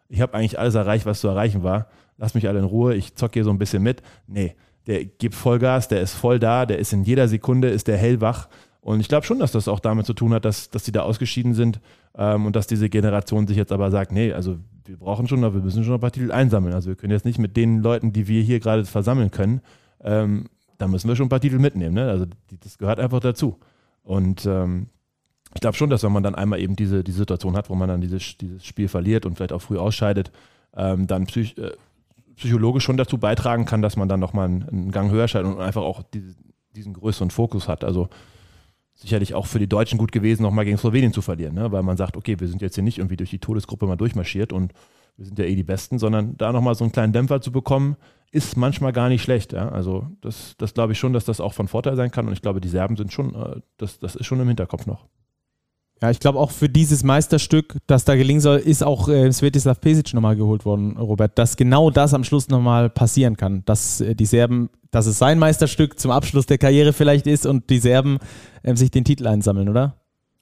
ich 0.08 0.22
habe 0.22 0.36
eigentlich 0.36 0.60
alles 0.60 0.76
erreicht, 0.76 1.06
was 1.06 1.20
zu 1.20 1.28
erreichen 1.28 1.64
war. 1.64 1.88
Lass 2.18 2.36
mich 2.36 2.48
alle 2.48 2.60
in 2.60 2.66
Ruhe, 2.66 2.96
ich 2.96 3.16
zocke 3.16 3.34
hier 3.34 3.44
so 3.44 3.50
ein 3.50 3.58
bisschen 3.58 3.82
mit. 3.82 4.04
Nee, 4.28 4.56
der 4.86 5.06
gibt 5.06 5.36
Vollgas, 5.36 5.88
der 5.88 6.02
ist 6.02 6.14
voll 6.14 6.40
da, 6.40 6.66
der 6.66 6.78
ist 6.78 6.94
in 6.94 7.04
jeder 7.04 7.28
Sekunde, 7.28 7.70
ist 7.70 7.88
der 7.88 7.98
hellwach. 7.98 8.48
Und 8.82 9.00
ich 9.00 9.08
glaube 9.08 9.26
schon, 9.26 9.40
dass 9.40 9.52
das 9.52 9.68
auch 9.68 9.80
damit 9.80 10.06
zu 10.06 10.14
tun 10.14 10.34
hat, 10.34 10.44
dass, 10.44 10.70
dass 10.70 10.84
die 10.84 10.92
da 10.92 11.02
ausgeschieden 11.02 11.54
sind 11.54 11.80
ähm, 12.16 12.46
und 12.46 12.56
dass 12.56 12.68
diese 12.68 12.90
Generation 12.90 13.48
sich 13.48 13.58
jetzt 13.58 13.72
aber 13.72 13.92
sagt, 13.92 14.12
nee, 14.12 14.34
also 14.34 14.58
wir 14.86 14.98
brauchen 14.98 15.28
schon 15.28 15.42
wir 15.42 15.62
müssen 15.62 15.84
schon 15.84 15.94
ein 15.94 16.00
paar 16.00 16.12
Titel 16.12 16.32
einsammeln. 16.32 16.74
Also 16.74 16.90
wir 16.90 16.96
können 16.96 17.12
jetzt 17.12 17.26
nicht 17.26 17.40
mit 17.40 17.58
den 17.58 17.82
Leuten, 17.82 18.14
die 18.14 18.28
wir 18.28 18.42
hier 18.42 18.60
gerade 18.60 18.86
versammeln 18.86 19.32
können, 19.32 19.62
ähm, 20.04 20.46
da 20.78 20.88
müssen 20.88 21.08
wir 21.08 21.16
schon 21.16 21.28
ein 21.28 21.30
paar 21.30 21.40
Titel 21.40 21.60
mitnehmen. 21.60 21.96
Ne? 21.96 22.10
Also 22.10 22.26
die, 22.26 22.60
das 22.60 22.78
gehört 22.78 23.00
einfach 23.00 23.20
dazu. 23.20 23.60
Und 24.04 24.46
ähm, 24.46 24.88
ich 25.54 25.62
glaube 25.62 25.78
schon, 25.78 25.90
dass 25.90 26.04
wenn 26.04 26.12
man 26.12 26.24
dann 26.24 26.36
einmal 26.36 26.60
eben 26.60 26.76
diese, 26.76 27.04
die 27.04 27.12
Situation 27.12 27.56
hat, 27.56 27.70
wo 27.70 27.76
man 27.76 27.90
dann 27.90 28.02
dieses, 28.02 28.38
dieses 28.38 28.66
Spiel 28.66 28.88
verliert 28.88 29.26
und 29.26 29.36
vielleicht 29.36 29.54
auch 29.54 29.62
früh 29.62 29.78
ausscheidet, 29.78 30.32
ähm, 30.76 31.08
dann 31.08 31.26
psych, 31.26 31.58
äh, 31.58 31.72
psychologisch 32.36 32.84
schon 32.84 32.98
dazu 32.98 33.18
beitragen 33.18 33.66
kann, 33.66 33.82
dass 33.82 33.98
man 33.98 34.10
dann 34.10 34.20
nochmal 34.20 34.48
einen, 34.48 34.64
einen 34.64 34.92
Gang 34.92 35.12
höher 35.12 35.28
schaltet 35.28 35.54
und 35.54 35.62
einfach 35.62 35.84
auch 35.84 36.02
diese, 36.02 36.36
diesen 36.76 36.94
größeren 36.94 37.30
Fokus 37.30 37.68
hat. 37.68 37.84
Also 37.84 38.10
sicherlich 38.96 39.34
auch 39.34 39.48
für 39.48 39.60
die 39.60 39.68
Deutschen 39.68 39.98
gut 39.98 40.12
gewesen, 40.12 40.44
nochmal 40.44 40.66
gegen 40.66 40.78
Slowenien 40.78 41.14
zu 41.14 41.22
verlieren, 41.22 41.56
ne? 41.56 41.72
weil 41.72 41.84
man 41.84 41.98
sagt, 41.98 42.18
okay, 42.18 42.40
wir 42.40 42.48
sind 42.48 42.62
jetzt 42.62 42.76
hier 42.76 42.84
nicht 42.84 43.00
irgendwie 43.00 43.18
durch 43.18 43.30
die 43.30 43.40
Todesgruppe 43.40 43.88
mal 43.88 43.96
durchmarschiert 43.96 44.54
und 44.54 44.74
wir 45.18 45.26
sind 45.26 45.40
ja 45.40 45.46
eh 45.46 45.56
die 45.56 45.64
Besten, 45.64 46.00
sondern 46.00 46.38
da 46.38 46.52
nochmal 46.52 46.76
so 46.76 46.84
einen 46.84 46.92
kleinen 46.92 47.14
Dämpfer 47.14 47.42
zu 47.42 47.52
bekommen, 47.52 47.98
ist 48.32 48.58
manchmal 48.58 48.94
gar 48.94 49.10
nicht 49.10 49.24
schlecht. 49.24 49.54
Ja? 49.54 49.70
Also 49.70 50.08
das, 50.22 50.56
das 50.58 50.74
glaube 50.74 50.94
ich 50.94 51.00
schon, 51.00 51.14
dass 51.14 51.26
das 51.26 51.42
auch 51.42 51.54
von 51.54 51.68
Vorteil 51.68 51.96
sein 51.96 52.12
kann 52.12 52.28
und 52.28 52.34
ich 52.34 52.42
glaube, 52.42 52.62
die 52.62 52.70
Serben 52.70 52.96
sind 52.96 53.12
schon, 53.12 53.36
äh, 53.36 53.62
das, 53.78 54.00
das 54.00 54.16
ist 54.16 54.26
schon 54.26 54.40
im 54.40 54.48
Hinterkopf 54.48 54.86
noch. 54.86 55.08
Ja, 56.02 56.10
ich 56.10 56.20
glaube 56.20 56.40
auch 56.40 56.50
für 56.50 56.68
dieses 56.68 57.04
Meisterstück, 57.04 57.78
das 57.86 58.06
da 58.06 58.16
gelingen 58.16 58.42
soll, 58.42 58.58
ist 58.58 58.84
auch 58.84 59.08
äh, 59.08 59.32
Svetislav 59.32 59.80
Pesic 59.80 60.16
nochmal 60.16 60.36
geholt 60.36 60.66
worden, 60.66 60.98
Robert, 60.98 61.38
dass 61.38 61.58
genau 61.58 61.92
das 61.92 62.16
am 62.16 62.24
Schluss 62.24 62.50
nochmal 62.50 62.90
passieren 62.90 63.38
kann, 63.38 63.64
dass 63.66 64.02
äh, 64.02 64.16
die 64.16 64.26
Serben, 64.26 64.72
dass 64.90 65.06
es 65.06 65.20
sein 65.20 65.38
Meisterstück 65.38 66.00
zum 66.00 66.10
Abschluss 66.10 66.48
der 66.48 66.58
Karriere 66.58 66.94
vielleicht 66.94 67.28
ist 67.28 67.46
und 67.46 67.70
die 67.70 67.78
Serben 67.78 68.18
äh, 68.64 68.76
sich 68.76 68.90
den 68.90 69.06
Titel 69.06 69.28
einsammeln, 69.28 69.70
oder? 69.70 69.96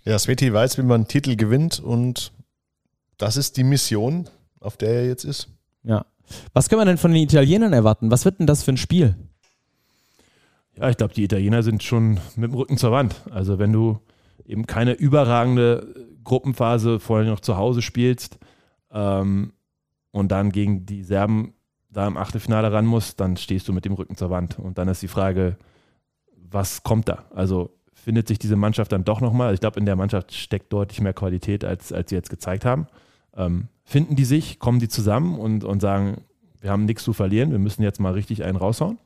Ja, 0.06 0.18
Sveti 0.18 0.54
weiß, 0.54 0.78
wie 0.78 0.84
man 0.84 1.10
Titel 1.10 1.36
gewinnt 1.36 1.82
und 1.82 2.32
das 3.18 3.36
ist 3.36 3.58
die 3.58 3.66
Mission, 3.66 4.30
auf 4.62 4.78
der 4.78 4.90
er 4.90 5.08
jetzt 5.08 5.26
ist. 5.26 5.50
Ja. 5.84 6.06
Was 6.54 6.70
können 6.70 6.80
wir 6.82 6.86
denn 6.86 6.98
von 6.98 7.12
den 7.12 7.24
Italienern 7.24 7.74
erwarten? 7.74 8.12
Was 8.12 8.24
wird 8.24 8.40
denn 8.40 8.48
das 8.48 8.64
für 8.64 8.72
ein 8.72 8.78
Spiel? 8.78 9.16
Ja, 10.78 10.90
ich 10.90 10.96
glaube, 10.96 11.14
die 11.14 11.26
Italiener 11.26 11.64
sind 11.64 11.84
schon 11.84 12.20
mit 12.38 12.52
dem 12.52 12.54
Rücken 12.54 12.78
zur 12.78 12.92
Wand. 12.92 13.16
Also 13.30 13.60
wenn 13.60 13.74
du 13.74 14.00
eben 14.50 14.66
keine 14.66 14.94
überragende 14.94 16.10
Gruppenphase 16.24 17.00
vorher 17.00 17.30
noch 17.30 17.40
zu 17.40 17.56
Hause 17.56 17.82
spielst, 17.82 18.40
ähm, 18.92 19.54
und 20.12 20.32
dann 20.32 20.52
gegen 20.52 20.86
die 20.86 21.04
Serben 21.04 21.54
da 21.90 22.08
im 22.08 22.18
Achtelfinale 22.18 22.72
ran 22.72 22.86
musst, 22.86 23.20
dann 23.20 23.38
stehst 23.38 23.68
du 23.68 23.74
mit 23.74 23.86
dem 23.86 23.94
Rücken 23.94 24.16
zur 24.16 24.30
Wand. 24.30 24.60
Und 24.60 24.78
dann 24.78 24.88
ist 24.88 25.02
die 25.02 25.08
Frage, 25.08 25.58
was 26.36 26.84
kommt 26.84 27.10
da? 27.10 27.26
Also 27.34 27.72
findet 27.94 28.28
sich 28.28 28.40
diese 28.40 28.56
Mannschaft 28.56 28.92
dann 28.92 29.04
doch 29.04 29.22
nochmal? 29.22 29.54
Ich 29.54 29.60
glaube, 29.60 29.80
in 29.80 29.86
der 29.86 29.96
Mannschaft 29.96 30.34
steckt 30.34 30.72
deutlich 30.72 31.02
mehr 31.02 31.14
Qualität, 31.14 31.64
als, 31.64 31.92
als 31.92 32.10
sie 32.10 32.16
jetzt 32.16 32.30
gezeigt 32.30 32.66
haben. 32.66 32.88
Ähm, 33.36 33.68
finden 33.84 34.16
die 34.16 34.26
sich, 34.26 34.60
kommen 34.60 34.80
die 34.80 34.88
zusammen 34.88 35.38
und, 35.38 35.64
und 35.64 35.80
sagen, 35.82 36.22
wir 36.62 36.72
haben 36.72 36.86
nichts 36.86 37.04
zu 37.04 37.14
verlieren, 37.14 37.52
wir 37.52 37.60
müssen 37.60 37.84
jetzt 37.84 38.00
mal 38.00 38.14
richtig 38.14 38.44
einen 38.44 38.58
raushauen? 38.58 38.98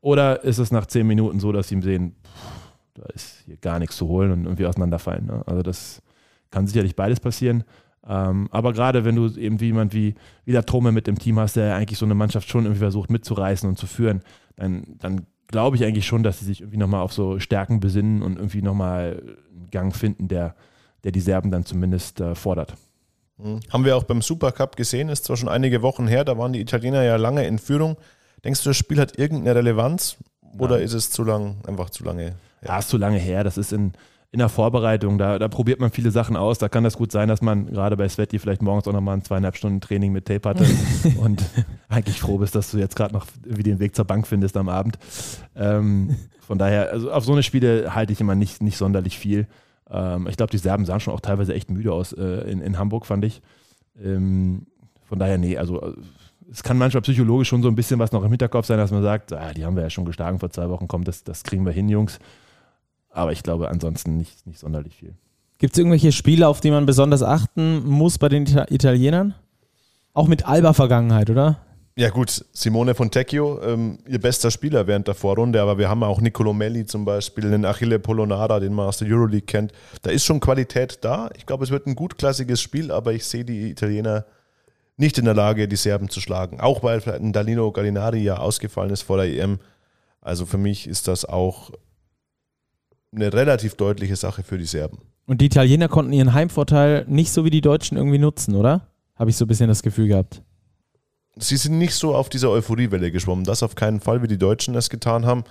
Oder 0.00 0.42
ist 0.44 0.58
es 0.58 0.70
nach 0.72 0.86
zehn 0.86 1.06
Minuten 1.06 1.40
so, 1.40 1.52
dass 1.52 1.68
sie 1.68 1.80
sehen, 1.80 2.16
pff, 2.24 2.61
da 2.94 3.04
ist 3.14 3.42
hier 3.46 3.56
gar 3.56 3.78
nichts 3.78 3.96
zu 3.96 4.08
holen 4.08 4.32
und 4.32 4.44
irgendwie 4.44 4.66
auseinanderfallen? 4.66 5.26
Ne? 5.26 5.42
Also 5.46 5.62
das 5.62 6.02
kann 6.50 6.66
sicherlich 6.66 6.96
beides 6.96 7.20
passieren. 7.20 7.64
Ähm, 8.06 8.48
aber 8.50 8.72
gerade 8.72 9.04
wenn 9.04 9.14
du 9.14 9.28
eben 9.36 9.60
wie 9.60 9.66
jemand 9.66 9.94
wie, 9.94 10.14
wie 10.44 10.52
der 10.52 10.66
Trome 10.66 10.92
mit 10.92 11.08
im 11.08 11.18
Team 11.18 11.38
hast, 11.38 11.56
der 11.56 11.76
eigentlich 11.76 11.98
so 11.98 12.04
eine 12.04 12.14
Mannschaft 12.14 12.48
schon 12.48 12.64
irgendwie 12.64 12.80
versucht 12.80 13.10
mitzureißen 13.10 13.68
und 13.68 13.76
zu 13.78 13.86
führen, 13.86 14.22
dann, 14.56 14.96
dann 14.98 15.26
glaube 15.48 15.76
ich 15.76 15.84
eigentlich 15.84 16.06
schon, 16.06 16.22
dass 16.22 16.40
sie 16.40 16.44
sich 16.44 16.60
irgendwie 16.60 16.78
nochmal 16.78 17.02
auf 17.02 17.12
so 17.12 17.38
Stärken 17.38 17.78
besinnen 17.80 18.22
und 18.22 18.36
irgendwie 18.36 18.62
nochmal 18.62 19.22
einen 19.54 19.70
Gang 19.70 19.94
finden, 19.94 20.26
der, 20.28 20.56
der 21.04 21.12
die 21.12 21.20
Serben 21.20 21.50
dann 21.50 21.64
zumindest 21.64 22.20
äh, 22.20 22.34
fordert. 22.34 22.74
Mhm. 23.38 23.60
Haben 23.70 23.84
wir 23.84 23.96
auch 23.96 24.04
beim 24.04 24.22
Supercup 24.22 24.76
gesehen, 24.76 25.08
ist 25.08 25.24
zwar 25.24 25.36
schon 25.36 25.48
einige 25.48 25.82
Wochen 25.82 26.08
her, 26.08 26.24
da 26.24 26.36
waren 26.36 26.52
die 26.52 26.60
Italiener 26.60 27.02
ja 27.04 27.16
lange 27.16 27.46
in 27.46 27.58
Führung. 27.58 27.96
Denkst 28.44 28.64
du, 28.64 28.70
das 28.70 28.76
Spiel 28.76 28.98
hat 28.98 29.18
irgendeine 29.18 29.54
Relevanz 29.54 30.16
oder 30.58 30.76
Nein. 30.76 30.84
ist 30.84 30.94
es 30.94 31.10
zu 31.10 31.22
lang, 31.22 31.56
einfach 31.66 31.90
zu 31.90 32.02
lange? 32.02 32.34
Ja, 32.64 32.78
ist 32.78 32.88
zu 32.88 32.96
lange 32.96 33.18
her. 33.18 33.44
Das 33.44 33.58
ist 33.58 33.72
in, 33.72 33.92
in 34.30 34.38
der 34.38 34.48
Vorbereitung, 34.48 35.18
da, 35.18 35.38
da 35.38 35.48
probiert 35.48 35.80
man 35.80 35.90
viele 35.90 36.10
Sachen 36.10 36.36
aus. 36.36 36.58
Da 36.58 36.68
kann 36.68 36.84
das 36.84 36.96
gut 36.96 37.12
sein, 37.12 37.28
dass 37.28 37.42
man 37.42 37.66
gerade 37.66 37.96
bei 37.96 38.08
Sveti 38.08 38.38
vielleicht 38.38 38.62
morgens 38.62 38.88
auch 38.88 38.92
nochmal 38.92 39.16
ein 39.16 39.22
zweieinhalb 39.22 39.56
Stunden 39.56 39.80
Training 39.80 40.12
mit 40.12 40.26
Tape 40.26 40.48
hatte 40.48 40.66
und 41.20 41.44
eigentlich 41.88 42.20
froh 42.20 42.38
bist, 42.38 42.54
dass 42.54 42.70
du 42.70 42.78
jetzt 42.78 42.96
gerade 42.96 43.12
noch 43.12 43.26
irgendwie 43.44 43.64
den 43.64 43.78
Weg 43.78 43.94
zur 43.94 44.04
Bank 44.04 44.26
findest 44.26 44.56
am 44.56 44.68
Abend. 44.68 44.98
Ähm, 45.54 46.16
von 46.40 46.58
daher, 46.58 46.90
also 46.92 47.12
auf 47.12 47.24
so 47.24 47.32
eine 47.32 47.42
Spiele 47.42 47.94
halte 47.94 48.12
ich 48.12 48.20
immer 48.20 48.34
nicht, 48.34 48.62
nicht 48.62 48.76
sonderlich 48.76 49.18
viel. 49.18 49.46
Ähm, 49.90 50.26
ich 50.28 50.36
glaube, 50.36 50.50
die 50.50 50.58
Serben 50.58 50.86
sahen 50.86 51.00
schon 51.00 51.14
auch 51.14 51.20
teilweise 51.20 51.54
echt 51.54 51.70
müde 51.70 51.92
aus 51.92 52.12
äh, 52.12 52.50
in, 52.50 52.60
in 52.60 52.78
Hamburg, 52.78 53.06
fand 53.06 53.24
ich. 53.24 53.42
Ähm, 54.02 54.66
von 55.04 55.18
daher, 55.18 55.36
nee, 55.36 55.58
also 55.58 55.94
es 56.50 56.62
kann 56.62 56.78
manchmal 56.78 57.02
psychologisch 57.02 57.48
schon 57.48 57.62
so 57.62 57.68
ein 57.68 57.74
bisschen 57.74 57.98
was 57.98 58.12
noch 58.12 58.24
im 58.24 58.30
Hinterkopf 58.30 58.66
sein, 58.66 58.78
dass 58.78 58.90
man 58.90 59.02
sagt, 59.02 59.32
ah, 59.32 59.52
die 59.52 59.64
haben 59.64 59.76
wir 59.76 59.82
ja 59.82 59.90
schon 59.90 60.04
geschlagen 60.04 60.38
vor 60.38 60.50
zwei 60.50 60.68
Wochen, 60.70 60.88
komm, 60.88 61.04
das, 61.04 61.22
das 61.22 61.44
kriegen 61.44 61.66
wir 61.66 61.72
hin, 61.72 61.88
Jungs. 61.88 62.18
Aber 63.12 63.32
ich 63.32 63.42
glaube 63.42 63.68
ansonsten 63.68 64.16
nicht, 64.16 64.46
nicht 64.46 64.58
sonderlich 64.58 64.96
viel. 64.96 65.14
Gibt 65.58 65.74
es 65.74 65.78
irgendwelche 65.78 66.10
Spiele, 66.10 66.48
auf 66.48 66.60
die 66.60 66.70
man 66.70 66.86
besonders 66.86 67.22
achten 67.22 67.86
muss 67.86 68.18
bei 68.18 68.28
den 68.28 68.46
Italienern? 68.68 69.34
Auch 70.12 70.26
mit 70.26 70.46
Alba-Vergangenheit, 70.46 71.30
oder? 71.30 71.58
Ja 71.94 72.08
gut, 72.08 72.44
Simone 72.52 72.94
Fontecchio, 72.94 73.60
ähm, 73.62 73.98
ihr 74.08 74.18
bester 74.18 74.50
Spieler 74.50 74.86
während 74.86 75.08
der 75.08 75.14
Vorrunde, 75.14 75.60
aber 75.60 75.76
wir 75.76 75.90
haben 75.90 76.02
auch 76.02 76.22
Nicolo 76.22 76.54
Melli 76.54 76.86
zum 76.86 77.04
Beispiel, 77.04 77.50
den 77.50 77.66
Achille 77.66 77.98
Polonara, 77.98 78.60
den 78.60 78.72
man 78.72 78.88
aus 78.88 78.96
der 78.98 79.08
Euroleague 79.08 79.46
kennt. 79.46 79.72
Da 80.00 80.10
ist 80.10 80.24
schon 80.24 80.40
Qualität 80.40 80.98
da. 81.02 81.28
Ich 81.36 81.44
glaube, 81.44 81.64
es 81.64 81.70
wird 81.70 81.86
ein 81.86 81.94
gutklassiges 81.94 82.62
Spiel, 82.62 82.90
aber 82.90 83.12
ich 83.12 83.26
sehe 83.26 83.44
die 83.44 83.70
Italiener 83.70 84.24
nicht 84.96 85.18
in 85.18 85.26
der 85.26 85.34
Lage, 85.34 85.68
die 85.68 85.76
Serben 85.76 86.08
zu 86.08 86.20
schlagen. 86.20 86.60
Auch 86.60 86.82
weil 86.82 87.02
ein 87.06 87.34
Danilo 87.34 87.70
Gallinari 87.72 88.22
ja 88.22 88.38
ausgefallen 88.38 88.90
ist 88.90 89.02
vor 89.02 89.18
der 89.18 89.26
EM. 89.26 89.58
Also 90.22 90.46
für 90.46 90.58
mich 90.58 90.86
ist 90.86 91.08
das 91.08 91.26
auch 91.26 91.72
eine 93.14 93.32
relativ 93.32 93.74
deutliche 93.74 94.16
Sache 94.16 94.42
für 94.42 94.58
die 94.58 94.64
Serben. 94.64 94.98
Und 95.26 95.40
die 95.40 95.46
Italiener 95.46 95.88
konnten 95.88 96.12
ihren 96.12 96.32
Heimvorteil 96.32 97.04
nicht 97.08 97.32
so 97.32 97.44
wie 97.44 97.50
die 97.50 97.60
Deutschen 97.60 97.96
irgendwie 97.96 98.18
nutzen, 98.18 98.56
oder? 98.56 98.88
Habe 99.14 99.30
ich 99.30 99.36
so 99.36 99.44
ein 99.44 99.48
bisschen 99.48 99.68
das 99.68 99.82
Gefühl 99.82 100.08
gehabt. 100.08 100.42
Sie 101.36 101.56
sind 101.56 101.78
nicht 101.78 101.94
so 101.94 102.14
auf 102.14 102.28
dieser 102.28 102.50
Euphoriewelle 102.50 103.10
geschwommen. 103.12 103.44
Das 103.44 103.62
auf 103.62 103.74
keinen 103.74 104.00
Fall, 104.00 104.22
wie 104.22 104.28
die 104.28 104.38
Deutschen 104.38 104.74
es 104.74 104.90
getan 104.90 105.24
haben. 105.24 105.44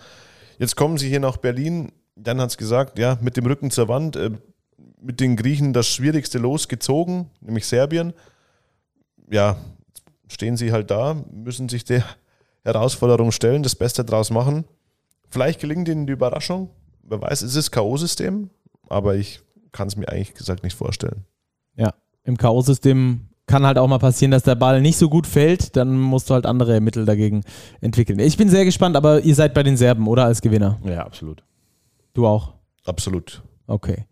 Jetzt 0.59 0.75
kommen 0.75 0.97
sie 0.97 1.09
hier 1.09 1.19
nach 1.19 1.37
Berlin. 1.37 1.91
Jan 2.15 2.41
hat 2.41 2.49
es 2.49 2.57
gesagt, 2.57 2.99
ja, 2.99 3.17
mit 3.21 3.37
dem 3.37 3.45
Rücken 3.45 3.71
zur 3.71 3.87
Wand, 3.87 4.15
äh, 4.15 4.31
mit 5.01 5.19
den 5.19 5.35
Griechen 5.35 5.73
das 5.73 5.87
schwierigste 5.87 6.37
losgezogen, 6.37 7.29
nämlich 7.39 7.65
Serbien. 7.65 8.13
Ja, 9.31 9.55
stehen 10.27 10.57
sie 10.57 10.71
halt 10.71 10.91
da, 10.91 11.23
müssen 11.31 11.69
sich 11.69 11.85
der 11.85 12.03
Herausforderung 12.63 13.31
stellen, 13.31 13.63
das 13.63 13.75
Beste 13.75 14.03
draus 14.03 14.29
machen. 14.29 14.65
Vielleicht 15.29 15.59
gelingt 15.61 15.87
ihnen 15.87 16.05
die 16.05 16.13
Überraschung 16.13 16.69
wer 17.11 17.21
weiß, 17.21 17.43
es 17.43 17.55
ist 17.55 17.71
K.O.-System, 17.71 18.49
aber 18.89 19.15
ich 19.15 19.41
kann 19.71 19.87
es 19.87 19.95
mir 19.95 20.09
eigentlich 20.09 20.33
gesagt 20.33 20.63
nicht 20.63 20.75
vorstellen. 20.75 21.25
Ja, 21.75 21.93
im 22.23 22.37
K.O.-System 22.37 23.19
kann 23.45 23.65
halt 23.65 23.77
auch 23.77 23.87
mal 23.87 23.99
passieren, 23.99 24.31
dass 24.31 24.43
der 24.43 24.55
Ball 24.55 24.81
nicht 24.81 24.97
so 24.97 25.09
gut 25.09 25.27
fällt, 25.27 25.75
dann 25.75 25.99
musst 25.99 26.29
du 26.29 26.33
halt 26.33 26.45
andere 26.45 26.79
Mittel 26.79 27.05
dagegen 27.05 27.43
entwickeln. 27.81 28.19
Ich 28.19 28.37
bin 28.37 28.49
sehr 28.49 28.65
gespannt, 28.65 28.95
aber 28.95 29.21
ihr 29.21 29.35
seid 29.35 29.53
bei 29.53 29.63
den 29.63 29.77
Serben, 29.77 30.07
oder? 30.07 30.25
Als 30.25 30.41
Gewinner. 30.41 30.79
Ja, 30.85 31.05
absolut. 31.05 31.43
Du 32.13 32.25
auch? 32.25 32.53
Absolut. 32.85 33.43
Okay. 33.67 34.05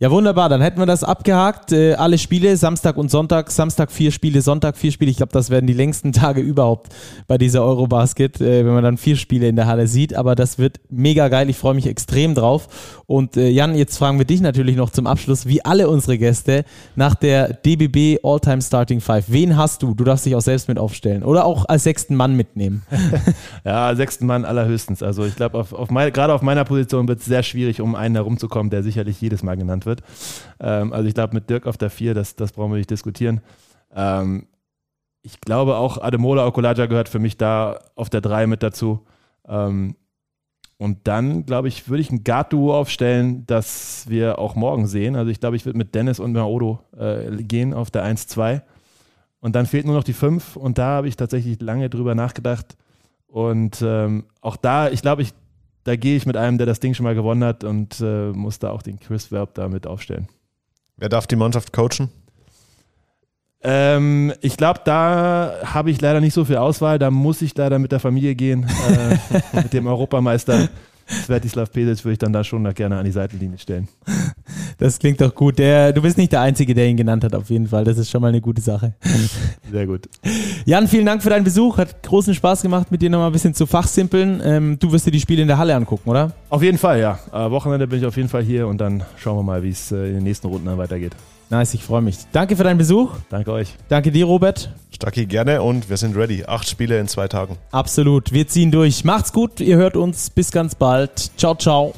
Ja, 0.00 0.10
wunderbar. 0.10 0.48
Dann 0.48 0.60
hätten 0.60 0.80
wir 0.80 0.86
das 0.86 1.04
abgehakt. 1.04 1.70
Äh, 1.70 1.94
alle 1.94 2.18
Spiele, 2.18 2.56
Samstag 2.56 2.96
und 2.96 3.12
Sonntag. 3.12 3.52
Samstag 3.52 3.92
vier 3.92 4.10
Spiele, 4.10 4.42
Sonntag 4.42 4.76
vier 4.76 4.90
Spiele. 4.90 5.08
Ich 5.08 5.18
glaube, 5.18 5.30
das 5.30 5.50
werden 5.50 5.68
die 5.68 5.72
längsten 5.72 6.12
Tage 6.12 6.40
überhaupt 6.40 6.92
bei 7.28 7.38
dieser 7.38 7.62
Eurobasket, 7.62 8.40
äh, 8.40 8.66
wenn 8.66 8.74
man 8.74 8.82
dann 8.82 8.96
vier 8.96 9.14
Spiele 9.14 9.46
in 9.46 9.54
der 9.54 9.68
Halle 9.68 9.86
sieht. 9.86 10.16
Aber 10.16 10.34
das 10.34 10.58
wird 10.58 10.80
mega 10.90 11.28
geil. 11.28 11.48
Ich 11.48 11.56
freue 11.58 11.74
mich 11.74 11.86
extrem 11.86 12.34
drauf. 12.34 13.02
Und 13.06 13.36
äh, 13.36 13.48
Jan, 13.50 13.76
jetzt 13.76 13.96
fragen 13.96 14.18
wir 14.18 14.24
dich 14.24 14.40
natürlich 14.40 14.74
noch 14.74 14.90
zum 14.90 15.06
Abschluss, 15.06 15.46
wie 15.46 15.64
alle 15.64 15.88
unsere 15.88 16.18
Gäste, 16.18 16.64
nach 16.96 17.14
der 17.14 17.52
DBB 17.52 18.18
All-Time 18.24 18.62
Starting 18.62 19.00
Five. 19.00 19.26
Wen 19.28 19.56
hast 19.56 19.84
du? 19.84 19.94
Du 19.94 20.02
darfst 20.02 20.26
dich 20.26 20.34
auch 20.34 20.40
selbst 20.40 20.66
mit 20.66 20.76
aufstellen. 20.76 21.22
Oder 21.22 21.44
auch 21.44 21.66
als 21.68 21.84
sechsten 21.84 22.16
Mann 22.16 22.34
mitnehmen. 22.34 22.82
ja, 23.64 23.94
sechsten 23.94 24.26
Mann 24.26 24.44
allerhöchstens. 24.44 25.04
Also 25.04 25.24
ich 25.24 25.36
glaube, 25.36 25.56
auf, 25.56 25.72
auf 25.72 25.88
gerade 25.88 26.34
auf 26.34 26.42
meiner 26.42 26.64
Position 26.64 27.06
wird 27.06 27.20
es 27.20 27.26
sehr 27.26 27.44
schwierig, 27.44 27.80
um 27.80 27.94
einen 27.94 28.16
herumzukommen, 28.16 28.70
der 28.70 28.82
sicherlich 28.82 29.20
jedes 29.20 29.44
Mal 29.44 29.56
genannt 29.56 29.83
wird. 29.86 30.02
Ähm, 30.60 30.92
also 30.92 31.08
ich 31.08 31.14
glaube, 31.14 31.34
mit 31.34 31.50
Dirk 31.50 31.66
auf 31.66 31.76
der 31.76 31.90
4, 31.90 32.14
das, 32.14 32.36
das 32.36 32.52
brauchen 32.52 32.72
wir 32.72 32.78
nicht 32.78 32.90
diskutieren. 32.90 33.40
Ähm, 33.94 34.46
ich 35.22 35.40
glaube 35.40 35.76
auch, 35.76 35.98
Ademola 35.98 36.46
Okulaja 36.46 36.86
gehört 36.86 37.08
für 37.08 37.18
mich 37.18 37.36
da 37.36 37.80
auf 37.94 38.10
der 38.10 38.20
3 38.20 38.46
mit 38.46 38.62
dazu. 38.62 39.06
Ähm, 39.48 39.96
und 40.76 41.06
dann, 41.06 41.46
glaube 41.46 41.68
ich, 41.68 41.88
würde 41.88 42.02
ich 42.02 42.10
ein 42.10 42.24
Guard-Duo 42.24 42.76
aufstellen, 42.76 43.46
das 43.46 44.04
wir 44.08 44.38
auch 44.38 44.54
morgen 44.54 44.86
sehen. 44.86 45.16
Also 45.16 45.30
ich 45.30 45.40
glaube, 45.40 45.56
ich 45.56 45.64
würde 45.64 45.78
mit 45.78 45.94
Dennis 45.94 46.18
und 46.18 46.32
Maodo 46.32 46.80
äh, 46.96 47.42
gehen 47.42 47.72
auf 47.72 47.90
der 47.90 48.04
1-2. 48.04 48.62
Und 49.40 49.54
dann 49.54 49.66
fehlt 49.66 49.86
nur 49.86 49.94
noch 49.94 50.04
die 50.04 50.12
5. 50.12 50.56
Und 50.56 50.78
da 50.78 50.86
habe 50.96 51.08
ich 51.08 51.16
tatsächlich 51.16 51.60
lange 51.62 51.88
drüber 51.88 52.14
nachgedacht. 52.14 52.76
Und 53.26 53.82
ähm, 53.82 54.24
auch 54.40 54.56
da, 54.56 54.90
ich 54.90 55.00
glaube, 55.00 55.22
ich 55.22 55.32
da 55.84 55.96
gehe 55.96 56.16
ich 56.16 56.26
mit 56.26 56.36
einem, 56.36 56.58
der 56.58 56.66
das 56.66 56.80
Ding 56.80 56.94
schon 56.94 57.04
mal 57.04 57.14
gewonnen 57.14 57.44
hat 57.44 57.62
und 57.62 58.00
äh, 58.00 58.32
muss 58.32 58.58
da 58.58 58.70
auch 58.70 58.82
den 58.82 58.98
Chris 58.98 59.30
Verb 59.30 59.54
damit 59.54 59.86
aufstellen. 59.86 60.28
Wer 60.96 61.08
darf 61.08 61.26
die 61.26 61.36
Mannschaft 61.36 61.72
coachen? 61.72 62.10
Ähm, 63.62 64.32
ich 64.42 64.56
glaube, 64.56 64.80
da 64.84 65.60
habe 65.64 65.90
ich 65.90 66.00
leider 66.00 66.20
nicht 66.20 66.34
so 66.34 66.44
viel 66.44 66.56
Auswahl. 66.56 66.98
Da 66.98 67.10
muss 67.10 67.40
ich 67.40 67.56
leider 67.56 67.78
mit 67.78 67.92
der 67.92 68.00
Familie 68.00 68.34
gehen, 68.34 68.66
äh, 68.90 69.16
mit 69.62 69.72
dem 69.72 69.86
Europameister. 69.86 70.68
Svetislav 71.06 71.70
Pesic 71.70 72.04
würde 72.04 72.12
ich 72.12 72.18
dann 72.18 72.32
da 72.32 72.44
schon 72.44 72.64
gerne 72.74 72.96
an 72.96 73.04
die 73.04 73.12
Seitenlinie 73.12 73.58
stellen. 73.58 73.88
Das 74.78 74.98
klingt 74.98 75.20
doch 75.20 75.34
gut. 75.34 75.58
Der, 75.58 75.92
du 75.92 76.02
bist 76.02 76.18
nicht 76.18 76.32
der 76.32 76.40
Einzige, 76.40 76.74
der 76.74 76.88
ihn 76.88 76.96
genannt 76.96 77.24
hat, 77.24 77.34
auf 77.34 77.50
jeden 77.50 77.68
Fall. 77.68 77.84
Das 77.84 77.96
ist 77.96 78.10
schon 78.10 78.20
mal 78.20 78.28
eine 78.28 78.40
gute 78.40 78.60
Sache. 78.60 78.94
Sehr 79.70 79.86
gut. 79.86 80.08
Jan, 80.64 80.88
vielen 80.88 81.06
Dank 81.06 81.22
für 81.22 81.30
deinen 81.30 81.44
Besuch. 81.44 81.78
Hat 81.78 82.02
großen 82.02 82.34
Spaß 82.34 82.62
gemacht, 82.62 82.90
mit 82.90 83.00
dir 83.02 83.10
nochmal 83.10 83.28
ein 83.28 83.32
bisschen 83.32 83.54
zu 83.54 83.66
fachsimpeln. 83.66 84.40
Ähm, 84.44 84.78
du 84.78 84.92
wirst 84.92 85.06
dir 85.06 85.10
die 85.10 85.20
Spiele 85.20 85.42
in 85.42 85.48
der 85.48 85.58
Halle 85.58 85.74
angucken, 85.74 86.10
oder? 86.10 86.32
Auf 86.50 86.62
jeden 86.62 86.78
Fall, 86.78 87.00
ja. 87.00 87.18
Äh, 87.32 87.50
Wochenende 87.50 87.86
bin 87.86 88.00
ich 88.00 88.06
auf 88.06 88.16
jeden 88.16 88.28
Fall 88.28 88.42
hier 88.42 88.66
und 88.66 88.78
dann 88.78 89.04
schauen 89.16 89.38
wir 89.38 89.42
mal, 89.42 89.62
wie 89.62 89.70
es 89.70 89.92
äh, 89.92 90.08
in 90.08 90.14
den 90.14 90.24
nächsten 90.24 90.48
Runden 90.48 90.66
dann 90.66 90.78
weitergeht. 90.78 91.14
Nice, 91.54 91.74
ich 91.74 91.84
freue 91.84 92.02
mich. 92.02 92.18
Danke 92.32 92.56
für 92.56 92.64
deinen 92.64 92.78
Besuch. 92.78 93.12
Danke 93.30 93.52
euch. 93.52 93.68
Danke 93.88 94.10
dir, 94.10 94.24
Robert. 94.24 94.72
Stacki, 94.90 95.24
gerne 95.26 95.62
und 95.62 95.88
wir 95.88 95.96
sind 95.96 96.16
ready. 96.16 96.44
Acht 96.44 96.68
Spiele 96.68 96.98
in 96.98 97.06
zwei 97.06 97.28
Tagen. 97.28 97.58
Absolut. 97.70 98.32
Wir 98.32 98.48
ziehen 98.48 98.72
durch. 98.72 99.04
Macht's 99.04 99.32
gut. 99.32 99.60
Ihr 99.60 99.76
hört 99.76 99.96
uns. 99.96 100.30
Bis 100.30 100.50
ganz 100.50 100.74
bald. 100.74 101.30
Ciao, 101.36 101.54
ciao. 101.54 101.94